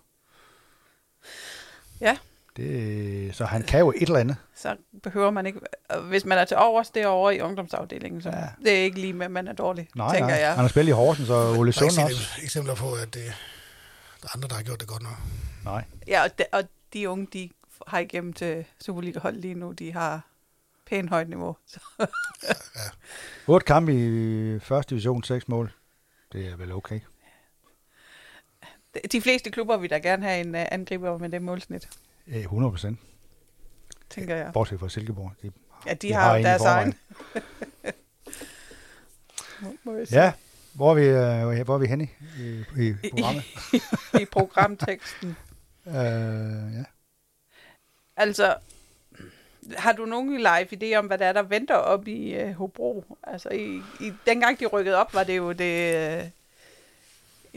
Ja. 2.01 2.17
Det, 2.57 3.37
så 3.37 3.45
han 3.45 3.63
kan 3.63 3.81
jo 3.81 3.91
et 3.97 4.03
eller 4.03 4.19
andet. 4.19 4.37
Så 4.55 4.77
behøver 5.03 5.31
man 5.31 5.47
ikke... 5.47 5.61
og 5.89 6.03
Hvis 6.03 6.25
man 6.25 6.39
er 6.39 6.45
til 6.45 6.57
overs 6.57 6.91
derovre 6.91 7.37
i 7.37 7.41
ungdomsafdelingen, 7.41 8.23
så 8.23 8.29
Ja. 8.29 8.49
det 8.65 8.79
er 8.79 8.83
ikke 8.83 9.01
lige 9.01 9.13
med, 9.13 9.27
at 9.27 9.33
man 9.33 9.49
er 9.49 9.53
dårlig, 9.53 9.89
Nej, 9.95 10.13
tænker 10.15 10.29
nej. 10.29 10.39
jeg. 10.39 10.49
Han 10.51 10.59
har 10.61 10.69
spillet 10.69 10.91
i 10.93 10.95
Horsens 10.95 11.31
og 11.31 11.37
Ole 11.51 11.73
der 11.73 11.79
er 11.81 11.85
ikke 11.85 11.95
Sund 11.95 12.05
også. 12.05 12.41
eksempler 12.43 12.75
på, 12.75 12.93
at 12.95 13.15
det, 13.15 13.23
der 14.23 14.29
er 14.29 14.37
andre, 14.37 14.49
der 14.49 14.55
har 14.55 14.63
gjort 14.63 14.81
det 14.81 14.89
godt 14.89 15.03
nok. 15.03 15.13
Nej. 15.65 15.85
Ja, 16.09 16.23
og 16.25 16.39
de, 16.39 16.45
og 16.53 16.63
de 16.93 17.09
unge, 17.11 17.27
de 17.33 17.51
har 17.87 17.99
igennem 17.99 18.33
til 18.33 18.65
Superliga-hold 18.81 19.37
lige 19.37 19.55
nu, 19.55 19.73
de 19.73 19.93
har 19.93 20.21
pænt 20.87 21.11
højt 21.11 21.29
niveau. 21.29 21.57
Så, 21.67 21.81
Otte 23.47 23.65
kampe 23.65 23.93
i 23.95 24.59
første 24.59 24.91
division, 24.91 25.23
seks 25.25 25.49
mål. 25.49 25.73
Det 26.33 26.47
er 26.49 26.57
vel 26.57 26.73
okay. 26.73 27.01
de 29.13 29.21
fleste 29.21 29.51
klubber 29.51 29.77
vil 29.77 29.91
da 29.91 29.99
gerne 29.99 30.27
have 30.27 30.41
en 30.41 30.55
uh, 30.55 30.61
angriber 30.71 31.19
med 31.19 31.29
det 31.29 31.43
målsnit, 31.43 31.89
Øh, 32.27 32.37
100 32.37 32.71
procent. 32.73 32.99
tænker 34.11 34.37
jeg. 34.37 34.51
Bortset 34.53 34.81
fra 34.81 34.89
Silkeborg. 34.89 35.33
De, 35.43 35.51
Ja, 35.87 35.95
de, 35.95 36.09
de 36.09 36.13
har, 36.13 36.37
i 36.37 36.43
deres 36.43 36.63
egen. 36.63 36.95
Ja, 40.11 40.33
hvor 40.75 40.91
er 40.91 40.95
vi, 40.95 41.03
øh, 41.59 41.65
hvor 41.65 41.75
er 41.75 41.79
vi 41.79 41.87
henne 41.87 42.09
i, 42.39 42.65
i, 42.79 42.89
i 42.89 42.95
programmet? 43.11 43.45
I 44.23 44.25
programteksten. 44.25 45.37
øh, 45.87 45.95
ja. 45.95 46.85
Altså, 48.17 48.55
har 49.77 49.93
du 49.93 50.05
nogen 50.05 50.37
live 50.37 50.67
idé 50.73 50.97
om, 50.97 51.07
hvad 51.07 51.19
der 51.19 51.27
er, 51.27 51.33
der 51.33 51.43
venter 51.43 51.75
op 51.75 52.09
i 52.09 52.35
øh, 52.35 52.53
Hobro? 52.53 53.05
Altså, 53.23 53.49
i, 53.49 53.83
i, 54.01 54.13
dengang 54.27 54.61
de 54.61 54.67
rykkede 54.67 54.97
op, 54.97 55.15
var 55.15 55.25
det 55.25 55.37
jo 55.37 55.53
det 55.53 55.95
øh, 55.95 56.25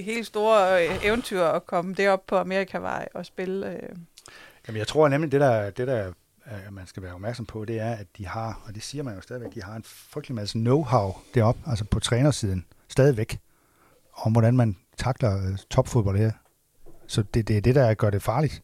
helt 0.03 0.27
store 0.27 0.87
øh, 0.87 1.05
eventyr 1.05 1.43
at 1.43 1.65
komme 1.65 1.93
derop 1.93 2.27
på 2.27 2.37
Amerikavej 2.37 3.07
og 3.13 3.25
spille. 3.25 3.71
Øh. 3.71 3.89
Jamen, 4.67 4.79
jeg 4.79 4.87
tror 4.87 5.07
nemlig, 5.07 5.31
det 5.31 5.41
der, 5.41 5.69
det 5.69 5.87
der 5.87 6.07
øh, 6.47 6.73
man 6.73 6.87
skal 6.87 7.03
være 7.03 7.13
opmærksom 7.13 7.45
på, 7.45 7.65
det 7.65 7.79
er, 7.79 7.91
at 7.91 8.07
de 8.17 8.27
har, 8.27 8.61
og 8.65 8.75
det 8.75 8.83
siger 8.83 9.03
man 9.03 9.15
jo 9.15 9.21
stadigvæk, 9.21 9.53
de 9.55 9.63
har 9.63 9.75
en 9.75 9.83
frygtelig 9.85 10.35
masse 10.35 10.57
know-how 10.57 11.17
deroppe, 11.33 11.61
altså 11.67 11.85
på 11.85 11.99
trænersiden, 11.99 12.65
stadigvæk, 12.87 13.39
om 14.13 14.31
hvordan 14.31 14.57
man 14.57 14.77
takler 14.97 15.37
øh, 15.37 15.57
topfodbold 15.69 16.17
her. 16.17 16.31
Så 17.07 17.23
det, 17.33 17.47
det 17.47 17.57
er 17.57 17.61
det, 17.61 17.75
der 17.75 17.93
gør 17.93 18.09
det 18.09 18.21
farligt. 18.21 18.63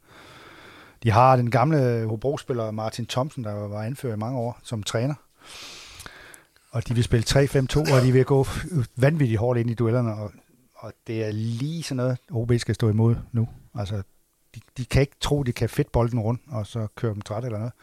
De 1.05 1.11
har 1.11 1.35
den 1.35 1.51
gamle 1.51 2.05
Hobro-spiller 2.05 2.71
Martin 2.71 3.05
Thomsen, 3.05 3.43
der 3.43 3.53
var 3.53 3.83
anført 3.83 4.13
i 4.13 4.19
mange 4.19 4.39
år 4.39 4.59
som 4.63 4.83
træner. 4.83 5.15
Og 6.71 6.87
de 6.87 6.93
vil 6.93 7.03
spille 7.03 7.25
3-5-2, 7.29 7.93
og 7.95 8.01
de 8.01 8.11
vil 8.11 8.25
gå 8.25 8.47
vanvittigt 8.95 9.39
hårdt 9.39 9.59
ind 9.59 9.69
i 9.69 9.73
duellerne, 9.73 10.13
og, 10.13 10.31
og 10.75 10.93
det 11.07 11.23
er 11.23 11.31
lige 11.31 11.83
sådan 11.83 11.97
noget, 11.97 12.17
OB 12.31 12.51
skal 12.57 12.75
stå 12.75 12.89
imod 12.89 13.15
nu. 13.31 13.49
Altså, 13.75 14.03
de, 14.55 14.59
de 14.77 14.85
kan 14.85 15.01
ikke 15.01 15.15
tro, 15.19 15.43
de 15.43 15.53
kan 15.53 15.69
fedt 15.69 15.91
bolden 15.91 16.19
rundt, 16.19 16.41
og 16.47 16.67
så 16.67 16.87
køre 16.95 17.13
dem 17.13 17.21
træt 17.21 17.45
eller 17.45 17.57
noget. 17.57 17.73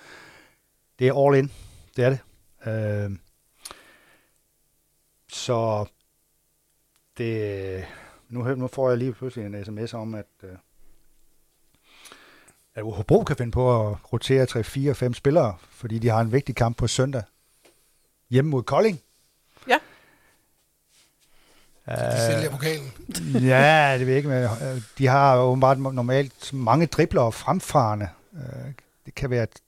Det 0.98 1.08
er 1.08 1.26
all 1.26 1.38
in. 1.38 1.52
Det 1.96 2.04
er 2.04 2.11
det. 2.11 2.20
Øh, 2.66 3.18
så 5.28 5.87
det, 7.18 7.85
nu, 8.28 8.54
nu 8.54 8.66
får 8.66 8.88
jeg 8.88 8.98
lige 8.98 9.12
pludselig 9.12 9.46
en 9.46 9.64
sms 9.64 9.94
om, 9.94 10.14
at, 10.14 10.26
øh, 10.42 10.50
at 12.74 12.85
Hobro 12.85 13.24
kan 13.24 13.37
finde 13.37 13.52
på 13.52 13.88
at 13.90 13.96
rotere 14.12 14.46
3, 14.46 14.64
4, 14.64 14.94
5 14.94 15.14
spillere, 15.14 15.56
fordi 15.70 15.98
de 15.98 16.08
har 16.08 16.20
en 16.20 16.32
vigtig 16.32 16.54
kamp 16.56 16.76
på 16.76 16.87
søndag 16.87 17.22
hjemme 18.30 18.50
mod 18.50 18.62
Kolding. 18.62 19.00
Ja. 19.68 19.78
De 21.87 22.26
sælger 22.32 22.50
pokalen. 22.50 22.92
ja, 23.50 23.96
det 23.98 24.06
ved 24.06 24.14
jeg 24.14 24.16
ikke, 24.16 24.28
men 24.28 24.42
øh, 24.42 24.82
de 24.98 25.06
har 25.06 25.35
jo 25.37 25.42
åbenbart 25.42 25.78
normalt 25.78 26.52
mange 26.52 26.87
dribler 26.87 27.22
og 27.22 27.35
fremfarende. 27.35 28.08
Øh, 28.35 28.72
Det 29.06 29.14
kan 29.14 29.30
være... 29.30 29.42
Et... 29.42 29.61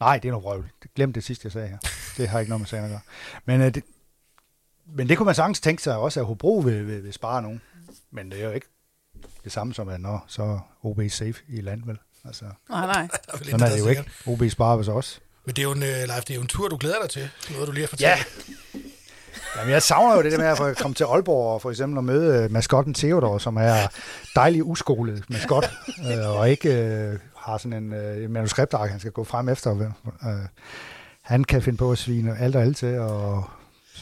Nej, 0.00 0.18
det 0.18 0.28
er 0.28 0.32
noget 0.32 0.44
røvl. 0.46 0.70
Glem 0.94 1.12
det 1.12 1.24
sidste, 1.24 1.46
jeg 1.46 1.52
sagde 1.52 1.68
her. 1.68 1.78
Det 2.16 2.28
har 2.28 2.40
ikke 2.40 2.50
noget 2.50 2.60
med 2.60 2.66
sagen 2.68 2.84
at 2.84 2.90
gøre. 2.90 3.00
Men, 3.44 3.60
øh, 3.60 3.74
det, 3.74 3.84
men 4.86 5.08
det 5.08 5.16
kunne 5.16 5.26
man 5.26 5.34
sagtens 5.34 5.60
tænke 5.60 5.82
sig 5.82 5.96
også, 5.96 6.20
at 6.20 6.26
Hobro 6.26 6.58
vil, 6.58 6.86
vil, 6.86 7.04
vil 7.04 7.12
spare 7.12 7.42
nogen. 7.42 7.60
Men 8.10 8.30
det 8.30 8.40
er 8.40 8.44
jo 8.44 8.52
ikke 8.52 8.66
det 9.44 9.52
samme 9.52 9.74
som, 9.74 9.88
at 9.88 10.00
når 10.00 10.24
så 10.28 10.42
er 10.42 10.58
OB 10.82 11.00
safe 11.10 11.34
i 11.48 11.60
land, 11.60 11.82
vel? 11.86 11.98
Altså, 12.24 12.44
Nej, 12.70 12.86
nej. 12.86 13.02
Er 13.32 13.38
sådan 13.44 13.60
er 13.60 13.70
det 13.70 13.78
jo 13.80 13.86
ikke. 13.88 14.04
OB 14.26 14.42
sparer 14.50 14.76
vist 14.76 14.88
også. 14.90 15.18
Men 15.44 15.54
det 15.56 15.62
er 15.62 15.66
jo 15.66 15.72
en, 15.72 15.82
uh, 15.82 15.88
Leif, 15.88 16.20
det 16.24 16.30
er 16.30 16.34
jo 16.34 16.40
en 16.40 16.46
tur, 16.46 16.68
du 16.68 16.76
glæder 16.76 17.00
dig 17.02 17.10
til. 17.10 17.28
Noget, 17.50 17.66
du 17.68 17.72
lige 17.72 17.82
har 17.82 17.88
fortalt. 17.88 18.02
Ja. 18.74 18.80
Jamen, 19.56 19.72
jeg 19.72 19.82
savner 19.82 20.16
jo 20.16 20.22
det 20.22 20.32
der 20.32 20.38
med 20.38 20.46
at 20.46 20.56
få- 20.56 20.74
komme 20.74 20.94
til 20.94 21.04
Aalborg 21.04 21.54
og 21.54 21.62
for 21.62 21.70
eksempel 21.70 21.98
at 21.98 22.04
møde 22.04 22.42
øh, 22.44 22.50
maskotten 22.52 22.94
Theodor, 22.94 23.38
som 23.38 23.56
er 23.56 23.76
dejlig 24.34 24.64
uskolet 24.64 25.24
maskot, 25.30 25.70
øh, 26.12 26.28
og 26.38 26.50
ikke 26.50 26.74
øh, 26.74 27.18
har 27.36 27.58
sådan 27.58 27.82
en 27.84 27.92
øh, 27.92 28.30
manuskriptark, 28.30 28.90
han 28.90 29.00
skal 29.00 29.12
gå 29.12 29.24
frem 29.24 29.48
efter. 29.48 29.90
Øh, 30.26 30.30
han 31.22 31.44
kan 31.44 31.62
finde 31.62 31.78
på 31.78 31.92
at 31.92 31.98
svine 31.98 32.38
alt 32.38 32.56
og 32.56 32.62
alt 32.62 32.76
til 32.76 32.98
og, 32.98 33.34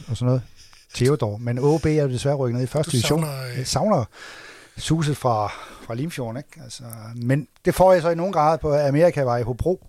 og 0.09 0.17
sådan 0.17 0.27
noget. 0.27 0.43
Theodor. 0.95 1.37
Men 1.37 1.59
OB 1.59 1.87
er 1.87 2.03
jo 2.03 2.09
desværre 2.09 2.35
rykket 2.37 2.55
ned 2.57 2.65
i 2.65 2.67
første 2.67 2.93
division. 2.93 3.21
savner, 3.23 3.43
øh, 3.53 3.59
Jeg 3.59 3.67
savner 3.67 4.05
suset 4.77 5.17
fra, 5.17 5.49
fra 5.83 5.95
Limfjorden, 5.95 6.37
ikke? 6.37 6.61
Altså, 6.63 6.85
men 7.17 7.49
det 7.65 7.75
får 7.75 7.93
jeg 7.93 8.03
så 8.03 8.11
i 8.11 8.15
nogen 8.15 8.33
grad 8.33 8.59
på 8.59 8.75
Amerikavej 8.75 9.39
i 9.39 9.43
Hobro, 9.43 9.87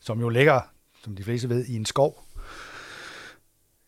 som 0.00 0.20
jo 0.20 0.28
ligger, 0.28 0.60
som 1.04 1.16
de 1.16 1.24
fleste 1.24 1.48
ved, 1.48 1.64
i 1.64 1.76
en 1.76 1.86
skov. 1.86 2.24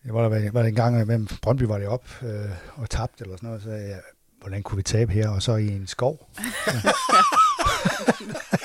Jeg 0.04 0.14
var 0.14 0.28
der 0.28 0.50
var 0.50 0.62
det 0.62 0.68
en 0.68 0.74
gang, 0.74 1.04
hvem 1.04 1.28
Brøndby 1.42 1.62
var 1.62 1.78
det 1.78 1.88
op 1.88 2.22
øh, 2.22 2.50
og 2.74 2.90
tabt 2.90 3.20
eller 3.20 3.36
sådan 3.36 3.46
noget, 3.46 3.62
så 3.62 3.70
jeg, 3.70 4.00
hvordan 4.40 4.62
kunne 4.62 4.76
vi 4.76 4.82
tabe 4.82 5.12
her, 5.12 5.28
og 5.28 5.42
så 5.42 5.56
i 5.56 5.68
en 5.68 5.86
skov? 5.86 6.30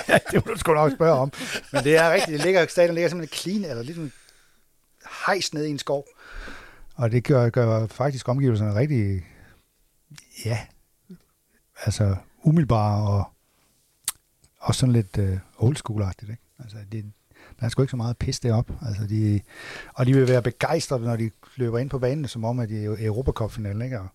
ja, 0.08 0.18
det 0.30 0.46
må 0.46 0.52
du 0.52 0.58
sgu 0.58 0.74
nok 0.74 0.92
spørge 0.92 1.18
om. 1.18 1.32
Men 1.72 1.84
det 1.84 1.96
er 1.96 2.12
rigtigt, 2.12 2.36
det 2.36 2.44
ligger, 2.44 2.66
stadion 2.66 2.94
ligger 2.94 3.08
simpelthen 3.08 3.38
clean, 3.38 3.70
eller 3.70 3.82
ligesom 3.82 4.12
hejst 5.26 5.54
ned 5.54 5.64
i 5.64 5.70
en 5.70 5.78
skov. 5.78 6.06
Og 6.94 7.12
det 7.12 7.24
gør, 7.24 7.48
gør 7.48 7.86
faktisk 7.86 8.28
omgivelserne 8.28 8.74
rigtig, 8.74 9.24
ja, 10.44 10.58
altså 11.84 12.16
umiddelbare 12.42 13.08
og 13.08 13.24
også 14.58 14.78
sådan 14.78 14.92
lidt 14.92 15.18
øh, 15.18 15.38
old 15.58 15.76
school 15.76 16.04
Ikke? 16.22 16.38
Altså, 16.58 16.76
det, 16.92 17.12
der 17.60 17.66
er 17.66 17.68
sgu 17.68 17.82
ikke 17.82 17.90
så 17.90 17.96
meget 17.96 18.18
pis 18.18 18.40
derop. 18.40 18.70
Altså, 18.82 19.06
de, 19.06 19.40
og 19.94 20.06
de 20.06 20.14
vil 20.14 20.28
være 20.28 20.42
begejstrede, 20.42 21.02
når 21.02 21.16
de 21.16 21.30
løber 21.56 21.78
ind 21.78 21.90
på 21.90 21.98
banen, 21.98 22.28
som 22.28 22.44
om, 22.44 22.58
at 22.58 22.68
de 22.68 22.84
er 22.84 22.96
Europacup-finalen. 22.98 23.82
Ikke? 23.82 24.00
Og, 24.00 24.08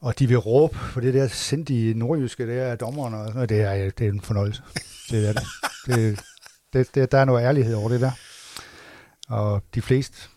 og 0.00 0.18
de 0.18 0.26
vil 0.28 0.38
råbe 0.38 0.78
på 0.92 1.00
det 1.00 1.14
der 1.14 1.28
sindige 1.28 1.94
nordjyske, 1.94 2.46
det 2.46 2.58
er 2.58 2.76
dommerne 2.76 3.16
og 3.16 3.26
sådan 3.26 3.34
noget. 3.34 3.48
Det 3.48 3.60
er, 3.60 3.74
øh, 3.74 3.92
det 3.98 4.06
er 4.06 4.12
en 4.12 4.20
fornøjelse. 4.20 4.62
Det 5.10 5.28
er 5.28 5.32
det. 5.32 5.42
det, 5.86 6.24
det, 6.72 6.94
det 6.94 7.12
der 7.12 7.18
er 7.18 7.24
noget 7.24 7.44
ærlighed 7.44 7.74
over 7.74 7.88
det 7.88 8.00
der. 8.00 8.10
Og 9.28 9.62
de 9.74 9.82
fleste 9.82 10.28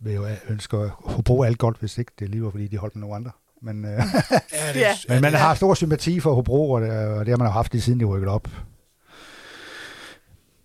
vil 0.00 0.14
jo 0.14 0.26
ønske 0.48 0.76
at 0.76 0.90
Hobro 0.90 1.42
alt 1.42 1.58
godt, 1.58 1.78
hvis 1.78 1.98
ikke 1.98 2.12
det 2.18 2.28
lige 2.28 2.42
var, 2.42 2.50
fordi 2.50 2.68
de 2.68 2.78
holdt 2.78 2.96
med 2.96 3.00
nogle 3.00 3.16
andre. 3.16 3.30
Men, 3.62 3.84
øh, 3.84 3.90
Ja, 3.90 3.98
det, 4.74 4.80
Ja. 4.80 4.94
men 5.08 5.20
man 5.22 5.32
har 5.34 5.54
stor 5.54 5.74
sympati 5.74 6.20
for 6.20 6.34
Hobro, 6.34 6.70
og 6.70 6.80
det, 6.80 6.90
og 6.90 7.26
det 7.26 7.32
har 7.32 7.36
man 7.36 7.46
jo 7.46 7.52
haft 7.52 7.72
lige 7.72 7.82
siden 7.82 8.00
de 8.00 8.04
rykkede 8.04 8.32
op. 8.32 8.48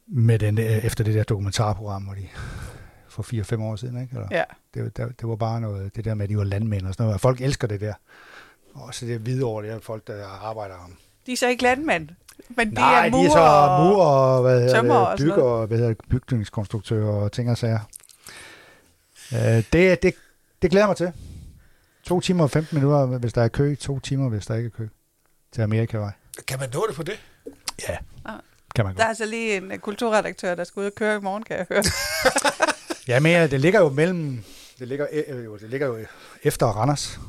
Med 0.08 0.39
den, 0.39 0.58
øh, 0.58 0.65
efter 0.86 1.03
det 1.03 1.13
der 1.13 1.23
dokumentarprogram, 1.23 2.03
hvor 2.03 2.13
de 2.13 2.27
for 3.10 3.23
4-5 3.23 3.62
år 3.62 3.75
siden, 3.75 4.01
ikke? 4.01 4.15
Eller, 4.15 4.27
Ja. 4.31 4.43
det, 4.73 4.97
det, 4.97 5.21
det 5.21 5.29
var 5.29 5.36
bare 5.36 5.62
noget, 5.62 5.95
det 5.95 6.05
der 6.05 6.13
med, 6.13 6.23
at 6.23 6.29
de 6.29 6.38
var 6.38 6.43
landmænd 6.43 6.88
og 6.88 6.93
sådan 6.93 7.03
noget. 7.03 7.13
Og 7.13 7.21
folk 7.21 7.41
elsker 7.41 7.67
det 7.67 7.81
der. 7.81 7.93
Og 8.73 8.93
så 8.93 9.05
det 9.05 9.19
hvide 9.19 9.43
over 9.43 9.62
det 9.62 9.71
er 9.71 9.79
folk, 9.79 10.08
der 10.08 10.25
arbejder 10.27 10.75
om. 10.75 10.97
De 11.25 11.31
er 11.34 11.38
så 11.38 11.47
ikke 11.47 11.63
landmænd, 11.63 12.10
men 12.49 12.69
de 12.69 12.73
Nej, 12.75 12.99
er 12.99 13.03
de 13.05 13.12
murer 13.12 13.25
er 13.25 13.29
så 13.31 13.39
og- 13.39 13.86
mur 13.86 14.03
og, 14.05 14.41
hvad 14.41 14.62
hedder 14.62 15.10
det, 15.10 15.19
bygger 15.19 15.43
og 15.43 15.67
hvad 15.67 15.77
hedder 15.77 15.93
det, 15.93 16.01
bygningskonstruktører 16.10 17.08
og 17.12 17.31
ting 17.31 17.51
og 17.51 17.58
sager. 17.58 17.79
Øh, 19.34 19.39
det, 19.39 20.03
det, 20.03 20.13
det 20.62 20.71
glæder 20.71 20.86
jeg 20.86 20.88
mig 20.89 20.97
til. 20.97 21.12
To 22.07 22.19
timer 22.19 22.43
og 22.43 22.51
15 22.51 22.77
minutter, 22.77 23.05
hvis 23.05 23.33
der 23.33 23.41
er 23.43 23.47
kø. 23.47 23.75
To 23.75 23.99
timer, 23.99 24.29
hvis 24.29 24.45
der 24.45 24.55
ikke 24.55 24.67
er 24.67 24.77
kø. 24.77 24.87
Til 25.51 25.61
Amerikavej. 25.61 26.11
Kan 26.47 26.59
man 26.59 26.69
nå 26.73 26.85
det 26.87 26.95
på 26.95 27.03
det? 27.03 27.19
Ja, 27.89 27.97
Ah. 28.25 28.39
kan 28.75 28.85
man 28.85 28.95
Der 28.95 29.01
er 29.01 29.05
godt. 29.05 29.09
altså 29.09 29.25
lige 29.25 29.57
en 29.57 29.71
øh, 29.71 29.77
kulturredaktør, 29.77 30.55
der 30.55 30.63
skal 30.63 30.79
ud 30.79 30.85
og 30.85 30.91
køre 30.95 31.17
i 31.17 31.19
morgen, 31.21 31.43
kan 31.43 31.57
jeg 31.57 31.65
høre. 31.69 31.83
Ja, 33.07 33.19
men 33.19 33.51
det 33.51 33.59
ligger 33.61 33.79
jo 33.81 33.89
mellem... 33.89 34.43
Det 34.79 34.87
ligger, 34.87 35.07
øh, 35.27 35.45
jo, 35.45 35.57
det 35.57 35.69
ligger 35.69 35.87
jo 35.87 35.97
efter 36.43 36.65
Randers. 36.65 37.19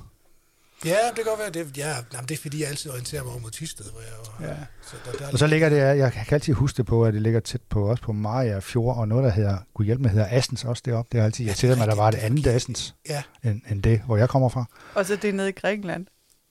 Ja, 0.85 0.91
det 0.91 1.15
kan 1.15 1.25
godt 1.25 1.39
være. 1.41 1.51
Det, 1.51 1.77
ja, 1.79 1.89
jamen, 2.13 2.29
det 2.29 2.35
er 2.37 2.43
fordi, 2.43 2.61
jeg 2.61 2.69
altid 2.69 2.91
orienterer 2.91 3.23
mig 3.23 3.33
over 3.33 3.41
mod 3.41 3.51
Tisted, 3.51 3.85
hvor 3.93 4.01
jeg 4.01 4.11
var. 4.41 4.49
Ja. 4.49 4.57
Så 4.83 4.97
der, 5.05 5.19
der 5.19 5.27
er 5.27 5.33
Og 5.33 5.39
så 5.39 5.47
ligger 5.47 5.69
det, 5.69 5.77
jeg 5.77 6.13
kan 6.13 6.25
altid 6.31 6.53
huske 6.55 6.77
det 6.77 6.87
på, 6.87 7.05
at 7.05 7.15
det 7.15 7.23
ligger 7.23 7.41
tæt 7.41 7.61
på, 7.71 7.91
også 7.91 8.03
på 8.03 8.13
Maja 8.13 8.59
Fjord, 8.59 8.97
og 8.97 9.09
noget, 9.09 9.25
der 9.25 9.31
hedder, 9.31 9.59
gud 9.75 9.85
hjælp 9.85 10.01
mig, 10.01 10.11
hedder 10.11 10.27
Assens 10.31 10.65
også 10.65 10.83
deroppe. 10.87 11.09
Det 11.13 11.21
har 11.21 11.25
altid 11.25 11.45
irriteret 11.47 11.79
mig, 11.79 11.85
at 11.85 11.91
der 11.91 11.97
var 11.97 12.09
et 12.09 12.15
andet 12.15 12.47
Assens, 12.47 12.95
Ja, 13.09 13.23
end, 13.45 13.61
end 13.71 13.83
det, 13.83 14.01
hvor 14.07 14.17
jeg 14.17 14.29
kommer 14.29 14.49
fra. 14.49 14.65
og 14.95 15.07
så 15.07 15.17
det 15.17 15.29
er 15.29 15.33
nede 15.33 15.49
i 15.49 15.53
Grækenland. 15.53 16.07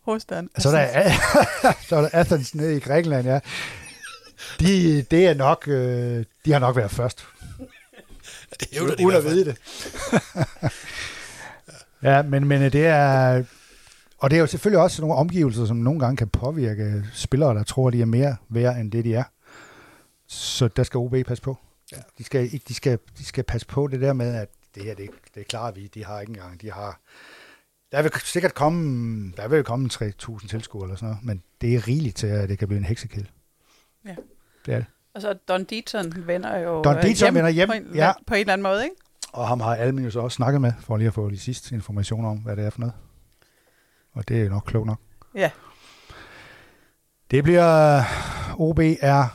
Hovedstaden. 0.06 0.50
Så 0.58 0.70
er 0.70 1.04
der, 1.04 1.12
så 1.90 1.96
er 1.96 2.02
der 2.02 2.10
Athens 2.14 2.56
nede 2.56 2.78
i 2.78 2.80
Grækenland, 2.80 3.28
ja. 3.28 3.40
De, 4.60 5.02
det 5.02 5.26
er 5.28 5.34
nok, 5.34 5.64
øh, 5.68 6.26
de 6.46 6.52
har 6.52 6.60
nok 6.60 6.76
været 6.76 6.92
først, 6.92 7.26
det 8.60 8.68
hævder 8.72 8.96
de 8.96 9.06
uden 9.06 9.18
at 9.18 9.24
vide 9.24 9.46
det. 9.46 9.58
ja, 12.04 12.22
men, 12.22 12.48
men 12.48 12.62
det 12.62 12.86
er, 12.86 13.44
og 14.18 14.30
det 14.30 14.36
er 14.36 14.40
jo 14.40 14.48
selvfølgelig 14.48 14.82
også 14.84 15.02
nogle 15.02 15.16
omgivelser, 15.16 15.66
som 15.66 15.78
nogle 15.78 16.00
gange 16.00 16.18
kan 16.18 16.30
påvirke 16.30 17.04
spillere, 17.14 17.56
der 17.56 17.64
tror, 17.64 17.90
de 17.90 18.02
er 18.02 18.06
mere 18.06 18.36
værd, 18.50 18.78
end 18.78 18.92
det 18.92 19.06
de 19.06 19.14
er. 19.14 19.24
Så 20.28 20.68
der 20.68 20.84
skal 20.84 20.98
OB 20.98 21.16
passe 21.28 21.44
på. 21.44 21.58
Ja. 21.92 21.98
De, 22.18 22.24
skal, 22.24 22.42
ikke- 22.44 22.66
de, 22.68 22.74
skal, 22.74 23.00
de 23.18 23.26
skal 23.26 23.44
passe 23.44 23.68
på 23.68 23.88
det 23.88 24.02
der 24.02 24.14
med, 24.14 24.36
at 24.36 24.50
det 24.76 24.84
her, 24.84 24.96
det, 24.96 25.10
det 25.36 25.48
klarer 25.48 25.72
vi. 25.72 25.88
De 25.94 26.06
har 26.06 26.20
ikke 26.20 26.30
engang, 26.30 26.62
de 26.62 26.72
har... 26.72 27.00
Der 27.92 28.02
vil 28.02 28.12
sikkert 28.24 28.54
komme, 28.54 29.32
der 29.38 29.48
vil 29.48 29.64
komme 29.64 29.90
3.000 29.94 30.48
tilskuere 30.48 30.86
eller 30.86 30.96
sådan 30.96 31.10
noget, 31.10 31.26
men 31.26 31.44
det 31.62 31.76
er 31.76 31.88
rigeligt 31.88 32.16
til, 32.18 32.28
at 32.28 32.50
det 32.50 32.60
kan 32.60 32.68
blive 32.68 32.78
en 32.80 32.86
heksekilde. 32.86 33.28
Ja. 34.06 34.16
Det 34.66 34.74
er 34.74 34.78
det. 34.78 34.86
Og 35.16 35.22
så 35.22 35.34
Don 35.48 35.64
Deaton 35.64 36.14
vender 36.28 36.58
jo 36.58 36.82
Don 36.82 36.96
øh, 36.98 37.02
Deaton 37.04 37.34
vender 37.36 37.50
hjem, 37.50 37.68
på 37.68 37.74
en, 37.74 37.88
ja. 37.94 38.12
på 38.28 38.34
en 38.34 38.40
eller 38.40 38.54
anden 38.54 38.64
måde, 38.64 38.84
ikke? 38.84 38.96
Og 39.34 39.48
ham 39.48 39.60
har 39.60 39.76
Almin 39.76 40.06
jo 40.06 40.12
så 40.12 40.20
også 40.20 40.36
snakket 40.36 40.62
med, 40.62 40.74
for 40.80 40.98
lige 40.98 41.08
at 41.08 41.14
få 41.14 41.30
de 41.30 41.40
sidste 41.40 41.76
informationer 41.76 42.30
om, 42.30 42.38
hvad 42.38 42.56
det 42.56 42.66
er 42.66 42.70
for 42.70 42.80
noget. 42.80 42.94
Og 44.16 44.28
det 44.28 44.42
er 44.42 44.50
nok 44.50 44.64
klogt 44.66 44.86
nok. 44.86 45.00
Ja. 45.36 45.52
Det 47.32 47.44
bliver... 47.44 48.02
OB 48.58 48.80
er 48.80 49.28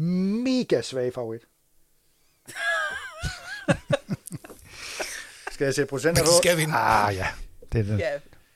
mega 0.00 0.82
svag 0.82 1.14
favorit. 1.14 1.40
skal 5.52 5.64
jeg 5.64 5.74
sætte 5.74 5.90
procenter 5.90 6.22
på? 6.22 6.28
skal 6.42 6.56
vinde. 6.58 6.74
Ah 6.74 7.14
ja. 7.14 7.26
Det 7.72 7.78
er 7.80 7.84
det. 7.84 7.98
Ja. 7.98 8.10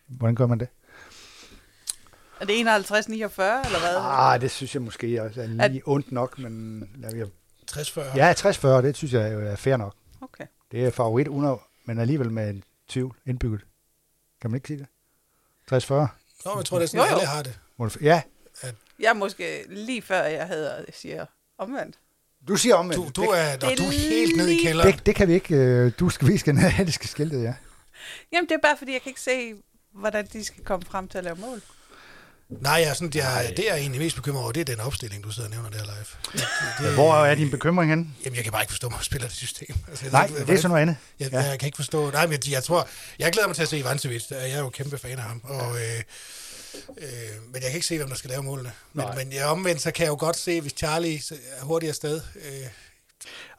Hvordan 0.06 0.34
gør 0.34 0.46
man 0.46 0.60
det? 0.60 0.68
Er 2.40 2.44
det 2.44 2.60
51, 2.60 3.08
49 3.08 3.64
eller 3.66 3.78
hvad? 3.78 3.96
Ah, 4.00 4.40
det 4.40 4.50
synes 4.50 4.74
jeg 4.74 4.82
måske 4.82 5.22
også 5.22 5.42
er 5.42 5.46
lige 5.46 5.62
At- 5.62 5.82
ondt 5.84 6.12
nok, 6.12 6.38
men 6.38 6.82
jeg, 7.02 7.16
jeg, 7.16 7.26
60-40. 7.70 8.00
ja, 8.16 8.32
60-40, 8.32 8.66
det 8.82 8.96
synes 8.96 9.12
jeg 9.12 9.32
er 9.32 9.56
fair 9.56 9.76
nok. 9.76 9.94
Okay. 10.20 10.44
Det 10.72 10.86
er 10.86 10.90
favorit 10.90 11.28
under, 11.28 11.56
men 11.84 11.98
alligevel 11.98 12.30
med 12.30 12.50
en 12.50 12.64
tvivl 12.88 13.16
indbygget. 13.26 13.60
Kan 14.41 14.51
man 14.51 14.57
ikke 14.59 14.66
sige 14.66 14.78
det? 14.78 14.86
60-40? 15.84 15.93
Nå, 15.95 16.07
men 16.45 16.57
jeg 16.57 16.64
tror, 16.64 16.78
det 16.78 16.84
er 16.84 16.88
sådan, 16.88 17.01
Jo, 17.07 17.11
jo. 17.11 17.14
alle 17.16 17.26
har 17.26 17.43
det. 17.43 17.59
Ja, 18.01 18.22
Jeg 18.99 19.09
er 19.09 19.12
måske 19.12 19.64
lige 19.68 20.03
før 20.03 20.22
jeg 20.22 20.47
havde, 20.47 20.74
jeg 20.74 20.84
siger 20.95 21.26
omvendt. 21.59 21.99
du 22.49 22.57
siger 22.57 22.74
om 22.74 22.91
Du, 22.91 23.11
du, 23.16 23.22
er, 23.22 23.57
Det 23.57 23.78
du 23.78 23.84
er 23.84 23.91
helt 23.91 24.36
nede 24.36 24.55
i 24.57 24.62
kælderen. 24.62 24.93
det, 24.93 25.07
det 25.07 25.14
kan 25.14 25.28
vi 25.28 25.34
ikke. 25.34 25.55
øh, 25.55 25.93
Du 26.01 26.09
skal, 26.11 26.28
vi 26.28 26.38
skal 26.38 26.55
ned, 26.55 26.86
det 26.86 26.95
skal 26.95 27.09
skiltet, 27.09 27.43
ja. 27.43 27.55
Jamen, 28.32 28.49
det 28.49 28.55
er 28.55 28.59
bare 28.62 28.76
fordi, 28.76 28.93
jeg 28.93 29.03
kan 29.03 29.11
ikke 29.11 29.20
se, 29.20 29.55
hvordan 29.93 30.26
de 30.32 30.45
skal 30.45 30.64
komme 30.64 30.86
frem 30.86 31.09
til 31.09 31.18
at 31.18 31.24
lave 31.24 31.36
mål. 31.36 31.62
Nej, 32.51 32.72
jeg 32.72 32.82
er 32.88 32.94
sådan, 32.94 33.11
jeg, 33.14 33.53
det 33.57 33.64
jeg 33.64 33.70
er 33.72 33.76
egentlig 33.76 34.01
mest 34.01 34.16
bekymret 34.16 34.42
over, 34.42 34.53
det 34.53 34.61
er 34.61 34.64
den 34.64 34.80
opstilling, 34.80 35.24
du 35.24 35.30
sidder 35.30 35.48
og 35.48 35.55
nævner 35.55 35.70
der 35.70 35.84
live. 35.84 36.32
Det, 36.32 36.44
det, 36.78 36.94
Hvor 36.94 37.14
er 37.14 37.34
din 37.34 37.51
bekymring 37.51 37.90
henne? 37.90 38.07
Jamen, 38.24 38.36
jeg 38.36 38.44
kan 38.44 38.53
bare 38.53 38.62
ikke 38.62 38.72
forstå, 38.72 38.88
hvorfor 38.88 39.05
spiller 39.05 39.28
det 39.28 39.36
system. 39.36 39.76
Altså, 39.88 40.05
jeg 40.05 40.12
Nej, 40.12 40.26
ikke, 40.26 40.40
det 40.40 40.51
er 40.51 40.57
sådan 40.57 40.68
noget 40.70 40.82
andet. 40.82 40.96
Jeg, 41.20 41.32
Ja. 41.32 41.40
jeg 41.40 41.59
kan 41.59 41.66
ikke 41.66 41.76
forstå... 41.76 42.11
Nej, 42.11 42.26
men 42.26 42.32
jeg, 42.32 42.51
jeg 42.53 42.64
tror... 42.64 42.88
Jeg 43.18 43.32
glæder 43.32 43.48
mig 43.48 43.57
til 43.57 43.62
at 43.62 43.68
se 43.68 43.78
Ivancevic. 43.78 44.30
Jeg 44.30 44.51
er 44.51 44.59
jo 44.59 44.68
kæmpe 44.70 44.98
fan 44.98 45.18
af 45.18 45.24
ham. 45.24 45.40
Og, 45.44 45.76
øh, 45.76 46.03
øh, 46.98 47.07
men 47.53 47.55
jeg 47.55 47.62
kan 47.62 47.74
ikke 47.74 47.86
se, 47.86 47.96
hvem 47.96 48.09
der 48.09 48.16
skal 48.16 48.30
lave 48.30 48.42
målene. 48.42 48.72
Men, 48.92 49.05
Nej. 49.07 49.14
men 49.14 49.32
jeg 49.32 49.46
omvendt, 49.46 49.80
så 49.80 49.90
kan 49.90 50.05
jeg 50.05 50.11
jo 50.11 50.16
godt 50.18 50.36
se, 50.36 50.61
hvis 50.61 50.72
Charlie 50.76 51.20
er 51.61 51.64
hurtigt 51.64 51.90
afsted. 51.90 52.20
Øh, 52.34 52.66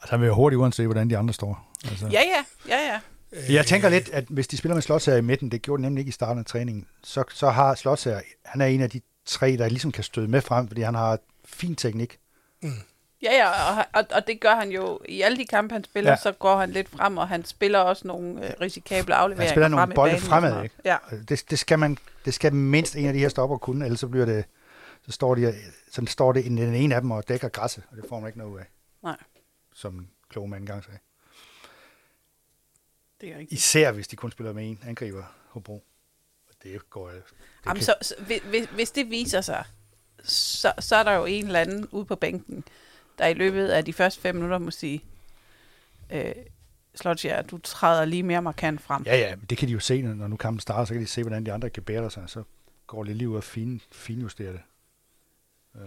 Altså, 0.02 0.10
han 0.10 0.20
vil 0.20 0.26
jo 0.26 0.34
hurtigt 0.34 0.58
uanset, 0.58 0.86
hvordan 0.86 1.10
de 1.10 1.18
andre 1.18 1.34
står. 1.34 1.72
Altså. 1.90 2.06
Ja, 2.06 2.20
ja, 2.20 2.44
ja, 2.68 2.92
ja. 2.92 2.98
Øh, 3.32 3.54
Jeg 3.54 3.66
tænker 3.66 3.88
lidt, 3.88 4.08
at 4.10 4.24
hvis 4.28 4.48
de 4.48 4.56
spiller 4.56 4.74
med 4.74 4.82
Slotsager 4.82 5.18
i 5.18 5.22
midten, 5.22 5.50
det 5.50 5.62
gjorde 5.62 5.80
de 5.80 5.86
nemlig 5.86 6.00
ikke 6.00 6.08
i 6.08 6.12
starten 6.12 6.38
af 6.38 6.44
træningen, 6.46 6.86
så, 7.02 7.24
så 7.30 7.50
har 7.50 7.74
Slotsager, 7.74 8.20
han 8.44 8.60
er 8.60 8.66
en 8.66 8.80
af 8.80 8.90
de 8.90 9.00
tre, 9.26 9.56
der 9.56 9.68
ligesom 9.68 9.92
kan 9.92 10.04
støde 10.04 10.28
med 10.28 10.40
frem, 10.40 10.68
fordi 10.68 10.80
han 10.80 10.94
har 10.94 11.18
fin 11.44 11.74
teknik. 11.76 12.18
Ja, 13.22 13.32
ja, 13.32 13.48
og, 13.50 13.84
og, 13.94 14.04
og 14.14 14.26
det 14.26 14.40
gør 14.40 14.54
han 14.54 14.70
jo 14.70 15.00
i 15.08 15.22
alle 15.22 15.36
de 15.38 15.44
kampe, 15.46 15.72
han 15.72 15.84
spiller, 15.84 16.10
Ja. 16.10 16.16
så 16.16 16.32
går 16.32 16.56
han 16.56 16.70
lidt 16.70 16.88
frem, 16.88 17.18
og 17.18 17.28
han 17.28 17.44
spiller 17.44 17.78
også 17.78 18.06
nogle 18.08 18.46
øh, 18.48 18.54
risikable 18.60 19.14
afleveringer 19.14 19.48
Han 19.48 19.52
spiller 19.54 19.68
nogle 19.68 19.86
frem 19.86 19.94
bolde 19.94 20.18
fremad, 20.18 20.62
ikke? 20.62 20.74
Ja, 20.84 20.96
Det, 21.28 21.44
det, 21.50 21.58
skal 21.58 21.78
man, 21.78 21.98
det 22.24 22.34
skal 22.34 22.54
mindst 22.54 22.96
en 22.96 23.06
af 23.06 23.12
de 23.12 23.18
her 23.18 23.28
stopper 23.28 23.58
kunne, 23.58 23.84
ellers 23.84 24.00
så 24.00 24.08
bliver 24.08 24.26
det, 24.26 24.44
så 25.06 25.12
står, 25.12 25.34
de, 25.34 25.54
så 25.90 26.04
står 26.08 26.32
det 26.32 26.44
den 26.44 26.58
ene 26.58 26.94
af 26.94 27.00
dem 27.00 27.10
og 27.10 27.28
dækker 27.28 27.48
græsset, 27.48 27.84
og 27.90 27.96
det 27.96 28.04
får 28.08 28.20
man 28.20 28.28
ikke 28.28 28.38
noget 28.38 28.52
ud 28.52 28.58
af. 28.58 28.64
Nej. 29.02 29.16
Som 29.74 29.94
en 29.94 30.08
klog 30.30 30.48
mand 30.48 30.62
engang 30.62 30.84
sagde. 30.84 30.98
Det 33.22 33.32
er 33.32 33.38
rigtigt. 33.38 33.52
Især 33.60 33.92
hvis 33.92 34.08
de 34.08 34.16
kun 34.16 34.30
spiller 34.30 34.52
med 34.52 34.70
en 34.70 34.78
angriber, 34.86 35.24
Hobro. 35.48 35.84
Og 36.48 36.54
det 36.62 36.90
går 36.90 37.08
det 37.08 37.22
Jamen, 37.66 37.76
kan- 37.76 37.84
så, 37.84 37.94
så, 38.02 38.14
hvis- 38.50 38.68
hvis, 38.74 38.90
det 38.90 39.10
viser 39.10 39.40
sig, 39.40 39.64
så, 40.24 40.72
så 40.78 40.96
er 40.96 41.02
der 41.02 41.12
jo 41.12 41.24
en 41.24 41.46
eller 41.46 41.60
anden 41.60 41.86
ude 41.90 42.04
på 42.04 42.16
bænken, 42.16 42.64
der 43.18 43.26
i 43.26 43.34
løbet 43.34 43.68
af 43.68 43.84
de 43.84 43.92
første 43.92 44.20
fem 44.20 44.34
minutter 44.34 44.58
må 44.58 44.70
sige, 44.70 45.04
øh, 46.12 46.32
Slotja, 46.94 47.42
du 47.42 47.58
træder 47.58 48.04
lige 48.04 48.22
mere 48.22 48.42
markant 48.42 48.80
frem. 48.82 49.02
Ja, 49.06 49.16
ja, 49.16 49.36
men 49.36 49.44
det 49.50 49.58
kan 49.58 49.68
de 49.68 49.72
jo 49.72 49.80
se, 49.80 50.02
når 50.02 50.28
nu 50.28 50.36
kampen 50.36 50.60
starter, 50.60 50.84
så 50.84 50.94
kan 50.94 51.00
de 51.02 51.06
se, 51.06 51.22
hvordan 51.22 51.46
de 51.46 51.52
andre 51.52 51.70
kan 51.70 51.82
bære 51.82 52.10
sig, 52.10 52.24
så 52.26 52.42
går 52.86 53.04
det 53.04 53.16
lige 53.16 53.28
ud 53.28 53.36
og 53.36 53.44
fin, 53.44 53.82
finjustere 53.92 54.52
det. 54.52 54.60
Øh, 55.76 55.82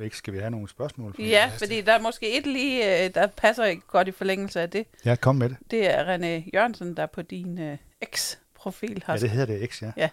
væk, 0.00 0.14
skal 0.14 0.34
vi 0.34 0.38
have 0.38 0.50
nogle 0.50 0.68
spørgsmål? 0.68 1.14
Ja, 1.18 1.50
fordi 1.58 1.80
der 1.80 1.92
er 1.92 2.00
måske 2.00 2.38
et 2.38 2.46
lige, 2.46 3.04
øh, 3.04 3.14
der 3.14 3.26
passer 3.26 3.64
ikke 3.64 3.82
godt 3.86 4.08
i 4.08 4.10
forlængelse 4.10 4.60
af 4.60 4.70
det. 4.70 4.86
Ja, 5.04 5.14
kom 5.14 5.36
med 5.36 5.48
det. 5.48 5.56
Det 5.70 5.90
er 5.90 6.16
René 6.16 6.50
Jørgensen, 6.54 6.96
der 6.96 7.06
på 7.06 7.22
din 7.22 7.58
øh, 7.58 7.78
X-profil 8.14 9.02
har 9.06 9.12
Ja, 9.12 9.18
det 9.18 9.30
hedder 9.30 9.58
det 9.58 9.70
X, 9.70 9.82
ja. 9.96 10.08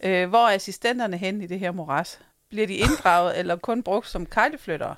Øh, 0.00 0.28
hvor 0.28 0.48
er 0.48 0.54
assistenterne 0.54 1.16
hen 1.16 1.42
i 1.42 1.46
det 1.46 1.58
her 1.58 1.72
moras? 1.72 2.20
Bliver 2.48 2.66
de 2.66 2.74
inddraget 2.74 3.32
eller 3.38 3.56
kun 3.56 3.82
brugt 3.82 4.08
som 4.08 4.26
kejleflyttere? 4.26 4.94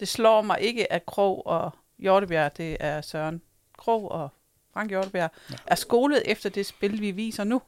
Det 0.00 0.08
slår 0.08 0.42
mig 0.42 0.60
ikke, 0.60 0.92
at 0.92 1.06
Krog 1.06 1.46
og 1.46 1.70
Hjortebjerg, 1.98 2.56
det 2.56 2.76
er 2.80 3.00
Søren 3.00 3.42
Krog 3.78 4.10
og 4.10 4.28
Frank 4.72 4.90
Hjortebjerg, 4.90 5.30
ja. 5.50 5.54
er 5.66 5.74
skolet 5.74 6.22
efter 6.26 6.50
det 6.50 6.66
spil, 6.66 7.00
vi 7.00 7.10
viser 7.10 7.44
nu. 7.44 7.62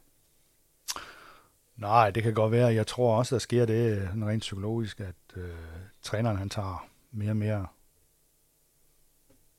Nej, 1.75 2.11
det 2.11 2.23
kan 2.23 2.33
godt 2.33 2.51
være. 2.51 2.73
Jeg 2.73 2.87
tror 2.87 3.17
også, 3.17 3.35
der 3.35 3.39
sker 3.39 3.65
det 3.65 3.97
øh, 3.97 4.27
rent 4.27 4.41
psykologisk, 4.41 4.99
at 4.99 5.15
øh, 5.35 5.43
træneren 6.03 6.37
han 6.37 6.49
tager 6.49 6.87
mere 7.11 7.29
og 7.29 7.37
mere 7.37 7.67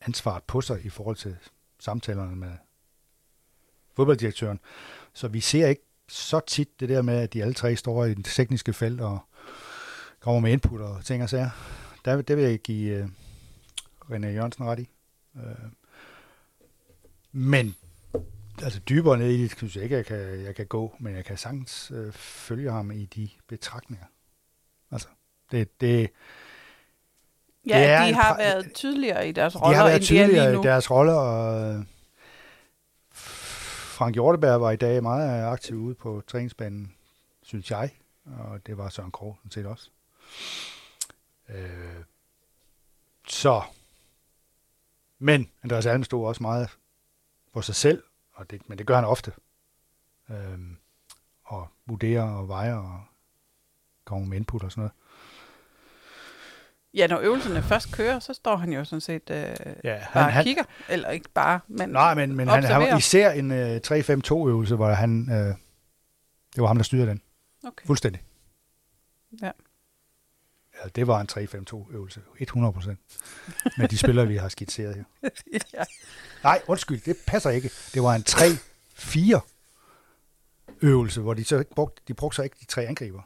ansvaret 0.00 0.42
på 0.42 0.60
sig 0.60 0.84
i 0.84 0.88
forhold 0.88 1.16
til 1.16 1.36
samtalerne 1.78 2.36
med 2.36 2.52
fodbolddirektøren. 3.96 4.60
Så 5.12 5.28
vi 5.28 5.40
ser 5.40 5.66
ikke 5.66 5.82
så 6.08 6.40
tit 6.40 6.80
det 6.80 6.88
der 6.88 7.02
med, 7.02 7.14
at 7.14 7.32
de 7.32 7.42
alle 7.42 7.54
tre 7.54 7.76
står 7.76 8.04
i 8.04 8.14
det 8.14 8.24
tekniske 8.24 8.72
felt 8.72 9.00
og 9.00 9.18
kommer 10.20 10.40
med 10.40 10.52
input 10.52 10.80
og 10.80 11.04
ting 11.04 11.22
og 11.22 11.30
sager. 11.30 11.50
Der, 12.04 12.22
det 12.22 12.36
vil 12.36 12.44
jeg 12.44 12.58
give 12.58 12.96
øh, 12.96 13.08
René 14.10 14.26
Jørgensen 14.26 14.64
ret 14.64 14.78
i. 14.78 14.88
Øh, 15.36 15.70
men 17.32 17.74
altså 18.62 18.80
dybere 18.88 19.18
ned 19.18 19.30
i 19.30 19.42
det, 19.42 19.56
synes 19.56 19.76
jeg 19.76 19.84
ikke, 19.84 19.96
jeg 19.96 20.06
kan, 20.06 20.44
jeg 20.44 20.54
kan 20.54 20.66
gå, 20.66 20.96
men 21.00 21.14
jeg 21.14 21.24
kan 21.24 21.38
sagtens 21.38 21.90
øh, 21.94 22.12
følge 22.12 22.70
ham 22.70 22.90
i 22.90 23.04
de 23.04 23.28
betragtninger. 23.48 24.06
Altså, 24.90 25.08
det, 25.54 25.80
det, 25.80 26.10
Ja, 27.66 27.78
Det 27.78 27.86
er 27.86 28.02
de 28.02 28.08
en 28.08 28.14
har 28.14 28.34
pra- 28.34 28.38
været 28.38 28.74
tydeligere 28.74 29.28
i 29.28 29.32
deres 29.32 29.52
de 29.52 29.58
roller, 29.58 29.76
har 29.76 29.84
været 29.84 29.96
end 29.96 30.04
de 30.08 30.18
er 30.18 30.26
lige 30.26 30.28
tydeligere 30.36 30.52
nu. 30.52 30.60
i 30.60 30.64
deres 30.64 30.90
roller, 30.90 31.14
og 31.14 31.74
øh, 31.74 31.84
Frank 33.12 34.14
Hjorteberg 34.14 34.60
var 34.60 34.70
i 34.70 34.76
dag 34.76 35.02
meget 35.02 35.44
aktiv 35.44 35.76
ude 35.76 35.94
på 35.94 36.22
træningsbanen, 36.26 36.94
synes 37.42 37.70
jeg, 37.70 37.90
og 38.38 38.66
det 38.66 38.78
var 38.78 38.88
Søren 38.88 39.10
Krog 39.10 39.36
sådan 39.38 39.50
set 39.50 39.66
også. 39.66 39.90
Øh, 41.48 41.94
så, 43.28 43.62
men 45.18 45.50
Andreas 45.62 45.86
Alm 45.86 46.04
stod 46.04 46.26
også 46.26 46.42
meget 46.42 46.68
for 47.52 47.60
sig 47.60 47.74
selv, 47.74 48.02
og 48.32 48.50
det, 48.50 48.68
men 48.68 48.78
det 48.78 48.86
gør 48.86 48.94
han 48.94 49.04
ofte. 49.04 49.32
Øh, 50.30 50.58
og 51.44 51.68
vurderer 51.86 52.22
og 52.22 52.48
vejer 52.48 52.74
og 52.74 53.00
kommer 54.04 54.26
med 54.28 54.36
input 54.38 54.62
og 54.64 54.70
sådan 54.72 54.80
noget. 54.80 54.92
Ja, 56.94 57.06
når 57.06 57.18
øvelserne 57.20 57.62
først 57.62 57.92
kører, 57.92 58.18
så 58.18 58.34
står 58.34 58.56
han 58.56 58.72
jo 58.72 58.84
sådan 58.84 59.00
set 59.00 59.30
øh, 59.30 59.36
Ja, 59.84 60.00
bare 60.14 60.30
han, 60.30 60.44
kigger. 60.44 60.62
Eller 60.88 61.10
ikke 61.10 61.28
bare, 61.34 61.60
men 61.68 61.88
Nej, 61.88 62.14
men, 62.14 62.36
men 62.36 62.48
han, 62.48 62.64
han 62.64 62.74
observerer. 62.74 62.98
især 62.98 63.30
en 63.30 63.50
øh, 63.52 63.80
3-5-2-øvelse, 63.86 64.74
hvor 64.74 64.88
han, 64.88 65.28
øh, 65.30 65.36
det 66.54 66.62
var 66.62 66.66
ham, 66.66 66.76
der 66.76 66.82
styrede 66.84 67.06
den. 67.06 67.20
Okay. 67.66 67.86
Fuldstændig. 67.86 68.22
Ja. 69.42 69.50
Ja, 70.84 70.88
det 70.94 71.06
var 71.06 71.20
en 71.20 71.28
3-5-2-øvelse. 71.32 72.20
100 72.38 72.72
procent. 72.72 72.98
Med 73.78 73.88
de 73.88 73.98
spillere, 73.98 74.26
vi 74.26 74.36
har 74.36 74.48
skitseret 74.48 74.94
her. 74.94 75.04
ja. 75.74 75.84
Nej, 76.42 76.62
undskyld, 76.66 77.00
det 77.00 77.16
passer 77.26 77.50
ikke. 77.50 77.70
Det 77.94 78.02
var 78.02 78.14
en 78.14 78.24
3-4 78.28 79.40
øvelse, 80.82 81.20
hvor 81.20 81.34
de 81.34 81.44
så 81.44 81.58
ikke 81.58 81.74
brugte, 81.74 82.02
de 82.08 82.14
brugte 82.14 82.36
så 82.36 82.42
ikke 82.42 82.56
de 82.60 82.64
tre 82.64 82.82
angriber. 82.86 83.22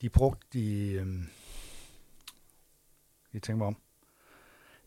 De 0.00 0.08
brugte 0.08 0.46
de, 0.52 0.92
øhm, 0.92 1.28
jeg 3.36 3.42
tænker 3.42 3.58
mig 3.58 3.66
om. 3.66 3.76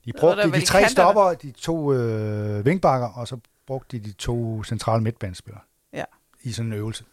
De 0.06 0.14
brugte 0.20 0.43
de, 0.43 0.52
de 0.52 0.66
tre 0.66 0.80
kanterne. 0.80 0.89
stopper, 0.89 1.34
de 1.34 1.52
to 1.52 1.93
øh, 1.93 2.66
vingbakker, 2.66 3.08
og 3.08 3.28
så 3.28 3.38
brugte 3.68 3.97
de 4.00 4.04
de 4.04 4.12
to 4.12 4.64
centrale 4.64 5.04
midtbanespillere. 5.04 5.62
Ja. 5.93 6.04
I 6.41 6.52
sådan 6.52 6.72
en 6.72 6.78
øvelse. 6.78 7.04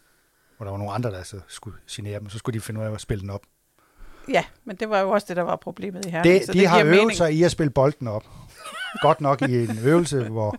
Hvor 0.57 0.65
der 0.65 0.71
var 0.71 0.79
nogle 0.79 0.93
andre, 0.93 1.11
der 1.11 1.23
så 1.23 1.41
skulle 1.49 1.77
genere 1.91 2.21
dem, 2.21 2.29
så 2.29 2.39
skulle 2.39 2.55
de 2.55 2.61
finde 2.61 2.81
ud 2.81 2.87
af 2.87 2.93
at 2.95 3.01
spille 3.01 3.21
den 3.23 3.31
op. 3.31 3.43
ja, 4.29 4.45
men 4.65 4.77
det 4.77 4.91
var 4.91 5.01
jo 5.01 5.11
også 5.11 5.25
det, 5.29 5.37
der 5.37 5.43
var 5.43 5.57
problemet 5.57 6.05
i 6.07 6.11
Herning. 6.11 6.35
Det, 6.35 6.47
så 6.47 6.53
de 6.53 6.59
det 6.59 6.69
har 6.69 6.85
øvet 6.85 7.17
sig 7.17 7.33
i 7.33 7.43
at 7.43 7.51
spille 7.51 7.71
bolden 7.71 8.09
op. 8.09 8.25
Godt 9.03 9.21
nok 9.21 9.43
i 9.43 9.65
en 9.65 9.79
øvelse, 9.79 10.29
hvor 10.29 10.57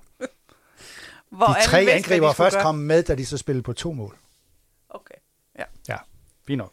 Hvor 1.30 1.48
de 1.48 1.66
tre 1.66 1.80
vidste, 1.80 1.94
angriber 1.94 2.34
først 2.34 2.56
gøre. 2.56 2.64
kom 2.64 2.76
med, 2.76 3.04
da 3.04 3.16
de 3.16 3.26
så 3.26 3.38
spillede 3.38 3.64
på 3.64 3.74
to 3.74 3.92
mål. 3.94 4.18
Okay. 4.90 5.14
Fint 6.48 6.58
nok. 6.58 6.72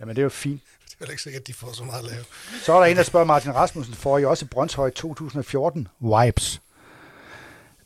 Jamen, 0.00 0.16
det 0.16 0.20
er 0.20 0.24
jo 0.24 0.28
fint. 0.28 0.62
Er 1.00 1.04
heller 1.04 1.12
ikke 1.12 1.22
sikkert, 1.22 1.40
at 1.40 1.46
de 1.46 1.54
får 1.54 1.72
så 1.72 1.84
meget 1.84 1.98
at 1.98 2.10
lave. 2.10 2.24
Så 2.62 2.72
er 2.72 2.78
der 2.78 2.86
en, 2.86 2.96
der 2.96 3.02
spørger 3.02 3.26
Martin 3.26 3.54
Rasmussen, 3.54 3.94
får 3.94 4.18
I 4.18 4.24
også 4.24 4.46
Brøndshøj 4.46 4.90
2014 4.90 5.88
vibes? 6.00 6.62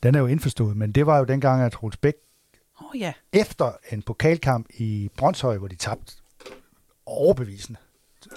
Den 0.03 0.15
er 0.15 0.19
jo 0.19 0.27
indforstået, 0.27 0.77
men 0.77 0.91
det 0.91 1.05
var 1.05 1.17
jo 1.17 1.23
dengang, 1.23 1.63
at 1.63 1.71
Troels 1.71 1.97
Bæk 1.97 2.13
Åh 2.81 2.87
oh, 2.87 2.99
ja. 2.99 3.13
efter 3.33 3.71
en 3.91 4.01
pokalkamp 4.01 4.67
i 4.69 5.09
Brøndshøj, 5.17 5.57
hvor 5.57 5.67
de 5.67 5.75
tabte 5.75 6.13
overbevisende. 7.05 7.79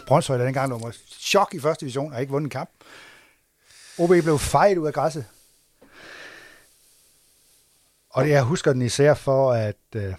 Brøndshøj, 0.06 0.38
der 0.38 0.44
dengang 0.44 0.80
mig 0.80 0.94
chok 1.06 1.54
i 1.54 1.60
første 1.60 1.80
division, 1.80 2.12
og 2.12 2.20
ikke 2.20 2.30
vundet 2.30 2.46
en 2.46 2.50
kamp. 2.50 2.70
OB 3.98 4.08
blev 4.08 4.38
fejret 4.38 4.78
ud 4.78 4.86
af 4.86 4.94
græsset. 4.94 5.24
Og 8.10 8.24
det, 8.24 8.30
jeg 8.30 8.42
husker 8.42 8.72
den 8.72 8.82
især 8.82 9.14
for, 9.14 9.52
at 9.52 9.76
øh, 9.94 10.14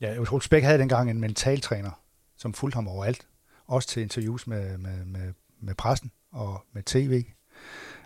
ja, 0.00 0.24
Troels 0.24 0.48
Bæk 0.48 0.62
havde 0.62 0.78
dengang 0.78 1.10
en 1.10 1.20
mentaltræner, 1.20 1.90
som 2.46 2.54
fulgte 2.54 2.74
ham 2.74 2.88
overalt. 2.88 3.26
Også 3.66 3.88
til 3.88 4.02
interviews 4.02 4.46
med, 4.46 4.78
med, 4.78 5.04
med, 5.04 5.32
med 5.60 5.74
pressen 5.74 6.10
og 6.32 6.64
med 6.72 6.82
tv. 6.82 7.24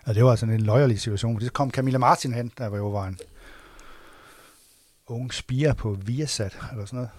Og 0.05 0.15
det 0.15 0.23
var 0.23 0.35
sådan 0.35 0.55
en 0.55 0.61
løjerlig 0.61 0.99
situation. 0.99 1.41
Så 1.41 1.51
kom 1.51 1.71
Camilla 1.71 1.99
Martin 1.99 2.33
hen, 2.33 2.51
der 2.57 2.67
var 2.67 2.77
jo 2.77 2.89
var 2.89 3.07
en 3.07 3.19
unge 5.07 5.33
spire 5.33 5.75
på 5.75 5.91
Viasat, 5.93 6.57
eller 6.71 6.85
sådan 6.85 6.97
noget. 6.97 7.09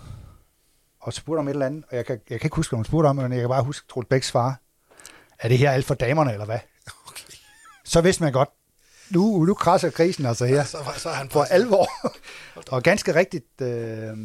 Og 1.01 1.13
spurgte 1.13 1.39
om 1.39 1.49
et 1.49 1.53
eller 1.53 1.67
andet, 1.67 1.85
og 1.91 1.97
jeg 1.97 2.07
kan, 2.07 2.21
jeg 2.31 2.41
kan 2.41 2.47
ikke 2.47 2.57
huske, 2.57 2.71
hvad 2.71 2.79
hun 2.79 2.85
spurgte 2.85 3.07
om, 3.07 3.17
men 3.17 3.33
jeg 3.33 3.41
kan 3.41 3.49
bare 3.49 3.65
huske 3.65 3.87
Troels 3.89 4.09
Bæks 4.09 4.31
far. 4.31 4.61
Er 5.39 5.49
det 5.49 5.59
her 5.59 5.71
alt 5.71 5.85
for 5.85 5.95
damerne, 5.95 6.33
eller 6.33 6.45
hvad? 6.45 6.59
Okay. 7.07 7.35
Så 7.85 8.01
vidste 8.01 8.23
man 8.23 8.33
godt, 8.33 8.49
nu, 9.11 9.45
nu 9.45 9.55
krasser 9.55 9.91
krisen 9.91 10.27
altså 10.27 10.47
her. 10.47 10.65
Så, 10.65 10.79
så 10.97 11.09
er 11.09 11.15
han 11.15 11.31
For 11.31 11.43
alvor. 11.43 11.89
og 12.75 12.83
ganske 12.83 13.15
rigtigt, 13.15 13.61
øh, 13.61 14.17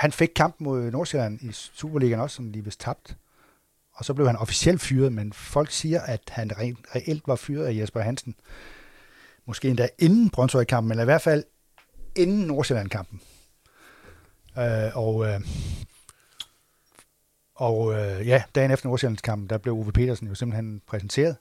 han 0.00 0.12
fik 0.12 0.30
kamp 0.36 0.56
mod 0.58 0.90
Nordsjælland 0.90 1.42
i 1.42 1.52
Superligaen 1.52 2.20
også, 2.20 2.36
som 2.36 2.50
lige 2.50 2.64
vist 2.64 2.80
tabt. 2.80 3.16
Og 3.92 4.04
så 4.04 4.14
blev 4.14 4.26
han 4.26 4.36
officielt 4.36 4.80
fyret, 4.80 5.12
men 5.12 5.32
folk 5.32 5.70
siger, 5.70 6.00
at 6.00 6.20
han 6.28 6.58
rent, 6.58 6.78
reelt 6.94 7.22
var 7.26 7.36
fyret 7.36 7.66
af 7.66 7.76
Jesper 7.76 8.00
Hansen. 8.00 8.34
Måske 9.46 9.68
endda 9.68 9.88
inden 9.98 10.30
Brøndshøj-kampen, 10.30 10.90
eller 10.90 11.02
i 11.02 11.04
hvert 11.04 11.22
fald 11.22 11.44
inden 12.16 12.46
Nordsjælland-kampen. 12.46 13.20
Øh, 14.58 14.96
og 14.96 15.26
øh, 15.26 15.40
og 17.54 17.92
øh, 17.92 18.26
ja, 18.26 18.42
dagen 18.54 18.70
efter 18.70 18.88
Nordsjællandskampen, 18.88 19.50
der 19.50 19.58
blev 19.58 19.74
Ove 19.74 19.92
Petersen 19.92 20.28
jo 20.28 20.34
simpelthen 20.34 20.82
præsenteret, 20.86 21.36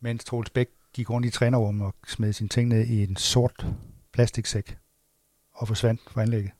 mens 0.00 0.24
Troels 0.24 0.50
Bæk 0.50 0.68
gik 0.92 1.10
rundt 1.10 1.26
i 1.26 1.30
trænerrummet 1.30 1.86
og 1.86 1.94
smed 2.06 2.32
sine 2.32 2.48
ting 2.48 2.68
ned 2.68 2.86
i 2.86 3.02
en 3.02 3.16
sort 3.16 3.66
plastiksæk 4.12 4.78
og 5.52 5.68
forsvandt 5.68 6.00
fra 6.10 6.22
anlægget. 6.22 6.50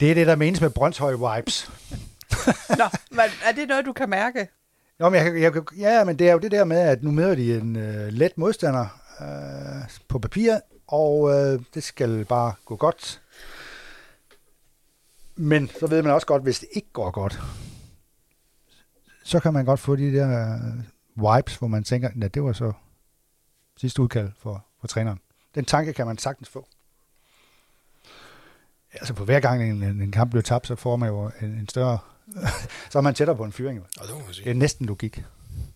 Det 0.00 0.10
er 0.10 0.14
det, 0.14 0.26
der 0.26 0.36
menes 0.36 0.60
med 0.60 0.70
Brøndshøj-vibes. 0.70 1.70
Nå, 2.78 2.84
men 3.10 3.24
er 3.44 3.52
det 3.52 3.68
noget, 3.68 3.86
du 3.86 3.92
kan 3.92 4.10
mærke? 4.10 4.48
Nå, 4.98 5.08
men 5.08 5.20
jeg, 5.20 5.42
jeg, 5.54 5.62
ja, 5.78 6.04
men 6.04 6.18
det 6.18 6.28
er 6.28 6.32
jo 6.32 6.38
det 6.38 6.50
der 6.50 6.64
med, 6.64 6.78
at 6.78 7.02
nu 7.02 7.10
møder 7.10 7.34
de 7.34 7.58
en 7.58 7.76
øh, 7.76 8.08
let 8.08 8.38
modstander 8.38 9.00
øh, 9.20 9.88
på 10.08 10.18
papir, 10.18 10.58
og 10.86 11.30
øh, 11.30 11.60
det 11.74 11.82
skal 11.82 12.24
bare 12.24 12.54
gå 12.64 12.76
godt. 12.76 13.22
Men 15.36 15.68
så 15.80 15.86
ved 15.86 16.02
man 16.02 16.12
også 16.12 16.26
godt, 16.26 16.42
hvis 16.42 16.58
det 16.58 16.68
ikke 16.72 16.88
går 16.92 17.10
godt, 17.10 17.40
så 19.24 19.40
kan 19.40 19.52
man 19.52 19.64
godt 19.64 19.80
få 19.80 19.96
de 19.96 20.12
der 20.12 20.54
øh, 20.54 21.36
vibes, 21.36 21.56
hvor 21.56 21.68
man 21.68 21.84
tænker, 21.84 22.08
at 22.22 22.34
det 22.34 22.42
var 22.42 22.52
så 22.52 22.72
sidste 23.76 24.02
udkald 24.02 24.30
for, 24.38 24.66
for 24.80 24.86
træneren. 24.86 25.18
Den 25.54 25.64
tanke 25.64 25.92
kan 25.92 26.06
man 26.06 26.18
sagtens 26.18 26.48
få. 26.48 26.66
Altså 28.92 29.14
på 29.14 29.24
hver 29.24 29.40
gang 29.40 29.70
en, 29.70 29.82
en 29.82 30.12
kamp 30.12 30.30
bliver 30.30 30.42
tabt, 30.42 30.66
så 30.66 30.76
får 30.76 30.96
man 30.96 31.08
jo 31.08 31.30
en, 31.40 31.46
en 31.48 31.68
større... 31.68 31.98
så 32.90 32.98
er 32.98 33.02
man 33.02 33.14
tættere 33.14 33.36
på 33.36 33.44
en 33.44 33.52
fyring. 33.52 33.78
jo. 33.78 33.84
Og 34.00 34.06
det 34.06 34.14
må 34.14 34.20
man 34.24 34.34
sige. 34.34 34.44
Det 34.44 34.50
er 34.50 34.54
næsten 34.54 34.86
logik. 34.86 35.22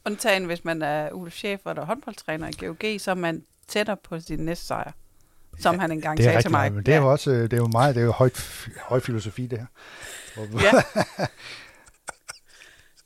Undtagen, 0.07 0.45
hvis 0.45 0.65
man 0.65 0.83
er 0.83 1.11
Ulf 1.13 1.35
Schäfer, 1.35 1.73
der 1.75 1.81
er 1.83 1.85
håndboldtræner 1.85 2.49
i 2.49 2.53
GOG, 2.67 3.01
så 3.01 3.11
er 3.11 3.15
man 3.15 3.43
tættere 3.69 3.97
på 3.97 4.21
sin 4.21 4.39
næste 4.39 4.67
sejr. 4.67 4.93
Som 5.59 5.75
Ja, 5.75 5.81
han 5.81 5.93
engang 5.93 6.17
Det 6.17 6.25
sagde 6.25 6.43
til 6.43 6.51
mig. 6.51 6.73
men 6.73 6.87
det 6.87 6.95
er 6.95 6.99
jo 6.99 7.11
også 7.11 7.31
det 7.31 7.53
er 7.53 7.57
jo 7.57 7.67
meget, 7.67 7.95
det 7.95 8.01
er 8.01 8.05
jo 8.05 8.13
højt, 8.13 8.69
høj 8.83 9.01
filosofi, 9.01 9.47
det 9.47 9.59
her. 9.59 9.67
Ja. 10.63 10.73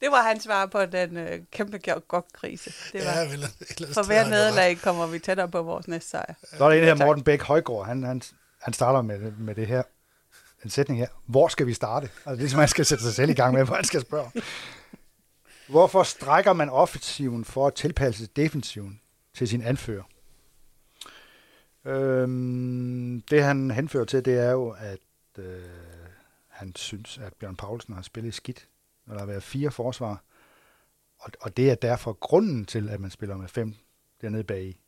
Det 0.01 0.09
var 0.11 0.23
hans 0.23 0.43
svar 0.45 0.67
på 0.67 0.87
den 0.87 1.17
øh, 1.17 1.39
kæmpe 1.53 1.79
GOG-krise. 2.09 2.71
Det 2.93 3.01
var, 3.07 3.11
Ja, 3.13 3.19
ja, 3.23 3.33
eller 3.33 3.47
andet 3.81 3.95
for 3.95 4.07
hver 4.07 4.29
nederlag 4.29 4.79
kommer 4.83 5.07
vi 5.07 5.19
tættere 5.19 5.49
på 5.49 5.63
vores 5.63 5.89
næste 5.89 6.11
sejr. 6.11 6.35
Så 6.59 6.65
er 6.65 6.69
der 6.69 6.77
en 6.77 6.85
her. 6.99 7.07
Morten 7.07 7.23
Bæk 7.25 7.43
Højgaard, 7.43 7.87
han, 7.87 8.03
han, 8.03 8.23
han 8.63 8.73
starter 8.73 9.03
med, 9.03 9.19
med 9.33 9.55
det 9.55 9.67
her, 9.67 9.83
en 10.65 10.71
sætning 10.71 11.01
her. 11.01 11.09
Hvor 11.27 11.49
skal 11.49 11.67
vi 11.67 11.75
starte? 11.75 12.11
Altså, 12.27 12.37
det 12.37 12.45
er 12.45 12.49
som, 12.49 12.59
man 12.59 12.69
skal 12.69 12.85
sætte 12.85 13.05
sig 13.05 13.15
selv 13.15 13.31
i 13.31 13.35
gang 13.35 13.55
med, 13.55 13.65
hvor 13.65 13.75
han 13.75 13.85
skal 13.85 14.01
spørge. 14.01 14.31
Hvorfor 15.69 16.03
strækker 16.03 16.53
man 16.53 16.71
offensiven 16.71 17.45
for 17.45 17.67
at 17.67 17.75
tilpasse 17.75 18.27
defensiven 18.27 19.01
til 19.35 19.49
sin 19.49 19.63
anfører? 19.63 20.03
Øhm, 21.85 23.23
det 23.31 23.43
han 23.43 23.71
henfører 23.71 24.05
til, 24.05 24.25
det 24.25 24.39
er 24.39 24.51
jo, 24.51 24.75
at 24.79 24.99
øh, 25.39 25.63
han 26.49 26.77
synes, 26.77 27.19
at 27.19 27.35
Bjørn 27.35 27.57
Paulsen 27.57 27.95
har 27.95 28.03
spillet 28.03 28.35
skidt, 28.35 28.69
når 29.07 29.15
der 29.15 29.21
har 29.21 29.27
været 29.27 29.43
fire 29.43 29.71
forsvar. 29.71 30.23
Og, 31.19 31.31
og 31.41 31.57
det 31.57 31.71
er 31.71 31.75
derfor 31.75 32.13
grunden 32.13 32.65
til, 32.65 32.89
at 32.89 33.01
man 33.01 33.11
spiller 33.11 33.37
med 33.37 33.49
fem 33.49 33.75
dernede 34.21 34.45
bagi. 34.45 34.81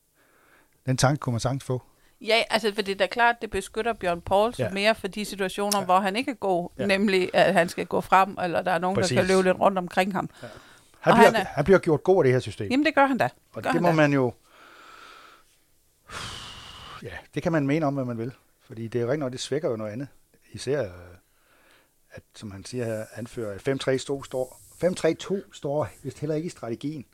Den 0.86 0.96
tanke 0.96 1.20
kunne 1.20 1.32
man 1.32 1.40
sagtens 1.40 1.64
få. 1.64 1.82
Ja, 2.20 2.42
altså 2.50 2.72
for 2.74 2.82
det 2.82 2.92
er 2.92 2.96
da 2.96 3.06
klart, 3.06 3.36
det 3.42 3.50
beskytter 3.50 3.92
Bjørn 3.92 4.20
Poulsen 4.20 4.62
Ja. 4.62 4.68
ja. 4.68 4.74
mere 4.74 4.94
for 4.94 5.08
de 5.08 5.24
situationer, 5.24 5.78
Ja. 5.78 5.80
ja. 5.80 5.84
hvor 5.84 6.00
han 6.00 6.16
ikke 6.16 6.30
er 6.30 6.34
god. 6.34 6.68
Ja. 6.78 6.82
Ja. 6.82 6.86
Nemlig, 6.86 7.30
at 7.34 7.54
han 7.54 7.68
skal 7.68 7.86
gå 7.86 8.00
frem, 8.00 8.36
eller 8.42 8.62
der 8.62 8.70
er 8.72 8.78
nogen, 8.78 8.94
Præcis. 8.96 9.08
der 9.16 9.22
kan 9.22 9.28
løbe 9.28 9.42
lidt 9.42 9.60
rundt 9.60 9.78
omkring 9.78 10.12
ham. 10.12 10.30
Han 11.00 11.12
Og 11.12 11.16
bliver, 11.18 11.26
han 11.30 11.36
er- 11.40 11.44
han 11.44 11.64
bliver 11.64 11.78
gjort 11.78 12.02
god 12.02 12.18
af 12.18 12.24
det 12.24 12.32
her 12.32 12.40
system. 12.40 12.70
Jamen, 12.70 12.86
det 12.86 12.94
gør 12.94 13.06
han 13.06 13.18
da. 13.18 13.28
og 13.54 13.62
gør 13.62 13.72
det 13.72 13.82
må 13.82 13.88
da. 13.88 13.94
man 13.94 14.12
jo... 14.12 14.32
Ja, 17.02 17.12
det 17.34 17.42
kan 17.42 17.52
man 17.52 17.66
mene 17.66 17.86
om, 17.86 17.94
hvad 17.94 18.04
man 18.04 18.18
vil. 18.18 18.32
Fordi 18.66 18.88
det 18.88 18.98
er 18.98 19.02
jo 19.02 19.08
rigtig 19.08 19.18
nok, 19.20 19.32
det 19.32 19.40
svækker 19.40 19.70
jo 19.70 19.76
noget 19.76 19.92
andet. 19.92 20.08
Især, 20.52 20.90
at 22.10 22.22
som 22.34 22.50
han 22.50 22.64
siger 22.64 22.84
her, 22.84 23.04
anfører, 23.14 23.54
at 23.54 23.68
5-3 23.88 23.96
stå- 23.98 24.22
står... 24.22 24.60
5-3-2 24.84 25.52
står 25.52 25.88
vist 26.02 26.18
heller 26.18 26.36
ikke 26.36 26.46
i 26.46 26.50
strategien. 26.50 27.04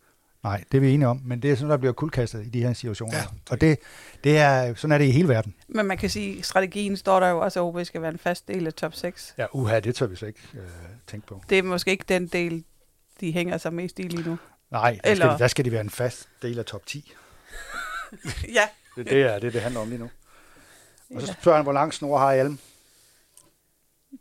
Nej, 0.47 0.65
det 0.73 0.77
er 0.79 0.81
vi 0.81 0.91
enige 0.95 1.09
om, 1.09 1.21
men 1.25 1.43
det 1.43 1.51
er 1.51 1.55
sådan, 1.55 1.71
der 1.71 1.77
bliver 1.77 1.93
kuldkastet 1.93 2.47
i 2.47 2.49
de 2.49 2.63
her 2.63 2.73
situationer. 2.73 3.17
Ja, 3.17 3.23
Ja, 3.23 3.29
og 3.51 3.61
det, 3.61 3.79
det 4.25 4.39
er, 4.39 4.75
sådan 4.75 4.93
er 4.93 4.99
det 4.99 5.05
i 5.05 5.11
hele 5.11 5.29
verden. 5.29 5.55
Men 5.69 5.87
man 5.87 5.99
kan 5.99 6.11
sige, 6.11 6.39
at 6.39 6.47
strategien 6.47 6.97
står 6.97 7.21
der 7.21 7.29
jo 7.29 7.39
også, 7.39 7.61
at 7.61 7.65
OB 7.65 7.85
skal 7.85 8.03
være 8.03 8.11
en 8.11 8.19
fast 8.19 8.49
del 8.49 8.67
af 8.67 8.75
top 8.75 8.95
6. 8.95 9.35
Ja, 9.39 9.47
uha, 9.53 9.81
det 9.81 9.95
tør 9.95 10.07
vi 10.07 10.17
så 10.17 10.27
ikke 10.27 10.41
øh, 10.55 10.61
tænke 11.07 11.27
på. 11.27 11.43
Det 11.51 11.59
er 11.59 11.63
måske 11.63 11.91
ikke 11.91 12.05
den 12.09 12.27
del, 12.27 12.65
de 13.21 13.33
hænger 13.33 13.59
sig 13.59 13.73
mest 13.75 13.99
i 13.99 14.03
lige 14.03 14.29
nu. 14.29 14.39
Nej, 14.71 14.99
der, 15.05 15.11
Eller- 15.11 15.27
skal, 15.27 15.39
der 15.39 15.49
skal 15.49 15.65
de 15.65 15.73
være 15.73 15.81
en 15.81 15.91
fast 15.91 16.29
del 16.43 16.59
af 16.59 16.65
top 16.65 16.87
10. 16.87 17.13
ja. 18.59 18.69
Det, 18.97 19.07
det 19.11 19.23
er 19.23 19.39
det, 19.39 19.53
det 19.53 19.63
handler 19.63 19.81
om 19.81 19.89
lige 19.89 19.99
nu. 19.99 20.11
Og 21.15 21.21
så 21.23 21.27
spørger 21.41 21.57
han, 21.57 21.65
hvor 21.65 21.73
lang 21.73 21.95
snor 21.95 22.19
har 22.19 22.35
Hjelm? 22.35 22.59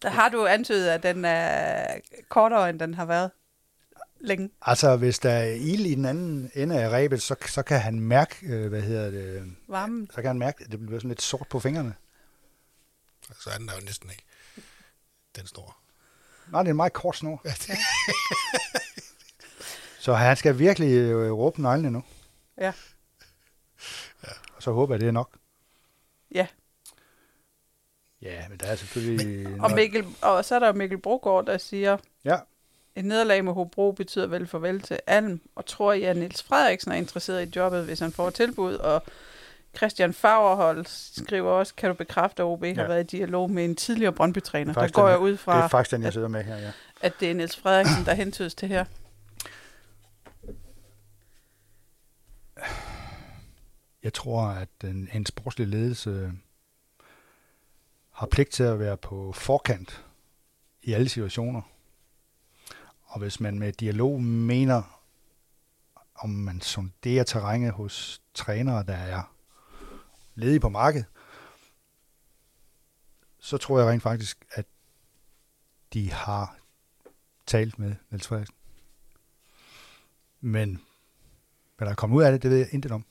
Der 0.01 0.09
har 0.09 0.29
du 0.29 0.45
antydet, 0.45 0.89
at 0.89 1.03
den 1.03 1.25
er 1.25 1.87
kortere, 2.29 2.69
end 2.69 2.79
den 2.79 2.93
har 2.93 3.05
været 3.05 3.31
længe. 4.19 4.49
Altså, 4.61 4.95
hvis 4.97 5.19
der 5.19 5.31
er 5.31 5.53
ild 5.53 5.85
i 5.85 5.95
den 5.95 6.05
anden 6.05 6.51
ende 6.55 6.81
af 6.81 6.89
rebet, 6.89 7.21
så, 7.21 7.35
så 7.47 7.63
kan 7.63 7.79
han 7.79 7.99
mærke, 7.99 8.35
øh, 8.47 8.69
hvad 8.69 8.81
hedder 8.81 9.11
det, 9.11 9.55
Varmen. 9.67 10.07
så 10.09 10.15
kan 10.15 10.25
han 10.25 10.39
mærke, 10.39 10.63
at 10.63 10.71
det 10.71 10.79
bliver 10.85 10.99
sådan 10.99 11.09
lidt 11.09 11.21
sort 11.21 11.47
på 11.49 11.59
fingrene. 11.59 11.95
Så 13.39 13.49
er 13.49 13.57
den 13.57 13.67
der 13.67 13.73
jo 13.79 13.85
næsten 13.85 14.09
ikke. 14.09 14.23
Den 15.35 15.47
snor. 15.47 15.77
Nej, 16.51 16.61
det 16.63 16.67
er 16.67 16.71
en 16.71 16.75
meget 16.77 16.93
kort 16.93 17.17
snor. 17.17 17.41
Ja, 17.45 17.49
det, 17.49 17.69
Så 19.99 20.13
han 20.13 20.37
skal 20.37 20.59
virkelig 20.59 20.91
øh, 20.91 21.31
råbe 21.31 21.61
nøglene 21.61 21.91
nu. 21.91 22.03
Ja. 22.57 22.73
Og 24.55 24.63
så 24.63 24.71
håber 24.71 24.93
jeg, 24.93 24.99
det 24.99 25.07
er 25.07 25.11
nok. 25.11 25.37
Ja. 26.31 26.47
Ja, 28.21 28.47
men 28.49 28.57
der 28.57 28.65
er 28.65 28.75
selvfølgelig... 28.75 29.61
Og, 29.61 29.71
Mikkel, 29.71 30.05
og 30.21 30.45
så 30.45 30.55
er 30.55 30.59
der 30.59 30.67
jo 30.67 30.73
Mikkel 30.73 30.97
Brogaard, 31.01 31.45
der 31.45 31.57
siger, 31.57 31.97
Ja, 32.25 32.37
et 32.95 33.05
nederlag 33.05 33.43
med 33.45 33.53
Hobro 33.53 33.91
betyder 33.91 34.27
vel 34.27 34.47
farvel 34.47 34.81
til 34.81 34.99
Alm, 35.07 35.41
og 35.55 35.65
tror 35.65 35.93
jeg, 35.93 36.09
at 36.09 36.17
Niels 36.17 36.43
Frederiksen 36.43 36.91
er 36.91 36.95
interesseret 36.95 37.47
i 37.47 37.51
jobbet, 37.55 37.85
hvis 37.85 37.99
han 37.99 38.11
får 38.11 38.29
tilbud, 38.29 38.73
og 38.75 39.03
Christian 39.77 40.13
Fagerhold 40.13 40.85
skriver 41.21 41.51
også, 41.51 41.75
kan 41.75 41.89
du 41.89 41.93
bekræfte, 41.95 42.43
at 42.43 42.47
OB 42.47 42.63
ja. 42.63 42.73
har 42.73 42.87
været 42.87 43.13
i 43.13 43.17
dialog 43.17 43.51
med 43.51 43.65
en 43.65 43.75
tidligere 43.75 44.11
Brøndby-træner. 44.13 44.73
Der 44.73 44.87
går 44.87 45.01
den- 45.03 45.11
jeg 45.11 45.19
ud 45.19 45.31
det 45.31 45.39
fra, 45.39 45.63
er 45.63 45.67
faktisk 45.67 45.91
den, 45.91 46.03
jeg 46.03 46.13
sidder 46.13 46.27
med 46.27 46.43
her, 46.43 46.57
ja. 46.57 46.71
at 47.01 47.13
det 47.19 47.29
er 47.31 47.33
Niels 47.35 47.57
Frederiksen, 47.57 48.05
der 48.05 48.13
hentydes 48.13 48.55
til 48.55 48.67
her. 48.67 48.85
Jeg 54.03 54.13
tror, 54.13 54.41
at 54.41 54.69
en, 54.83 55.09
en 55.13 55.25
sportslig 55.25 55.67
ledelse 55.67 56.31
har 58.11 58.27
pligt 58.27 58.49
til 58.51 58.63
at 58.63 58.79
være 58.79 58.97
på 58.97 59.31
forkant 59.31 60.05
i 60.83 60.93
alle 60.93 61.09
situationer. 61.09 61.61
Og 63.15 63.19
hvis 63.21 63.39
man 63.39 63.59
med 63.59 63.73
dialog 63.73 64.23
mener, 64.23 65.01
om 66.15 66.29
man 66.29 66.61
sonderer 66.61 67.23
terrænet 67.23 67.71
hos 67.71 68.21
trænere, 68.33 68.83
der 68.83 68.93
er 68.93 69.35
ledige 70.35 70.59
på 70.59 70.69
markedet, 70.69 71.05
så 73.39 73.57
tror 73.57 73.79
jeg 73.79 73.87
rent 73.87 74.03
faktisk, 74.03 74.45
at 74.51 74.65
de 75.93 76.11
har 76.11 76.57
talt 77.45 77.79
med 77.79 77.95
Niels 78.09 78.27
Frederiksen. 78.27 78.55
Men 80.41 80.81
hvad 81.77 81.85
der 81.85 81.91
er 81.91 81.95
kommet 81.95 82.17
ud 82.17 82.23
af 82.23 82.31
det, 82.31 82.43
det 82.43 82.51
ved 82.51 82.57
jeg 82.57 82.67
intet 82.71 82.91
om. 82.91 83.05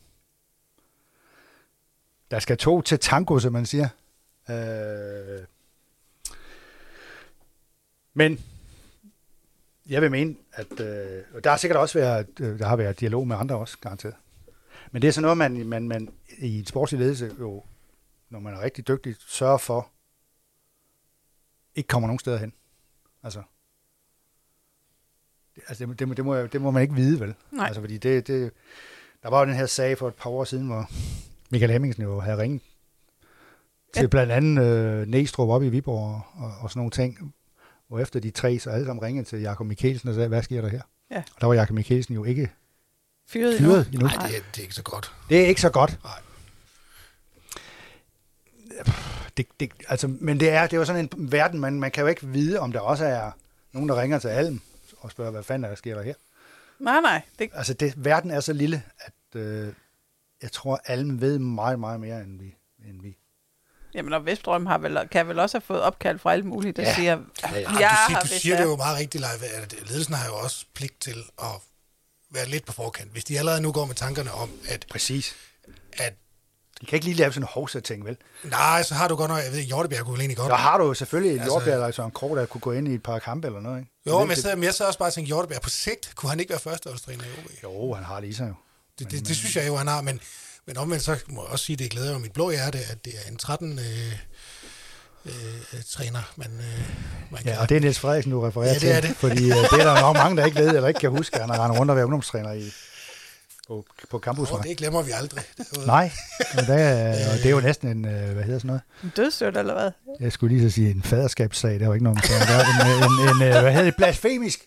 Der 2.31 2.39
skal 2.39 2.57
to 2.57 2.83
til 2.83 2.99
tango, 2.99 3.39
som 3.39 3.53
man 3.53 3.67
siger. 3.67 3.89
Øh, 4.49 5.47
men 8.15 8.54
jeg 9.89 10.03
vil 10.03 10.11
mene, 10.11 10.37
at 10.53 10.81
øh, 10.81 11.43
der 11.45 11.51
har 11.51 11.57
sikkert 11.57 11.81
også 11.81 11.99
været, 11.99 12.27
øh, 12.41 12.59
der 12.59 12.67
har 12.67 12.77
været 12.77 13.01
dialog 13.01 13.29
med 13.29 13.37
andre 13.37 13.57
også, 13.57 13.79
garanteret. 13.81 14.15
Men 14.93 15.03
det 15.03 15.09
er 15.09 15.13
sådan 15.13 15.23
noget, 15.23 15.39
man, 15.39 15.67
man, 15.67 15.89
man 15.89 16.09
i 16.39 16.59
en 16.59 16.67
sportslig 16.67 17.01
ledelse 17.01 17.35
jo, 17.41 17.63
når 18.31 18.41
man 18.41 18.55
er 18.55 18.61
rigtig 18.61 18.89
dygtig, 18.89 19.17
sørger 19.19 19.59
for, 19.59 19.89
ikke 21.75 21.89
kommer 21.89 22.07
nogen 22.07 22.19
steder 22.19 22.39
hen. 22.39 22.53
Altså, 23.23 23.43
det, 25.55 25.63
altså 25.69 25.87
det, 25.87 25.99
det, 25.99 26.17
det, 26.17 26.25
må, 26.25 26.43
det 26.43 26.61
må 26.61 26.71
man 26.71 26.83
ikke 26.83 26.95
vide, 26.95 27.21
vel? 27.21 27.35
Nej. 27.51 27.67
Altså, 27.67 27.81
fordi 27.81 27.99
det, 27.99 28.27
det, 28.27 28.53
der 29.23 29.31
var 29.31 29.41
jo 29.41 29.47
den 29.47 29.55
her 29.55 29.67
sag 29.67 29.99
for 29.99 30.09
et 30.09 30.15
par 30.15 30.31
år 30.31 30.45
siden, 30.45 30.67
hvor 30.67 30.91
Michael 31.51 31.73
Hemmingsen 31.73 32.03
jo 32.03 32.21
havde 32.21 32.39
ringet 32.39 32.63
til 33.95 34.09
blandt 34.09 34.33
andet 34.33 34.65
øh, 34.65 35.09
Næstrup 35.09 35.49
op 35.49 35.63
i 35.63 35.69
Viborg 35.69 36.15
og, 36.15 36.23
og, 36.45 36.53
og 36.61 36.71
sådan 36.71 36.79
nogle 36.79 36.91
ting. 36.91 37.35
Og 37.91 38.03
efter 38.03 38.21
de 38.21 38.31
tre, 38.31 38.59
så 38.59 38.71
alle 38.71 38.87
sammen 38.87 39.03
ringede 39.05 39.29
til 39.29 39.41
Jakob 39.41 39.67
Mikkelsen 39.67 40.09
og 40.09 40.15
sagde, 40.15 40.29
hvad 40.29 40.43
sker 40.43 40.61
der 40.61 40.69
her? 40.69 40.81
Ja. 41.11 41.23
Og 41.35 41.41
der 41.41 41.47
var 41.47 41.55
Jakob 41.55 41.75
Mikkelsen 41.75 42.15
jo 42.15 42.25
ikke 42.25 42.51
Fyret 43.29 43.59
fyret 43.59 43.87
endnu. 43.93 44.07
Nej, 44.07 44.27
det, 44.27 44.37
er- 44.37 44.43
det 44.55 44.59
er 44.59 44.63
ikke 44.63 44.75
så 44.75 44.83
godt. 44.83 45.13
Det 45.29 45.41
er 45.43 45.47
ikke 45.47 45.61
så 45.61 45.71
godt. 45.71 45.99
Nej. 46.05 46.21
Det, 49.37 49.47
det, 49.61 49.71
altså, 49.89 50.09
men 50.09 50.41
det 50.41 50.49
er, 50.51 50.63
det 50.63 50.73
er 50.73 50.77
jo 50.77 50.85
sådan 50.85 51.09
en 51.15 51.33
verden, 51.33 51.61
man, 51.61 51.81
man 51.81 51.91
kan 51.91 52.01
jo 52.03 52.07
ikke 52.09 52.27
vide, 52.27 52.59
om 52.61 52.73
der 52.73 52.81
også 52.81 53.05
er 53.05 53.31
nogen, 53.73 53.89
der 53.89 54.01
ringer 54.03 54.19
til 54.19 54.29
Alm 54.29 54.61
og 54.99 55.11
spørger, 55.11 55.31
hvad 55.31 55.43
fanden 55.43 55.65
er 55.65 55.69
der 55.69 55.77
sker 55.77 55.95
der 55.95 56.03
her? 56.03 56.15
Nej, 56.79 57.01
nej. 57.01 57.23
Det, 57.39 57.51
Altså, 57.53 57.75
det, 57.75 58.05
verden 58.05 58.31
er 58.31 58.41
så 58.41 58.53
lille, 58.53 58.83
at 58.99 59.41
øh, 59.41 59.73
jeg 60.43 60.53
tror, 60.53 60.81
Alm 60.87 61.21
ved 61.21 61.39
meget, 61.39 61.81
meget 61.81 62.01
mere, 62.01 62.23
end 62.23 62.39
vi. 62.39 62.55
End 62.89 63.03
vi. 63.03 63.17
Jamen, 63.95 64.13
og 64.13 64.27
Vestbrøm 64.27 64.67
har 64.67 64.79
vel, 64.79 64.99
kan 65.13 65.29
vel 65.29 65.39
også 65.39 65.57
have 65.57 65.63
fået 65.67 65.81
opkald 65.81 66.19
fra 66.19 66.33
alle 66.33 66.45
mulige, 66.45 66.73
der 66.73 66.83
Ja. 66.83 66.95
siger, 66.95 67.11
Ja, 67.43 67.51
ja. 67.53 67.59
Ja, 67.59 67.61
Jeg 67.61 67.71
du 67.71 67.77
siger, 67.79 67.89
har 68.17 68.21
du 68.21 68.27
siger 68.29 68.57
det. 68.57 68.65
jo 68.65 68.77
meget 68.77 68.99
rigtigt, 68.99 69.21
Leif, 69.21 69.43
at 69.55 69.75
ledelsen 69.89 70.15
har 70.15 70.27
jo 70.27 70.35
også 70.37 70.65
pligt 70.75 71.01
til 71.01 71.17
at 71.43 71.49
være 72.31 72.49
lidt 72.49 72.67
på 72.67 72.73
forkant. 72.73 73.13
Hvis 73.13 73.25
de 73.25 73.39
allerede 73.39 73.61
nu 73.61 73.73
går 73.73 73.85
med 73.85 73.95
tankerne 73.95 74.33
om, 74.33 74.51
at, 74.69 74.87
Præcis. 74.91 75.35
at 75.93 76.15
De 76.81 76.87
kan 76.87 76.97
ikke 76.97 77.07
lige 77.07 77.17
lave 77.17 77.33
sådan 77.33 77.43
en 77.43 77.49
hovsa-ting, 77.53 78.05
vel? 78.05 78.17
nej, 78.45 78.83
så 78.83 78.95
har 78.95 79.09
du 79.09 79.17
godt 79.17 79.31
nok, 79.31 79.45
jeg 79.45 79.53
ved, 79.53 79.61
Hjortebjerg 79.61 80.05
kunne 80.05 80.13
vel 80.13 80.21
egentlig 80.21 80.37
godt. 80.37 80.51
Så 80.51 80.55
har 80.57 80.79
du 80.79 80.85
jo 80.87 80.95
selvfølgelig 80.95 81.33
en 81.35 81.39
Altså- 81.41 81.55
jordbær 81.55 81.75
eller 81.75 81.91
sådan 81.91 82.09
en 82.09 82.13
krog, 82.13 82.37
der 82.37 82.47
kunne 82.47 82.61
gå 82.61 82.73
ind 82.73 82.89
i 82.89 82.95
et 82.95 83.03
par 83.03 83.19
kampe 83.19 83.47
eller 83.47 83.61
noget, 83.61 83.79
ikke? 83.81 83.91
Jo, 84.07 84.19
men 84.21 84.29
jeg 84.29 84.37
sidder, 84.37 84.57
men 84.57 84.65
jeg 84.65 84.75
sidder 84.75 84.87
også 84.89 84.99
bare 84.99 85.09
og 85.09 85.13
tænker, 85.13 85.27
Hjortebjerg 85.27 85.63
på 85.63 85.71
sigt, 85.71 86.13
kunne 86.17 86.31
han 86.31 86.41
ikke 86.41 86.51
være 86.51 86.61
førsteholdstræner 86.61 87.25
i 87.25 87.27
OB? 87.39 87.51
jo, 87.63 87.95
han 87.95 88.05
har 88.05 88.21
i 88.21 88.33
sig 88.33 88.49
jo. 88.49 88.55
Det, 88.99 89.11
det, 89.11 89.29
det 89.29 89.37
synes 89.37 89.57
jeg 89.57 89.67
jo, 89.67 89.77
han 89.77 89.87
har, 89.87 90.01
men, 90.01 90.21
men 90.67 90.77
omvendt 90.77 91.05
så 91.05 91.17
må 91.29 91.43
jeg 91.43 91.51
også 91.53 91.65
sige, 91.65 91.77
det 91.77 91.91
glæder 91.91 92.13
jo 92.13 92.19
mit 92.19 92.33
blå 92.33 92.51
hjerte, 92.51 92.79
at 92.79 93.05
det 93.05 93.13
er 93.25 93.31
en 93.31 93.37
13 93.37 93.79
øh, 93.79 94.13
øh, 95.27 95.33
træner, 95.91 96.33
man, 96.37 96.51
øh, 96.51 96.85
man 97.31 97.43
kan... 97.43 97.53
Ja, 97.53 97.61
og 97.61 97.69
det 97.69 97.77
er 97.77 97.81
Niels 97.81 97.99
Frederiksen, 97.99 98.33
du 98.33 98.41
refererer 98.41 98.69
Ja, 98.73 98.79
det 98.79 98.93
er 98.97 99.01
til. 99.01 99.09
det. 99.09 99.17
Fordi 99.17 99.45
øh, 99.51 99.57
det 99.57 99.73
er 99.81 99.95
der 99.95 100.01
nok 100.01 100.17
mange, 100.17 100.37
der 100.37 100.45
ikke 100.47 100.59
ved 100.59 100.69
eller 100.69 100.89
ikke 100.89 101.01
kan 101.01 101.11
huske. 101.11 101.39
Han 101.39 101.51
har 101.51 101.65
rendt 101.65 101.79
rundt 101.79 101.91
og 101.91 101.97
været 101.97 102.05
ungdomstræner 102.05 102.53
i, 102.53 102.73
på, 103.69 103.85
på 104.11 104.19
campusvej. 104.19 104.59
Og 104.59 104.65
det 104.65 104.77
glemmer 104.77 105.03
vi 105.03 105.11
aldrig. 105.11 105.45
Nej, 105.87 106.13
men 106.55 106.65
det 106.65 106.81
er, 106.81 107.31
og 107.33 107.37
det 107.39 107.47
er 107.47 107.51
jo 107.51 107.61
næsten 107.61 107.89
en, 107.89 108.05
øh, 108.05 108.33
hvad 108.33 108.45
hedder 108.45 108.59
sådan 108.59 108.67
noget? 108.67 108.83
en 109.03 109.13
dødsstøt 109.17 109.57
eller 109.57 109.75
hvad? 109.75 109.91
Jeg 110.21 110.33
skulle 110.33 110.57
lige 110.57 110.71
så 110.71 110.75
sige 110.75 110.91
en 110.91 111.03
faderskabssag, 111.03 111.73
det 111.81 111.89
var 111.89 111.95
ikke 111.95 112.05
noget, 112.05 112.19
man 112.31 112.41
var 112.49 112.65
en, 112.65 113.03
en, 113.03 113.29
en, 113.29 113.43
en, 113.43 113.61
hvad 113.63 113.73
hedder 113.73 113.85
det, 113.85 113.97
blasfemisk. 113.97 114.61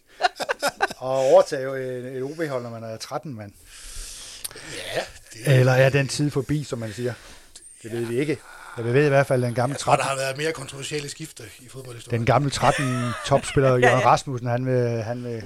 Og 0.97 1.17
overtage 1.17 1.63
jo 1.63 1.73
et, 1.73 2.05
et 2.17 2.23
OB-hold, 2.23 2.63
når 2.63 2.69
man 2.69 2.83
er 2.83 2.97
13 2.97 3.35
mand. 3.35 3.51
Ja, 4.95 5.01
det 5.45 5.59
Eller 5.59 5.71
er 5.73 5.89
den 5.89 6.07
tid 6.07 6.31
forbi, 6.31 6.63
som 6.63 6.79
man 6.79 6.91
siger? 6.93 7.13
Det 7.83 7.91
ved 7.91 8.05
vi 8.05 8.19
ikke. 8.19 8.37
Jeg 8.77 8.85
ved 8.85 9.05
i 9.05 9.09
hvert 9.09 9.27
fald, 9.27 9.41
den 9.43 9.53
gamle 9.53 9.73
jeg 9.73 9.79
tror, 9.79 9.95
der 9.95 10.03
13, 10.03 10.17
har 10.19 10.25
været 10.25 10.37
mere 10.37 10.51
kontroversielle 10.51 11.09
skifter 11.09 11.43
i 11.59 11.67
fodboldhistorien. 11.69 12.19
den 12.19 12.25
gamle 12.25 12.49
13 12.49 12.85
topspiller, 13.25 13.69
Ja, 13.69 13.75
Jørgen 13.87 13.99
ja. 14.01 14.07
Rasmussen, 14.09 14.47
han 14.47 14.65
vil, 14.65 15.03
han 15.03 15.23
vil, 15.23 15.43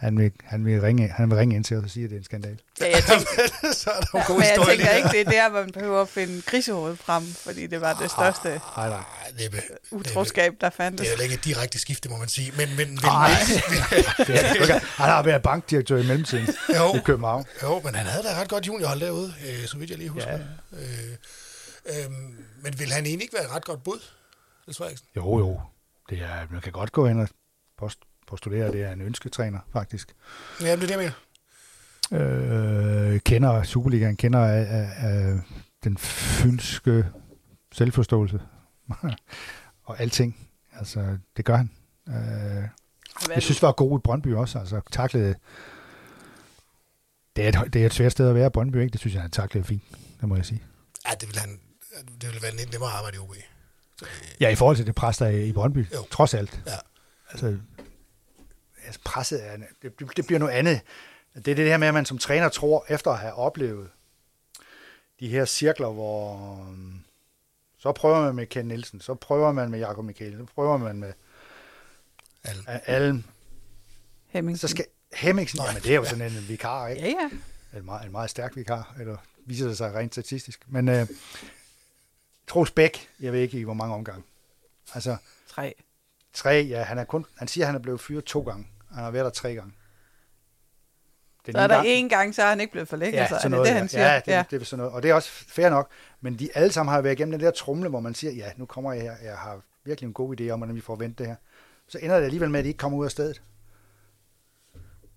han 0.00 0.18
vil, 0.18 0.32
han 0.44 0.64
vil, 0.64 0.80
ringe, 0.80 1.08
han 1.08 1.30
vil 1.30 1.38
ringe 1.38 1.56
ind 1.56 1.64
til 1.64 1.76
os 1.76 1.84
og 1.84 1.90
sige, 1.90 2.04
at 2.04 2.10
det 2.10 2.16
er 2.16 2.20
en 2.20 2.24
skandal. 2.24 2.60
Ja, 2.80 2.90
jeg 2.90 3.02
tænker, 3.04 3.72
så 3.82 3.90
er 3.90 4.00
der 4.00 4.26
god 4.26 4.34
men 4.38 4.44
jeg 4.44 4.66
tænker 4.68 4.90
ikke, 4.90 5.08
det 5.08 5.20
er 5.20 5.30
der, 5.30 5.52
man 5.52 5.70
behøver 5.72 6.02
at 6.02 6.08
finde 6.08 6.42
grisehovedet 6.42 6.98
frem, 6.98 7.22
fordi 7.26 7.66
det 7.66 7.80
var 7.80 7.92
det 7.92 8.10
største 8.10 8.48
Nej, 8.48 8.88
nej. 8.88 8.98
Ej, 8.98 9.04
det, 9.38 9.46
er, 9.46 9.50
det, 9.50 9.58
er, 9.58 9.96
utroskab, 9.96 10.52
der 10.60 10.68
det 10.68 10.76
fandtes. 10.76 11.08
er 11.08 11.12
jo 11.16 11.22
ikke 11.22 11.34
et 11.34 11.44
direkte 11.44 11.78
skifte, 11.78 12.08
må 12.08 12.16
man 12.16 12.28
sige. 12.28 12.52
Men, 12.56 12.68
men, 12.76 12.88
men 12.88 12.98
Ej. 13.04 13.30
Det 14.18 14.26
det 14.26 14.82
han 14.82 15.08
har 15.08 15.22
været 15.22 15.42
bankdirektør 15.42 15.96
i 15.96 16.06
mellemtiden 16.06 16.46
jo, 16.76 16.94
i 16.94 17.00
København. 17.04 17.44
jo, 17.62 17.80
men 17.84 17.94
han 17.94 18.06
havde 18.06 18.22
da 18.24 18.40
ret 18.40 18.48
godt 18.48 18.66
juniorhold 18.66 19.00
derude, 19.00 19.34
øh, 19.48 19.66
så 19.66 19.78
vidt 19.78 19.90
jeg 19.90 19.98
lige 19.98 20.10
husker. 20.10 20.30
Ja. 20.32 20.38
Øh, 20.72 22.04
øh, 22.04 22.10
men 22.62 22.78
vil 22.78 22.92
han 22.92 23.06
egentlig 23.06 23.22
ikke 23.22 23.34
være 23.34 23.44
et 23.44 23.50
ret 23.54 23.64
godt 23.64 23.82
bud, 23.82 24.00
Niels 24.66 24.78
Frederiksen? 24.78 25.06
Jo, 25.16 25.38
jo. 25.38 25.60
Det 26.10 26.18
er, 26.18 26.46
man 26.50 26.60
kan 26.60 26.72
godt 26.72 26.92
gå 26.92 27.06
ind 27.06 27.20
og 27.20 27.28
post, 27.78 27.98
postulere, 28.30 28.66
at 28.66 28.72
det 28.72 28.82
er 28.82 28.92
en 28.92 29.00
ønsketræner, 29.00 29.58
faktisk. 29.72 30.14
Ja, 30.60 30.64
det 30.66 30.72
er 30.72 30.76
det, 30.76 30.90
jeg 30.90 30.98
mener. 30.98 31.12
Øh, 33.12 33.20
kender 33.20 33.62
Superligaen, 33.62 34.16
kender 34.16 34.40
af, 34.40 34.66
af, 34.70 34.90
af 35.08 35.38
den 35.84 35.98
fynske 35.98 37.06
selvforståelse 37.72 38.40
og 39.84 40.00
alting. 40.00 40.48
Altså, 40.72 41.18
det 41.36 41.44
gør 41.44 41.56
han. 41.56 41.70
Øh, 42.08 42.14
jeg 43.34 43.42
synes, 43.42 43.56
det 43.58 43.62
var 43.62 43.72
god 43.72 43.98
i 43.98 44.02
Brøndby 44.04 44.34
også. 44.34 44.58
Altså, 44.58 44.80
taklede... 44.92 45.34
Det 47.36 47.44
er, 47.44 47.62
et, 47.62 47.72
det 47.72 47.82
er 47.82 47.86
et 47.86 47.94
svært 47.94 48.12
sted 48.12 48.28
at 48.28 48.34
være, 48.34 48.50
Brøndby, 48.50 48.76
ikke? 48.76 48.92
Det 48.92 49.00
synes 49.00 49.14
jeg, 49.14 49.22
han 49.22 49.30
taklede 49.30 49.64
fint, 49.66 49.82
det 50.20 50.28
må 50.28 50.36
jeg 50.36 50.44
sige. 50.46 50.62
Ja, 51.08 51.14
det 51.20 51.28
vil, 51.28 51.38
han, 51.38 51.60
det 52.20 52.32
vil 52.32 52.42
være 52.42 52.56
lidt 52.56 52.72
nemmere 52.72 52.90
at 52.90 52.96
arbejde 52.96 53.16
i 53.16 53.18
OB. 53.20 53.34
Så, 53.98 54.04
øh, 54.04 54.10
Ja, 54.40 54.48
i 54.48 54.54
forhold 54.54 54.76
til 54.76 54.86
det 54.86 54.94
pres, 54.94 55.16
der 55.18 55.26
er 55.26 55.30
i 55.30 55.52
Brøndby, 55.52 55.86
Jo. 55.94 56.06
trods 56.10 56.34
alt. 56.34 56.60
Ja. 56.66 56.72
Altså, 57.30 57.58
altså 58.90 59.00
presset 59.04 59.46
er, 59.46 59.56
det, 59.82 60.16
det 60.16 60.26
bliver 60.26 60.38
noget 60.38 60.52
andet. 60.52 60.80
Det 61.34 61.48
er 61.48 61.54
det 61.54 61.68
her 61.68 61.76
med, 61.76 61.88
at 61.88 61.94
man 61.94 62.06
som 62.06 62.18
træner 62.18 62.48
tror, 62.48 62.84
efter 62.88 63.10
at 63.10 63.18
have 63.18 63.34
oplevet 63.34 63.90
de 65.20 65.28
her 65.28 65.44
cirkler, 65.44 65.88
hvor 65.88 66.34
um, 66.34 67.04
så 67.78 67.92
prøver 67.92 68.20
man 68.20 68.34
med 68.34 68.46
Ken 68.46 68.66
Nielsen, 68.66 69.00
så 69.00 69.14
prøver 69.14 69.52
man 69.52 69.70
med 69.70 69.78
Jakob 69.78 70.04
Michael, 70.04 70.36
så 70.38 70.44
prøver 70.54 70.76
man 70.76 70.96
med 70.96 71.12
Alm. 72.44 72.64
Alm, 72.66 73.24
Hemmingsen. 74.26 74.68
så 74.68 74.70
skal 74.70 74.84
Hemmingsen, 75.14 75.58
Nå, 75.58 75.64
jamen 75.66 75.82
det 75.82 75.90
er 75.90 75.94
jo 75.94 76.02
ja. 76.02 76.08
sådan 76.08 76.32
en 76.32 76.48
vikar, 76.48 76.88
ikke? 76.88 77.02
Ja, 77.02 77.08
ja. 77.08 77.30
En 77.78 77.84
meget, 77.84 78.06
en 78.06 78.12
meget 78.12 78.30
stærk 78.30 78.56
vikar, 78.56 78.94
eller 79.00 79.16
viser 79.46 79.66
det 79.66 79.76
sig 79.76 79.94
rent 79.94 80.14
statistisk. 80.14 80.64
Men 80.66 80.88
uh, 80.88 81.08
Troels 82.46 82.70
Bæk, 82.70 83.08
jeg 83.20 83.32
ved 83.32 83.40
ikke 83.40 83.58
i 83.58 83.62
hvor 83.62 83.74
mange 83.74 83.94
omgange. 83.94 84.22
Altså, 84.94 85.16
Tre. 85.48 85.74
Tre, 86.32 86.66
ja, 86.68 86.82
han, 86.82 86.98
er 86.98 87.04
kun, 87.04 87.26
han 87.36 87.48
siger, 87.48 87.64
at 87.64 87.66
han 87.66 87.74
er 87.74 87.82
blevet 87.82 88.00
fyret 88.00 88.24
to 88.24 88.42
gange. 88.42 88.66
Han 88.94 89.04
har 89.04 89.10
været 89.10 89.24
der 89.24 89.30
tre 89.30 89.54
gange. 89.54 89.72
Den 91.46 91.54
Så 91.54 91.60
er 91.60 91.66
der 91.66 91.82
en 91.86 92.08
gang, 92.08 92.34
så 92.34 92.42
er 92.42 92.48
han 92.48 92.60
ikke 92.60 92.72
blevet 92.72 92.88
forlænget, 92.88 93.20
ja, 93.20 93.28
så 93.28 93.34
er 93.34 93.40
det 93.40 93.50
noget, 93.50 93.66
det, 93.66 93.74
han 93.74 93.88
siger? 93.88 94.12
Ja, 94.12 94.16
det, 94.16 94.32
ja. 94.32 94.44
det 94.50 94.60
er 94.60 94.64
sådan 94.64 94.78
noget. 94.78 94.92
Og 94.92 95.02
det 95.02 95.10
er 95.10 95.14
også 95.14 95.30
fair 95.30 95.70
nok. 95.70 95.90
Men 96.20 96.38
de 96.38 96.48
alle 96.54 96.72
sammen 96.72 96.92
har 96.92 97.00
været 97.00 97.14
igennem 97.14 97.32
den 97.32 97.40
der 97.40 97.50
trumle, 97.50 97.88
hvor 97.88 98.00
man 98.00 98.14
siger, 98.14 98.32
ja, 98.32 98.50
nu 98.56 98.66
kommer 98.66 98.92
jeg 98.92 99.02
her, 99.02 99.16
jeg 99.22 99.38
har 99.38 99.60
virkelig 99.84 100.06
en 100.06 100.12
god 100.12 100.40
idé 100.40 100.50
om, 100.50 100.58
hvordan 100.58 100.74
vi 100.74 100.80
får 100.80 100.96
vendt 100.96 101.18
det 101.18 101.26
her. 101.26 101.36
Så 101.88 101.98
ender 101.98 102.16
det 102.16 102.24
alligevel 102.24 102.50
med, 102.50 102.58
at 102.58 102.64
de 102.64 102.68
ikke 102.68 102.78
kommer 102.78 102.98
ud 102.98 103.04
af 103.04 103.10
stedet. 103.10 103.42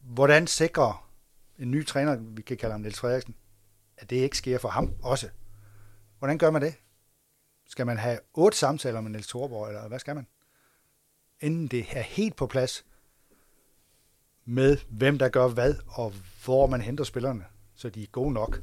Hvordan 0.02 0.48
sikrer 0.48 1.10
en 1.60 1.72
ny 1.72 1.86
træner, 1.86 2.16
vi 2.16 2.42
kan 2.42 2.58
kalde 2.58 2.72
ham 2.72 2.82
Niels 2.82 3.00
Frederiksen, 3.00 3.36
at 3.98 4.10
det 4.10 4.16
ikke 4.16 4.38
sker 4.38 4.58
for 4.58 4.70
ham 4.70 4.94
også? 5.02 5.30
Hvordan 6.20 6.38
gør 6.38 6.52
man 6.52 6.62
det? 6.62 6.76
Skal 7.68 7.86
man 7.86 7.98
have 7.98 8.20
otte 8.34 8.58
samtaler 8.58 9.02
med 9.02 9.12
Niels 9.12 9.28
Thorborg, 9.28 9.68
eller 9.68 9.88
hvad 9.88 10.00
skal 10.00 10.16
man? 10.16 10.28
Inden 11.40 11.68
det 11.68 11.86
er 11.92 12.02
helt 12.02 12.36
på 12.36 12.48
plads 12.48 12.86
med, 14.46 14.78
hvem 14.90 15.18
der 15.20 15.30
gør 15.30 15.48
hvad, 15.48 15.76
og 15.88 16.14
hvor 16.46 16.68
man 16.68 16.82
henter 16.82 17.04
spillerne, 17.04 17.44
så 17.76 17.90
de 17.90 18.04
er 18.04 18.08
gode 18.12 18.34
nok 18.34 18.60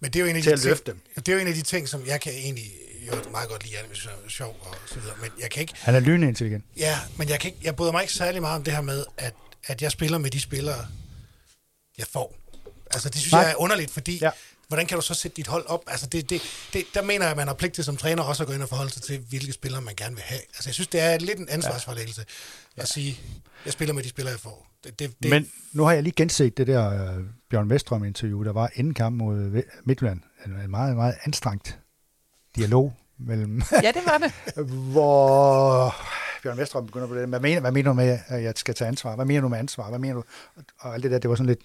Men 0.00 0.10
det 0.12 0.18
er 0.18 0.24
jo 0.24 0.30
en 0.30 0.36
af 0.36 0.42
til 0.42 0.50
de 0.50 0.54
at 0.54 0.60
ting, 0.60 0.68
løfte 0.70 0.92
dem. 0.92 1.00
det 1.16 1.28
er 1.28 1.32
jo 1.32 1.38
en 1.38 1.46
af 1.46 1.54
de 1.54 1.62
ting, 1.62 1.88
som 1.88 2.06
jeg 2.06 2.20
kan 2.20 2.32
egentlig 2.32 2.64
jo 3.06 3.30
meget 3.30 3.48
godt 3.48 3.64
lide, 3.64 3.74
det 3.92 4.04
er 4.24 4.28
sjov 4.28 4.56
og 4.60 4.76
så 4.86 5.00
videre. 5.00 5.14
Men 5.20 5.30
jeg 5.40 5.50
kan 5.50 5.60
ikke, 5.60 5.74
Han 5.76 5.94
er 5.94 6.00
lynintelligent. 6.00 6.64
ja, 6.76 6.98
men 7.16 7.28
jeg, 7.28 7.40
kan 7.40 7.50
ikke, 7.50 7.60
jeg 7.64 7.76
bryder 7.76 7.92
mig 7.92 8.02
ikke 8.02 8.12
særlig 8.14 8.40
meget 8.42 8.56
om 8.56 8.64
det 8.64 8.72
her 8.74 8.80
med, 8.80 9.04
at, 9.16 9.34
at 9.64 9.82
jeg 9.82 9.92
spiller 9.92 10.18
med 10.18 10.30
de 10.30 10.40
spillere, 10.40 10.86
jeg 11.98 12.06
får. 12.06 12.36
Altså, 12.90 13.08
det 13.08 13.20
synes. 13.20 13.32
Nej. 13.32 13.40
jeg 13.40 13.50
er 13.50 13.56
underligt, 13.56 13.90
fordi 13.90 14.18
Ja. 14.18 14.30
Hvordan 14.68 14.86
kan 14.86 14.96
du 14.98 15.02
så 15.02 15.14
sætte 15.14 15.36
dit 15.36 15.46
hold 15.46 15.66
op? 15.66 15.82
Altså, 15.86 16.06
det, 16.06 16.30
det, 16.30 16.42
det, 16.72 16.84
der 16.94 17.02
mener 17.02 17.24
jeg, 17.24 17.30
at 17.30 17.36
man 17.36 17.46
har 17.46 17.54
pligt 17.54 17.74
til 17.74 17.84
som 17.84 17.96
træner 17.96 18.22
også 18.22 18.42
at 18.42 18.46
gå 18.46 18.52
ind 18.52 18.62
og 18.62 18.68
forholde 18.68 18.92
sig 18.92 19.02
til, 19.02 19.24
hvilke 19.28 19.52
spillere 19.52 19.82
man 19.82 19.94
gerne 19.94 20.14
vil 20.14 20.24
have. 20.24 20.40
Altså, 20.40 20.68
jeg 20.68 20.74
synes, 20.74 20.88
det 20.88 21.00
er 21.00 21.18
lidt 21.18 21.38
en 21.38 21.48
ansvarsforlæggelse 21.48 22.24
ja. 22.76 22.82
at 22.82 22.88
sige, 22.88 23.20
jeg 23.64 23.72
spiller 23.72 23.94
med 23.94 24.02
de 24.02 24.08
spillere, 24.08 24.32
jeg 24.32 24.40
får. 24.40 24.66
Det, 24.84 24.98
det, 24.98 25.14
det, 25.22 25.30
Men 25.30 25.50
nu 25.72 25.84
har 25.84 25.92
jeg 25.92 26.02
lige 26.02 26.12
genset 26.16 26.56
det 26.58 26.66
der 26.66 27.16
uh, 27.18 27.24
Bjørn 27.50 27.70
Vestrøm-interview, 27.70 28.44
der 28.44 28.52
var 28.52 28.70
inden 28.74 28.94
kampen 28.94 29.18
mod 29.18 29.62
Midtjylland. 29.84 30.20
En 30.46 30.52
en 30.52 30.70
meget, 30.70 30.96
meget 30.96 31.14
anstrengt 31.24 31.78
dialog 32.56 32.96
mellem, 33.18 33.62
Ja, 33.82 33.92
det 33.92 34.02
var 34.06 34.18
det. 34.18 34.32
hvor 34.92 35.94
Bjørn 36.42 36.58
Vestrøm 36.58 36.86
begynder 36.86 37.06
på 37.06 37.14
det. 37.14 37.28
Hvad 37.28 37.40
mener, 37.40 37.60
hvad 37.60 37.72
mener 37.72 37.90
du 37.90 37.94
med, 37.94 38.18
at 38.26 38.42
jeg 38.42 38.52
skal 38.56 38.74
tage 38.74 38.88
ansvar? 38.88 39.14
Hvad 39.14 39.24
mener 39.24 39.40
du 39.40 39.48
med 39.48 39.58
ansvar? 39.58 39.88
Hvad 39.88 39.98
mener 39.98 40.14
du? 40.14 40.22
Og 40.78 40.94
alt 40.94 41.02
det 41.02 41.10
der, 41.10 41.18
det 41.18 41.30
var 41.30 41.36
sådan 41.36 41.46
lidt, 41.46 41.60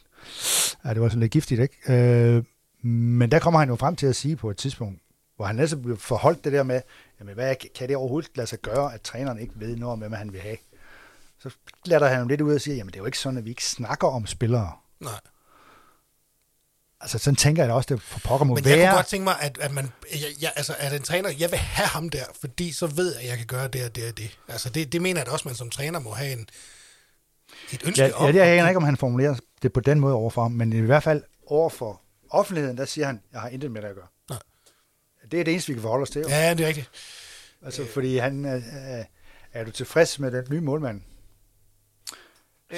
ja, 0.85 0.93
det 0.93 1.01
var 1.01 1.09
sådan 1.09 1.19
lidt 1.19 1.31
giftigt, 1.31 1.61
ikke? 1.61 1.93
Øh, 1.93 2.43
men 2.83 3.31
der 3.31 3.39
kommer 3.39 3.59
han 3.59 3.69
jo 3.69 3.75
frem 3.75 3.95
til 3.95 4.05
at 4.07 4.15
sige 4.15 4.35
på 4.35 4.49
et 4.49 4.57
tidspunkt, 4.57 5.01
hvor 5.35 5.45
han 5.45 5.59
altså 5.59 5.77
blev 5.77 5.97
forholdt 5.97 6.43
det 6.43 6.53
der 6.53 6.63
med, 6.63 6.81
jamen 7.19 7.33
hvad 7.33 7.55
kan 7.75 7.87
det 7.89 7.95
overhovedet 7.97 8.31
lade 8.35 8.47
sig 8.47 8.59
gøre, 8.59 8.93
at 8.93 9.01
træneren 9.01 9.39
ikke 9.39 9.53
ved 9.55 9.75
noget 9.75 9.93
om, 9.93 9.99
hvad 9.99 10.17
han 10.17 10.33
vil 10.33 10.41
have? 10.41 10.57
Så 11.39 11.49
lader 11.85 12.07
han 12.07 12.19
jo 12.21 12.27
lidt 12.27 12.41
ud 12.41 12.55
og 12.55 12.61
siger, 12.61 12.75
jamen 12.75 12.91
det 12.91 12.95
er 12.95 13.01
jo 13.01 13.05
ikke 13.05 13.19
sådan, 13.19 13.37
at 13.37 13.45
vi 13.45 13.49
ikke 13.49 13.65
snakker 13.65 14.07
om 14.07 14.25
spillere. 14.27 14.71
nej. 14.99 15.11
Altså 17.01 17.17
sådan 17.17 17.35
tænker 17.35 17.63
jeg 17.63 17.69
da 17.69 17.73
også, 17.73 17.93
det 17.95 18.01
for 18.01 18.19
pokker 18.19 18.45
må 18.45 18.55
Men 18.55 18.65
jeg 18.65 18.77
være. 18.77 18.87
kunne 18.87 18.95
godt 18.95 19.07
tænke 19.07 19.23
mig, 19.23 19.35
at, 19.41 19.57
at 19.61 19.71
man, 19.71 19.91
jeg, 20.11 20.19
jeg, 20.41 20.51
altså, 20.55 20.75
at 20.79 20.93
en 20.93 21.01
træner, 21.01 21.29
jeg 21.39 21.51
vil 21.51 21.59
have 21.59 21.87
ham 21.87 22.09
der, 22.09 22.23
fordi 22.41 22.71
så 22.71 22.87
ved 22.87 23.13
jeg, 23.15 23.23
at 23.23 23.29
jeg 23.29 23.37
kan 23.37 23.47
gøre 23.47 23.67
det 23.67 23.85
og 23.85 23.95
det 23.95 24.09
og 24.09 24.17
det. 24.17 24.39
Altså, 24.47 24.69
det, 24.69 24.91
det 24.91 25.01
mener 25.01 25.19
jeg 25.19 25.25
da 25.27 25.31
også, 25.31 25.47
man 25.47 25.55
som 25.55 25.69
træner 25.69 25.99
må 25.99 26.11
have 26.11 26.33
en, 26.33 26.47
et 27.71 27.83
ønske 27.85 28.03
Ja, 28.03 28.11
om. 28.15 28.25
ja, 28.25 28.31
det 28.31 28.41
er 28.41 28.45
jeg 28.45 28.67
ikke, 28.69 28.77
om 28.77 28.83
han 28.83 28.97
formulerer 28.97 29.35
det 29.61 29.73
på 29.73 29.79
den 29.79 29.99
måde 29.99 30.13
overfor 30.13 30.41
ham, 30.41 30.51
men 30.51 30.73
i 30.73 30.79
hvert 30.79 31.03
fald 31.03 31.23
overfor 31.47 32.01
offentligheden, 32.33 32.77
der 32.77 32.85
siger 32.85 33.07
han, 33.07 33.21
jeg 33.33 33.41
har 33.41 33.49
intet 33.49 33.71
med 33.71 33.81
det 33.81 33.87
at 33.87 33.95
gøre. 33.95 34.07
Nej. 34.29 34.39
det 35.31 35.39
er 35.39 35.43
det 35.43 35.51
eneste, 35.51 35.67
vi 35.67 35.73
kan 35.73 35.81
forholde 35.81 36.03
os 36.03 36.09
til. 36.09 36.25
Ja, 36.29 36.53
det 36.53 36.63
er 36.63 36.67
rigtigt. 36.67 36.89
Altså, 37.65 37.85
fordi 37.93 38.17
han 38.17 38.45
er, 38.45 38.61
er, 38.73 39.03
er 39.53 39.63
du 39.63 39.71
tilfreds 39.71 40.19
med 40.19 40.31
den 40.31 40.45
nye 40.49 40.61
målmand? 40.61 41.01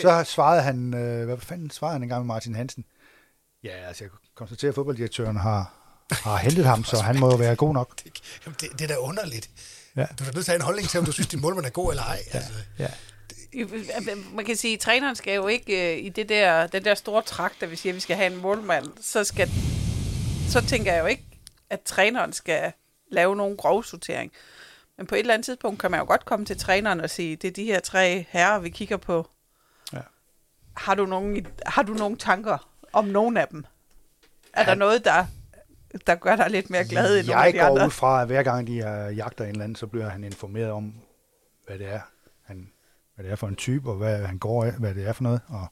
Så 0.01 0.23
svarede 0.23 0.61
han, 0.61 0.93
øh, 0.93 1.25
hvad 1.25 1.37
fanden 1.37 1.69
svarede 1.69 1.93
han 1.93 2.03
engang 2.03 2.21
med 2.25 2.27
Martin 2.27 2.55
Hansen? 2.55 2.85
Ja, 3.63 3.69
altså 3.87 4.03
jeg 4.03 4.11
konstaterer, 4.35 4.71
at 4.71 4.75
fodbolddirektøren 4.75 5.37
har, 5.37 5.73
har 6.11 6.37
hentet 6.37 6.65
ham, 6.65 6.83
så 6.83 6.97
han 6.97 7.19
må 7.19 7.31
jo 7.31 7.37
være 7.37 7.55
god 7.55 7.73
nok. 7.73 7.95
Jamen, 8.45 8.55
det, 8.61 8.71
det 8.71 8.81
er 8.81 8.87
da 8.87 8.97
underligt. 8.97 9.49
Ja. 9.95 10.05
Du 10.19 10.23
er 10.23 10.31
nødt 10.33 10.33
til 10.33 10.39
at 10.39 10.45
have 10.47 10.55
en 10.55 10.61
holdning 10.61 10.89
til, 10.89 10.99
om 10.99 11.05
du 11.05 11.11
synes, 11.11 11.27
din 11.27 11.41
målmand 11.41 11.65
er 11.65 11.69
god 11.69 11.91
eller 11.91 12.03
ej. 12.03 12.19
Altså, 12.31 12.53
Ja. 12.79 12.87
Man 14.33 14.45
kan 14.45 14.55
sige, 14.55 14.73
at 14.73 14.79
træneren 14.79 15.15
skal 15.15 15.35
jo 15.35 15.47
ikke 15.47 15.93
øh, 15.97 16.05
i 16.05 16.09
det 16.09 16.29
der, 16.29 16.67
den 16.67 16.83
der 16.85 16.95
store 16.95 17.21
trakt, 17.21 17.61
der 17.61 17.67
vi 17.67 17.75
siger, 17.75 17.93
at 17.93 17.95
vi 17.95 17.99
skal 17.99 18.15
have 18.15 18.33
en 18.33 18.41
målmand, 18.41 18.85
så, 19.01 19.23
skal, 19.23 19.49
så 20.49 20.65
tænker 20.67 20.93
jeg 20.93 21.01
jo 21.01 21.05
ikke, 21.05 21.23
at 21.69 21.81
træneren 21.81 22.33
skal 22.33 22.71
lave 23.11 23.35
nogen 23.35 23.57
grov 23.57 23.83
sortering. 23.83 24.31
Men 24.97 25.07
på 25.07 25.15
et 25.15 25.19
eller 25.19 25.33
andet 25.33 25.45
tidspunkt 25.45 25.79
kan 25.79 25.91
man 25.91 25.99
jo 25.99 26.05
godt 26.05 26.25
komme 26.25 26.45
til 26.45 26.57
træneren 26.57 26.99
og 27.01 27.09
sige, 27.09 27.35
det 27.35 27.47
er 27.47 27.51
de 27.51 27.63
her 27.65 27.79
tre 27.79 28.25
herrer, 28.29 28.59
vi 28.59 28.69
kigger 28.69 28.97
på. 28.97 29.27
Ja. 29.93 29.99
Har, 30.77 30.95
du 30.95 31.05
nogen, 31.05 31.47
har 31.65 31.83
du 31.83 31.93
nogle 31.93 32.17
tanker 32.17 32.69
om 32.93 33.05
nogen 33.05 33.37
af 33.37 33.47
dem? 33.47 33.65
Er 34.53 34.61
Ja. 34.61 34.69
der 34.69 34.75
noget, 34.75 35.05
der, 35.05 35.25
der 36.07 36.15
gør 36.15 36.35
dig 36.35 36.49
lidt 36.49 36.69
mere 36.69 36.85
glad 36.87 37.19
end 37.19 37.27
nogle 37.27 37.41
af 37.41 37.45
Jeg 37.45 37.53
de 37.53 37.59
går 37.59 37.65
andre? 37.65 37.85
ud 37.85 37.91
fra, 37.91 38.21
at 38.21 38.27
hver 38.27 38.43
gang 38.43 38.67
de 38.67 38.79
er 38.79 39.09
jagter 39.09 39.43
en 39.43 39.49
eller 39.49 39.63
anden, 39.63 39.75
så 39.75 39.87
bliver 39.87 40.09
han 40.09 40.23
informeret 40.23 40.71
om, 40.71 40.93
hvad 41.67 41.79
det 41.79 41.87
er, 41.93 41.99
hvad 43.15 43.25
det 43.25 43.31
er 43.31 43.35
for 43.35 43.47
en 43.47 43.55
type, 43.55 43.89
og 43.91 43.95
hvad 43.97 44.25
han 44.25 44.37
går 44.37 44.63
af, 44.65 44.71
hvad 44.71 44.95
det 44.95 45.07
er 45.07 45.13
for 45.13 45.23
noget. 45.23 45.41
Og, 45.47 45.67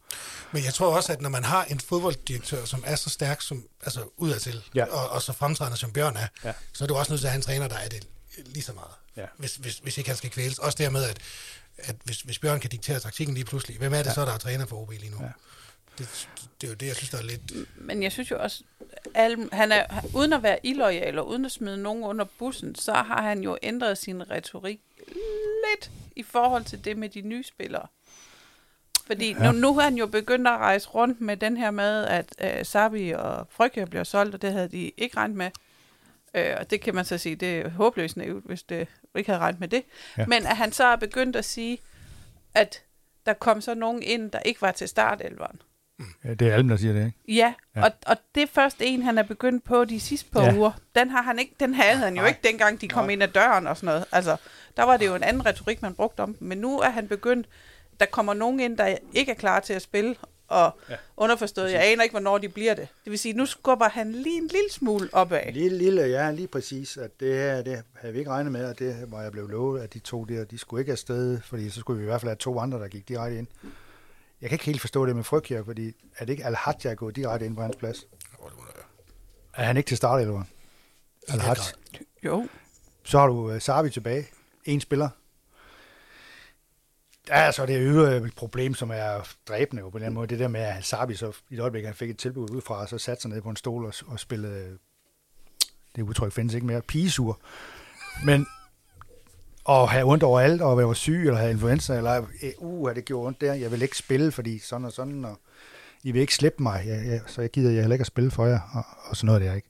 Men 0.52 0.64
jeg 0.64 0.74
tror 0.74 0.96
også, 0.96 1.14
at 1.14 1.22
når 1.22 1.30
man 1.30 1.44
har 1.44 1.64
en 1.64 1.80
fodbolddirektør, 1.80 2.66
som 2.66 2.84
er 2.86 2.96
så 2.96 3.10
stærk 3.10 3.42
som, 3.42 3.68
altså 3.84 4.00
udadtil, 4.18 4.64
Ja. 4.76 4.86
og, 4.86 5.10
og 5.10 5.22
så 5.22 5.34
fremtrædende 5.34 5.78
som 5.78 5.92
Bjørn 5.94 6.16
er, 6.18 6.28
Ja. 6.44 6.54
så 6.74 6.84
er 6.84 6.88
du 6.88 6.96
også 6.96 7.12
nødt 7.12 7.20
til 7.22 7.28
at 7.28 7.32
have 7.32 7.38
en 7.38 7.42
træner, 7.42 7.68
der 7.68 7.76
er 7.78 7.90
det 7.90 8.08
lige 8.46 8.64
så 8.64 8.74
meget. 8.74 8.92
Ja. 9.18 9.26
Hvis, 9.38 9.56
hvis, 9.56 9.78
hvis 9.78 9.98
ikke 9.98 10.10
han 10.10 10.18
skal 10.18 10.30
kvæles. 10.30 10.60
Også 10.60 10.78
dermed, 10.78 11.04
at, 11.04 11.20
at 11.78 11.96
hvis, 12.04 12.22
hvis 12.22 12.40
Bjørn 12.40 12.60
kan 12.60 12.70
diktere 12.70 13.00
taktikken 13.00 13.36
lige 13.36 13.46
pludselig, 13.46 13.78
hvem 13.78 13.94
er 13.94 13.98
det 13.98 14.06
ja. 14.06 14.14
så, 14.14 14.26
der 14.26 14.34
er 14.34 14.38
træner 14.38 14.66
for 14.66 14.76
OB 14.82 14.92
lige 14.92 15.12
nu? 15.12 15.18
Ja. 15.22 15.30
Det, 15.98 16.28
det 16.62 16.68
er 16.68 16.72
jo 16.72 16.76
det, 16.76 16.88
jeg 16.88 16.96
synes, 16.96 17.10
der 17.10 17.18
er 17.18 17.24
lidt... 17.24 17.42
Men 17.78 18.04
jeg 18.04 18.12
synes 18.12 18.32
jo 18.32 18.40
også, 18.40 18.64
Alm, 19.16 19.50
han 19.52 19.72
er, 19.72 19.86
uden 20.14 20.34
at 20.34 20.44
være 20.44 20.60
illoyal 20.64 21.20
og 21.20 21.28
uden 21.28 21.46
at 21.46 21.52
smide 21.52 21.78
nogen 21.78 22.04
under 22.04 22.26
bussen, 22.40 22.76
så 22.76 22.94
har 22.94 23.22
han 23.22 23.42
jo 23.42 23.58
ændret 23.64 23.98
sin 23.98 24.30
retorik 24.30 24.80
lidt 25.08 25.92
i 26.16 26.24
forhold 26.24 26.64
til 26.64 26.86
det 26.86 26.98
med 26.98 27.10
de 27.10 27.22
nye 27.22 27.44
spillere. 27.44 27.88
Fordi 29.08 29.36
ja. 29.40 29.52
nu, 29.52 29.60
nu 29.60 29.74
har 29.74 29.82
han 29.82 29.96
jo 29.96 30.08
begyndt 30.08 30.48
at 30.48 30.58
rejse 30.58 30.90
rundt 30.90 31.22
med 31.22 31.38
den 31.38 31.58
her 31.58 31.72
med, 31.72 32.06
at 32.06 32.36
øh, 32.42 32.66
Sabi 32.66 33.12
og 33.12 33.48
Frygge 33.50 33.86
bliver 33.86 34.04
solgt, 34.04 34.36
og 34.36 34.42
det 34.42 34.52
havde 34.52 34.68
de 34.68 34.92
ikke 34.98 35.18
regnet 35.18 35.38
med. 35.38 35.52
Øh, 36.36 36.56
og 36.60 36.70
det 36.70 36.82
kan 36.82 36.96
man 36.96 37.06
så 37.06 37.18
sige, 37.18 37.36
det 37.36 37.60
er 37.60 37.70
håbløst 37.70 38.18
naivt, 38.18 38.46
hvis 38.46 38.64
det 38.64 38.88
ikke 39.16 39.30
havde 39.30 39.42
regnet 39.42 39.60
med 39.60 39.68
det. 39.68 39.84
Ja. 40.18 40.26
Men 40.26 40.46
at 40.46 40.58
han 40.58 40.72
så 40.72 40.84
er 40.84 40.96
begyndt 40.96 41.36
at 41.36 41.46
sige, 41.46 41.78
at 42.54 42.84
der 43.26 43.34
kom 43.34 43.62
så 43.62 43.74
nogen 43.74 44.04
ind, 44.04 44.32
der 44.32 44.40
ikke 44.40 44.62
var 44.62 44.72
til 44.72 44.88
startelveren. 44.88 45.62
ja, 46.24 46.34
det 46.34 46.48
er 46.48 46.54
Alm, 46.54 46.68
der 46.68 46.78
siger 46.78 46.94
det, 46.94 47.06
ikke? 47.06 47.18
Ja, 47.28 47.54
Ja. 47.76 47.84
Og, 47.84 47.92
og 48.06 48.18
det 48.36 48.44
er 48.44 48.48
først 48.48 48.78
en, 48.80 49.02
han 49.02 49.18
er 49.18 49.24
begyndt 49.24 49.64
på 49.64 49.86
de 49.86 50.00
sidste 50.00 50.30
par 50.32 50.44
ja. 50.44 50.56
uger. 50.56 50.72
Den 50.96 51.10
har 51.10 51.22
han 51.22 51.40
ikke, 51.40 51.56
den 51.60 51.74
havde 51.74 51.98
han 51.98 52.16
jo 52.16 52.22
Nej. 52.22 52.28
ikke, 52.30 52.40
dengang 52.44 52.82
de 52.82 52.88
kom 52.88 53.04
Nej. 53.04 53.14
ind 53.14 53.24
ad 53.24 53.28
døren 53.28 53.68
og 53.68 53.78
sådan 53.78 53.88
noget. 53.88 54.06
Altså, 54.12 54.38
der 54.78 54.84
var 54.84 54.98
det 54.98 55.06
jo 55.06 55.16
en 55.16 55.24
anden 55.24 55.46
retorik, 55.46 55.82
man 55.82 55.94
brugte 55.94 56.20
om 56.22 56.34
dem. 56.34 56.48
Men 56.48 56.58
nu 56.58 56.80
er 56.80 56.90
han 56.90 57.08
begyndt, 57.08 57.48
der 58.00 58.06
kommer 58.06 58.34
nogen 58.34 58.60
ind, 58.60 58.78
der 58.78 58.98
ikke 59.14 59.32
er 59.32 59.36
klar 59.36 59.60
til 59.60 59.74
at 59.74 59.82
spille, 59.82 60.16
og 60.48 60.78
Ja. 60.90 60.96
underforstået, 61.18 61.72
jeg 61.72 61.84
aner 61.92 62.04
ikke, 62.04 62.14
hvornår 62.14 62.38
de 62.38 62.50
bliver 62.50 62.74
det. 62.74 62.88
Det 63.04 63.12
vil 63.12 63.20
sige, 63.20 63.34
nu 63.34 63.46
skubber 63.46 63.90
han 63.90 64.12
lige 64.12 64.38
en 64.38 64.48
lille 64.48 64.72
smule 64.72 65.10
opad. 65.12 65.52
Lille, 65.54 65.78
lille, 65.78 66.02
ja, 66.02 66.32
lige 66.32 66.48
præcis. 66.48 66.98
At 66.98 67.20
det 67.20 67.36
her, 67.36 67.62
det 67.62 67.84
havde 67.96 68.14
vi 68.14 68.20
ikke 68.20 68.32
regnet 68.32 68.52
med, 68.52 68.66
og 68.66 68.80
det 68.80 69.12
var 69.12 69.22
jeg 69.22 69.32
blev 69.32 69.48
lovet, 69.48 69.82
at 69.82 69.94
de 69.94 70.00
to 70.00 70.24
der, 70.24 70.44
de 70.46 70.58
skulle 70.58 70.82
ikke 70.82 70.92
afsted, 70.92 71.42
fordi 71.42 71.70
så 71.70 71.80
skulle 71.80 71.98
vi 72.00 72.04
i 72.04 72.10
hvert 72.10 72.22
fald 72.22 72.30
have 72.30 72.36
to 72.38 72.60
andre, 72.60 72.80
der 72.80 72.88
gik 72.88 73.08
direkte 73.08 73.38
ind. 73.38 73.48
Jeg 74.42 74.50
kan 74.50 74.56
ikke 74.56 74.66
helt 74.66 74.82
forstå 74.82 75.06
det 75.06 75.16
med 75.16 75.24
Frygkjær, 75.24 75.64
fordi 75.64 75.94
er 76.18 76.26
det 76.26 76.34
ikke 76.34 76.46
Al-Hadja 76.46 76.94
gået 76.94 77.16
direkte 77.16 77.46
ind 77.46 77.56
på 77.56 77.62
hans 77.62 77.76
plads? 77.76 78.08
Hvor 78.40 78.48
det 78.48 78.58
må 78.58 78.64
det 78.68 78.76
være. 78.76 78.86
Er 79.64 79.68
han 79.68 79.78
ikke 79.78 79.88
til 79.88 79.98
start, 79.98 80.22
eller 80.22 80.34
hvad? 80.34 81.40
Grad. 81.40 81.56
Jo. 82.26 82.48
Så 83.04 83.20
har 83.20 83.28
du 83.28 83.54
uh, 83.54 83.60
Sabi 83.60 83.90
tilbage. 83.90 84.26
En 84.66 84.82
spiller. 84.82 85.10
Ja, 87.30 87.52
så 87.52 87.66
det 87.66 87.76
er 87.76 87.82
jo 87.82 88.02
et 88.02 88.36
problem, 88.36 88.74
som 88.74 88.92
er 88.92 89.28
dræbende 89.48 89.82
jo 89.82 89.90
på 89.90 90.00
den 90.00 90.14
måde. 90.14 90.28
Det 90.28 90.40
der 90.40 90.48
med, 90.48 90.62
at 90.62 90.86
Sabi 90.86 91.16
så 91.16 91.32
i 91.50 91.54
et 91.54 91.60
øjeblik, 91.60 91.86
han 91.86 91.94
fik 91.94 92.10
et 92.10 92.18
tilbud 92.18 92.50
udefra, 92.50 92.82
og 92.82 92.90
så 92.90 92.98
satte 92.98 93.22
sig 93.22 93.32
ned 93.32 93.42
på 93.42 93.50
en 93.50 93.56
stol 93.56 93.86
og, 93.86 93.94
og 94.08 94.20
spillede, 94.20 94.68
øh, 94.68 94.78
det 95.96 96.02
udtryk 96.02 96.32
findes 96.32 96.54
ikke 96.54 96.68
mere, 96.68 96.82
pigesur. 96.82 97.40
Men 98.26 98.48
at 99.70 99.90
have 99.90 100.06
ondt 100.06 100.24
over 100.24 100.40
alt, 100.40 100.62
og 100.62 100.78
være 100.78 100.96
syg, 100.96 101.20
eller 101.26 101.38
have 101.38 101.52
influenza, 101.52 101.98
eller 101.98 102.26
uh, 102.58 102.96
det 102.96 103.06
gjorde 103.06 103.28
ondt 103.28 103.42
der, 103.42 103.54
jeg 103.54 103.72
vil 103.72 103.82
ikke 103.82 103.98
spille, 103.98 104.32
fordi 104.32 104.60
sådan 104.60 104.86
og 104.86 104.92
sådan, 104.92 105.26
og 105.26 105.40
I 106.04 106.12
vil 106.12 106.22
ikke 106.22 106.36
slippe 106.36 106.64
mig, 106.64 106.84
jeg, 106.88 107.06
jeg, 107.06 107.22
så 107.28 107.42
jeg 107.42 107.50
gider 107.50 107.72
jeg 107.72 107.80
heller 107.80 107.94
ikke 107.94 108.04
at 108.04 108.08
spille 108.08 108.32
for 108.32 108.46
jer, 108.46 108.60
og, 108.74 108.84
og 109.10 109.18
sådan 109.18 109.26
noget 109.26 109.42
der, 109.42 109.54
ikke? 109.54 109.70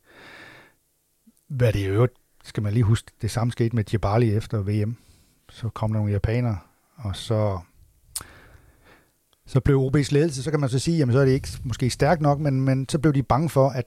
Hvad 1.47 1.73
det 1.73 1.79
i 1.79 1.85
øvrigt, 1.85 2.13
skal 2.43 2.63
man 2.63 2.73
lige 2.73 2.83
huske, 2.83 3.11
det 3.21 3.31
samme 3.31 3.51
skete 3.51 3.75
med 3.75 3.83
Djibali 3.83 4.33
efter 4.35 4.57
VM. 4.57 4.97
Så 5.49 5.69
kom 5.69 5.91
der 5.91 5.99
nogle 5.99 6.11
japanere, 6.11 6.59
og 6.95 7.15
så, 7.15 7.59
så 9.45 9.59
blev 9.59 9.81
OB's 9.81 10.11
ledelse, 10.11 10.43
så 10.43 10.51
kan 10.51 10.59
man 10.59 10.69
så 10.69 10.79
sige, 10.79 10.97
jamen 10.97 11.13
så 11.13 11.19
er 11.19 11.25
det 11.25 11.31
ikke 11.31 11.47
måske 11.63 11.89
stærkt 11.89 12.21
nok, 12.21 12.39
men, 12.39 12.61
men 12.61 12.89
så 12.89 12.99
blev 12.99 13.13
de 13.13 13.23
bange 13.23 13.49
for, 13.49 13.69
at 13.69 13.85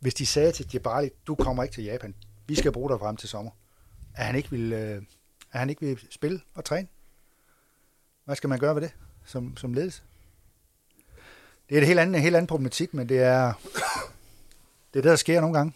hvis 0.00 0.14
de 0.14 0.26
sagde 0.26 0.52
til 0.52 0.72
Djibali, 0.72 1.10
du 1.26 1.34
kommer 1.34 1.62
ikke 1.62 1.74
til 1.74 1.84
Japan, 1.84 2.14
vi 2.46 2.54
skal 2.54 2.72
bruge 2.72 2.90
dig 2.90 2.98
frem 2.98 3.16
til 3.16 3.28
sommer, 3.28 3.50
at 4.14 4.26
han 4.26 4.36
ikke 4.36 4.50
vil, 4.50 4.72
øh, 4.72 5.02
at 5.52 5.60
han 5.60 5.70
ikke 5.70 5.86
vil 5.86 5.98
spille 6.10 6.40
og 6.54 6.64
træne. 6.64 6.88
Hvad 8.24 8.36
skal 8.36 8.48
man 8.48 8.58
gøre 8.58 8.74
ved 8.74 8.82
det 8.82 8.90
som, 9.24 9.56
som 9.56 9.72
ledelse? 9.72 10.02
Det 11.68 11.76
er 11.76 11.80
et 11.80 11.86
helt 11.86 11.98
andet, 11.98 12.16
en 12.16 12.22
helt 12.22 12.36
anden 12.36 12.46
problematik, 12.46 12.94
men 12.94 13.08
det 13.08 13.18
er, 13.18 13.52
det 14.94 14.98
er 14.98 15.02
det, 15.02 15.04
der 15.04 15.16
sker 15.16 15.40
nogle 15.40 15.56
gange. 15.58 15.72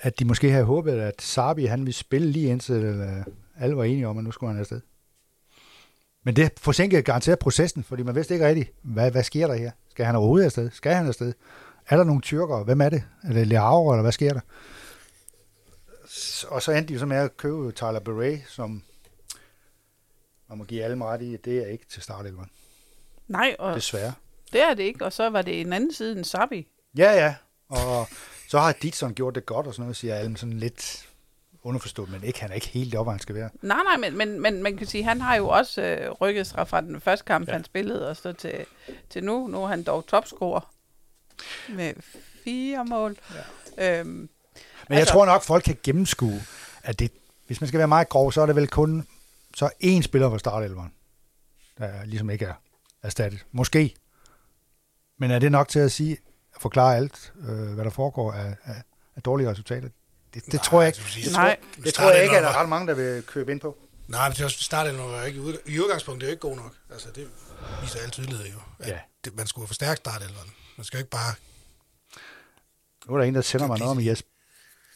At 0.00 0.18
de 0.18 0.24
måske 0.24 0.50
havde 0.50 0.64
håbet, 0.64 0.92
at 0.92 1.22
Sabi 1.22 1.64
han 1.64 1.80
ville 1.80 1.92
spille 1.92 2.28
lige 2.30 2.48
indtil 2.50 2.84
øh, 2.84 3.24
alle 3.58 3.76
var 3.76 3.84
enige 3.84 4.08
om, 4.08 4.18
at 4.18 4.24
nu 4.24 4.30
skulle 4.30 4.52
han 4.52 4.60
afsted. 4.60 4.80
Men 6.24 6.36
det 6.36 6.52
forsinkede 6.58 7.02
garanteret 7.02 7.38
processen, 7.38 7.84
fordi 7.84 8.02
man 8.02 8.14
vidste 8.14 8.34
ikke 8.34 8.46
rigtigt, 8.46 8.72
hvad, 8.82 9.10
hvad 9.10 9.22
sker 9.22 9.46
der 9.46 9.54
her? 9.54 9.70
Skal 9.90 10.04
han 10.06 10.16
overhovedet 10.16 10.44
afsted? 10.44 10.70
Skal 10.70 10.94
han 10.94 11.06
afsted? 11.06 11.32
Er 11.88 11.96
der 11.96 12.04
nogle 12.04 12.20
tyrkere? 12.20 12.64
Hvem 12.64 12.80
er 12.80 12.88
det? 12.88 13.02
Er 13.22 13.32
det 13.32 13.46
Leao, 13.46 13.90
eller 13.92 14.02
hvad 14.02 14.12
sker 14.12 14.32
der? 14.32 14.40
Og 16.48 16.62
så 16.62 16.72
endte 16.72 16.94
de 16.94 16.98
så 16.98 17.06
med 17.06 17.16
at 17.16 17.36
købe 17.36 17.72
Tyler 17.72 18.00
Beret, 18.00 18.42
som 18.48 18.82
man 20.48 20.58
må 20.58 20.64
give 20.64 20.82
alle 20.82 21.04
ret 21.04 21.22
i, 21.22 21.36
det 21.36 21.58
er 21.58 21.66
ikke 21.66 21.86
til 21.88 22.02
start 22.02 22.26
Nej, 23.28 23.56
og 23.58 23.74
desværre. 23.74 24.12
det 24.52 24.62
er 24.62 24.74
det 24.74 24.82
ikke. 24.82 25.04
Og 25.04 25.12
så 25.12 25.30
var 25.30 25.42
det 25.42 25.60
en 25.60 25.72
anden 25.72 25.92
side 25.92 26.16
end 26.16 26.24
Sabi. 26.24 26.68
Ja, 26.98 27.12
ja. 27.12 27.34
Og 27.68 28.08
så 28.48 28.58
har 28.58 28.72
Ditson 28.72 29.14
gjort 29.14 29.34
det 29.34 29.46
godt 29.46 29.66
og 29.66 29.74
sådan 29.74 29.82
noget, 29.82 29.96
siger 29.96 30.14
Alm 30.14 30.36
sådan 30.36 30.58
lidt 30.58 31.08
underforstået, 31.62 32.10
men 32.10 32.24
ikke, 32.24 32.40
han 32.40 32.50
er 32.50 32.54
ikke 32.54 32.66
helt 32.68 32.92
hvor 32.94 33.10
han 33.10 33.20
skal 33.20 33.34
være. 33.34 33.50
Nej, 33.62 33.78
nej, 33.84 33.96
men, 33.96 34.18
men, 34.18 34.40
men 34.40 34.62
man 34.62 34.76
kan 34.76 34.86
sige, 34.86 35.04
han 35.04 35.20
har 35.20 35.36
jo 35.36 35.48
også 35.48 35.82
øh, 35.82 36.10
rykket 36.10 36.46
sig 36.46 36.68
fra 36.68 36.80
den 36.80 37.00
første 37.00 37.24
kamp, 37.24 37.48
Ja. 37.48 37.52
han 37.52 37.64
spillede, 37.64 38.08
og 38.08 38.16
så 38.16 38.32
til, 38.32 38.64
til 39.10 39.24
nu. 39.24 39.46
Nu 39.46 39.62
er 39.62 39.66
han 39.66 39.82
dog 39.82 40.06
topscorer 40.06 40.72
med 41.68 41.94
fire 42.44 42.84
mål. 42.84 43.16
Ja. 43.78 44.00
Øhm, 44.00 44.08
Men 44.08 44.28
jeg 44.88 44.98
Altså- 44.98 45.12
tror 45.12 45.26
nok, 45.26 45.42
folk 45.42 45.64
kan 45.64 45.78
gennemskue, 45.82 46.42
at 46.82 46.98
det, 46.98 47.10
hvis 47.46 47.60
man 47.60 47.68
skal 47.68 47.78
være 47.78 47.88
meget 47.88 48.08
grov, 48.08 48.32
så 48.32 48.42
er 48.42 48.46
det 48.46 48.56
vel 48.56 48.68
kun 48.68 49.06
så 49.56 49.70
én 49.84 50.02
spiller 50.02 50.30
fra 50.30 50.38
startelveren, 50.38 50.92
der 51.78 52.04
ligesom 52.04 52.30
ikke 52.30 52.44
er 52.44 52.54
erstattet. 53.02 53.44
Måske. 53.52 53.94
Men 55.18 55.30
er 55.30 55.38
det 55.38 55.52
nok 55.52 55.68
til 55.68 55.78
at 55.78 55.92
sige, 55.92 56.16
forklare 56.60 56.96
alt, 56.96 57.32
øh, 57.48 57.72
hvad 57.74 57.84
der 57.84 57.90
foregår 57.90 58.32
af, 58.32 58.56
af, 58.64 58.82
af 59.16 59.22
dårlige 59.22 59.50
resultater? 59.50 59.88
Det, 60.34 60.44
det 60.44 60.52
Nej, 60.54 60.62
tror 60.62 60.80
jeg 60.82 60.88
ikke. 60.88 60.98
altså, 61.04 61.20
jeg 61.20 61.32
Nej. 61.32 61.56
tror- 61.74 61.82
Det 61.84 61.94
tror 61.94 62.10
jeg 62.10 62.22
ikke, 62.22 62.36
at 62.36 62.42
der 62.42 62.48
er 62.48 62.60
ret 62.60 62.68
mange, 62.68 62.86
der 62.88 62.94
vil 62.94 63.22
købe 63.22 63.52
ind 63.52 63.60
på. 63.60 63.76
Nej, 64.08 64.28
men 64.28 64.34
det 64.34 64.40
er 64.40 64.44
også 64.44 64.76
var 64.76 65.20
jo 65.20 65.24
ikke 65.26 65.38
i 65.38 65.42
udg- 65.42 65.62
i 65.70 65.80
udgangspunktet 65.80 66.26
er 66.26 66.30
jo 66.30 66.32
ikke 66.32 66.40
god 66.40 66.56
nok. 66.56 66.72
Altså, 66.92 67.08
det 67.14 67.28
viser 67.82 67.98
alle 67.98 68.10
tydelighed 68.10 68.46
jo. 68.46 68.58
At 68.80 68.88
Ja. 68.88 68.98
det, 69.24 69.36
man 69.36 69.46
skulle 69.46 69.66
forstærke 69.66 69.96
startelveren. 69.96 70.50
Man 70.76 70.84
skal 70.84 70.96
jo 70.96 71.00
ikke 71.00 71.10
bare... 71.10 71.34
Nu 73.08 73.14
er 73.14 73.18
der 73.18 73.24
en, 73.24 73.34
der 73.34 73.40
sender 73.40 73.66
Det 73.66 73.70
er 73.70 73.72
mig 73.72 73.78
noget 73.78 73.90
om 73.90 74.06
Jesper, 74.06 74.28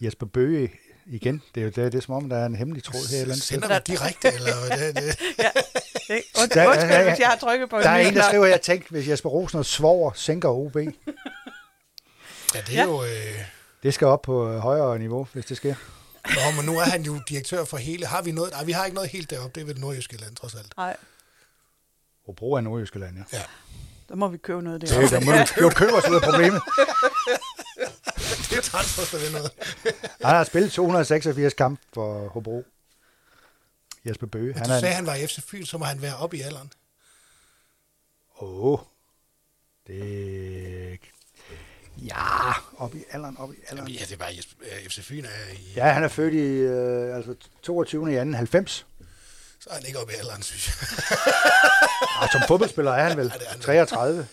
Jesper 0.01 0.27
Bøge 0.27 0.73
igen. 1.07 1.43
Det 1.55 1.61
er 1.61 1.65
jo 1.65 1.71
det, 1.71 1.93
det 1.93 1.95
er 1.99 2.03
som 2.03 2.15
om, 2.15 2.29
der 2.29 2.37
er 2.37 2.47
en 2.47 2.57
hemmelig 2.57 2.85
tråd 2.85 3.11
her 3.11 3.21
eller 3.21 3.35
andet. 3.35 3.43
Sender 3.45 3.79
direkte, 3.79 4.33
eller 4.35 4.67
hvad 4.67 4.79
det, 4.93 4.97
det, 4.97 5.17
ikke? 6.17 6.29
Und, 6.43 6.51
Der- 6.51 6.69
undskyld, 6.69 6.91
ja, 6.91 7.01
ja. 7.01 7.09
hvis 7.11 7.19
jeg 7.21 7.29
har 7.29 7.37
trykket 7.37 7.71
på 7.71 7.79
Der 7.79 7.91
er 7.91 8.09
en, 8.09 8.15
der 8.15 8.23
skriver, 8.23 8.47
jeg 8.47 8.61
tænkte, 8.63 8.91
hvis 8.91 9.09
Jesper 9.09 9.29
Rosen 9.31 9.59
og 9.59 9.67
svoger 9.67 10.11
sænker 10.15 10.49
OB, 10.49 10.77
Ja, 12.55 12.61
det 12.61 12.69
er 12.79 12.83
Ja. 12.83 12.85
jo... 12.85 13.05
Øh, 13.05 13.45
det 13.83 13.95
skal 13.95 14.07
op 14.07 14.23
på 14.23 14.49
øh, 14.51 14.59
højere 14.59 14.99
niveau, 14.99 15.29
hvis 15.33 15.45
det 15.47 15.57
sker. 15.57 15.75
Nå, 16.27 16.57
men 16.57 16.65
nu 16.65 16.79
er 16.79 16.85
han 16.85 17.03
jo 17.03 17.21
direktør 17.29 17.65
for 17.65 17.77
hele... 17.77 18.07
Har 18.07 18.23
vi 18.23 18.33
noget? 18.33 18.53
Nej, 18.53 18.65
vi 18.65 18.73
har 18.73 18.85
ikke 18.85 18.95
noget 18.95 19.11
helt 19.11 19.31
deroppe. 19.31 19.51
Det 19.55 19.61
er 19.61 19.73
vel 19.73 19.81
Nordjyske 19.81 20.17
land, 20.17 20.37
trods 20.37 20.55
alt. 20.55 20.77
Nej, 20.77 20.97
Hobro 22.27 22.53
er 22.53 22.61
Nordjyskeland, 22.61 23.17
ja. 23.17 23.23
Ja. 23.39 23.43
der 24.09 24.15
må 24.15 24.29
vi 24.29 24.37
købe 24.39 24.63
noget 24.63 24.81
der. 24.81 25.01
Det, 25.01 25.11
der 25.11 25.21
må 25.21 25.33
du, 25.33 25.69
du 25.69 25.75
købe 25.75 25.93
os 25.93 26.09
ud 26.11 26.15
af 26.17 26.23
problemet. 26.23 26.63
det 28.51 28.59
er 28.59 28.63
transfer, 28.63 29.19
der 29.19 29.25
ved 29.25 29.33
noget. 29.33 29.51
Han 30.25 30.35
har 30.37 30.45
spillet 30.45 30.73
286 30.73 31.55
kampe 31.55 31.83
for 31.95 32.29
Hobro. 32.29 32.65
Jesper 34.05 34.27
Bøge. 34.27 34.55
Han 34.55 34.65
du 34.67 34.73
er 34.73 34.81
sagde, 34.81 34.93
en- 34.93 34.97
han 34.97 35.07
var 35.07 35.15
i 35.15 35.27
FC 35.27 35.39
Fyn, 35.43 35.65
så 35.65 35.79
må 35.79 35.85
han 35.85 36.03
være 36.03 36.17
oppe 36.17 36.37
i 36.37 36.41
alderen. 36.41 36.73
Åh, 38.41 38.65
oh, 38.73 38.79
det... 39.87 41.01
Ja, 42.05 42.53
op 42.77 42.95
i 42.95 43.05
alderen, 43.11 43.37
op 43.37 43.53
i 43.53 43.57
alderen. 43.69 43.77
Jamen, 43.89 43.93
ja, 43.93 44.05
det 44.05 44.13
er 44.13 44.17
bare 44.17 44.31
Jesper- 44.31 44.85
øh, 44.85 44.91
FC 44.91 45.01
Fyn 45.05 45.25
er 45.25 45.53
i... 45.53 45.73
Ja, 45.77 45.93
han 45.93 46.05
er 46.05 46.09
født 46.09 46.35
i 46.35 46.39
øh, 46.47 47.17
altså 47.17 47.35
22. 47.63 48.13
i 48.13 48.17
2. 48.17 48.33
90. 48.33 48.87
Så 49.61 49.71
er 49.71 49.75
han 49.75 49.85
ikke 49.87 49.99
oppe 49.99 50.13
i 50.13 50.17
alderen, 50.17 50.43
synes 50.43 50.67
jeg. 50.69 50.75
Og 52.23 52.29
som 52.33 52.41
fodboldspiller 52.49 52.93
er 52.93 53.09
han 53.09 53.17
vel 53.19 53.27
Ja, 53.41 53.45
er 53.47 53.51
han. 53.51 53.61
33. 53.61 54.27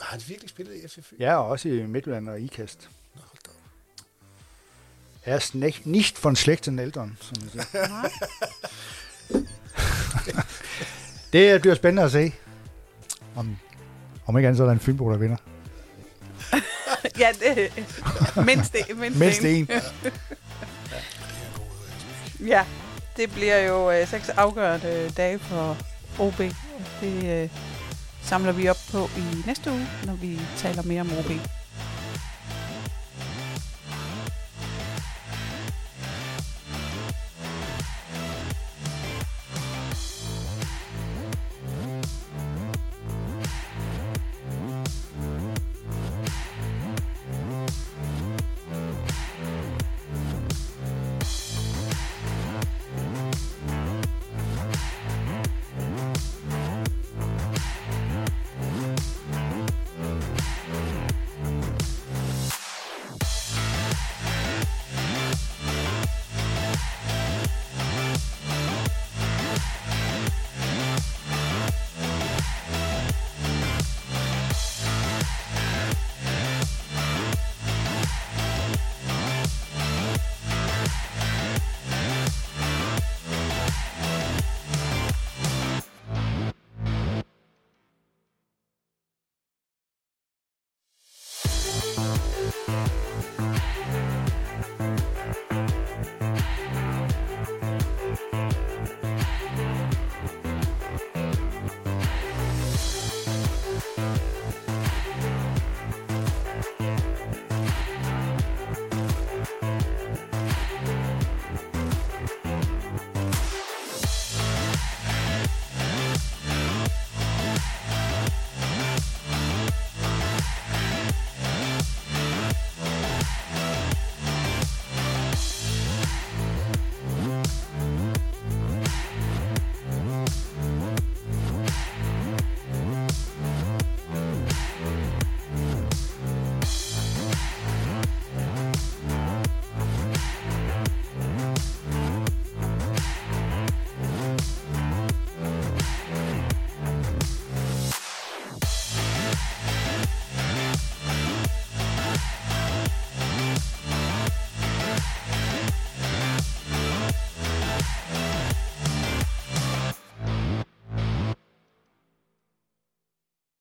Har 0.00 0.10
han 0.10 0.22
virkelig 0.26 0.50
spillet 0.50 0.74
i 0.74 0.88
FC 0.88 0.94
Fyn? 1.04 1.16
Ja, 1.20 1.36
og 1.36 1.46
også 1.48 1.68
i 1.68 1.86
Midtjylland 1.86 2.28
og 2.28 2.40
Ikast. 2.40 2.88
Nå, 3.14 3.20
hold 3.20 3.38
da 3.46 3.50
op. 3.50 3.56
Er 5.24 5.34
er 5.34 5.50
nicht, 5.54 5.86
nicht 5.86 6.24
von 6.24 6.36
schlechten 6.36 6.78
Eltern, 6.78 7.18
som 7.20 7.36
man 7.40 7.50
siger. 7.50 8.08
Det 11.32 11.60
bliver 11.60 11.74
spændende 11.74 12.02
at 12.02 12.12
se. 12.12 12.32
Om, 13.36 13.56
om 14.26 14.38
ikke 14.38 14.48
andet, 14.48 14.56
så 14.56 14.62
er 14.62 14.66
der 14.66 14.74
en 14.74 14.80
Fynbo, 14.80 15.10
der 15.10 15.16
vinder. 15.18 15.36
ja, 17.22 17.28
det 17.40 17.72
mindst, 18.46 18.72
det, 18.72 18.96
mindst, 18.96 19.18
Mindst 19.18 19.40
en. 19.40 19.46
en. 19.46 19.68
En 19.70 20.12
Ja, 22.48 22.64
det 23.16 23.30
bliver 23.32 23.58
jo 23.58 23.90
øh, 23.90 24.08
seks 24.08 24.28
afgørende 24.28 25.12
dage 25.16 25.38
for 25.38 25.76
OB. 26.18 26.38
Det 27.00 27.42
øh, 27.42 27.48
samler 28.22 28.52
vi 28.52 28.68
op 28.68 28.76
på 28.92 29.10
i 29.16 29.46
næste 29.46 29.70
uge, 29.70 29.86
når 30.04 30.14
vi 30.14 30.40
taler 30.56 30.82
mere 30.82 31.00
om 31.00 31.12
OB. 31.18 31.30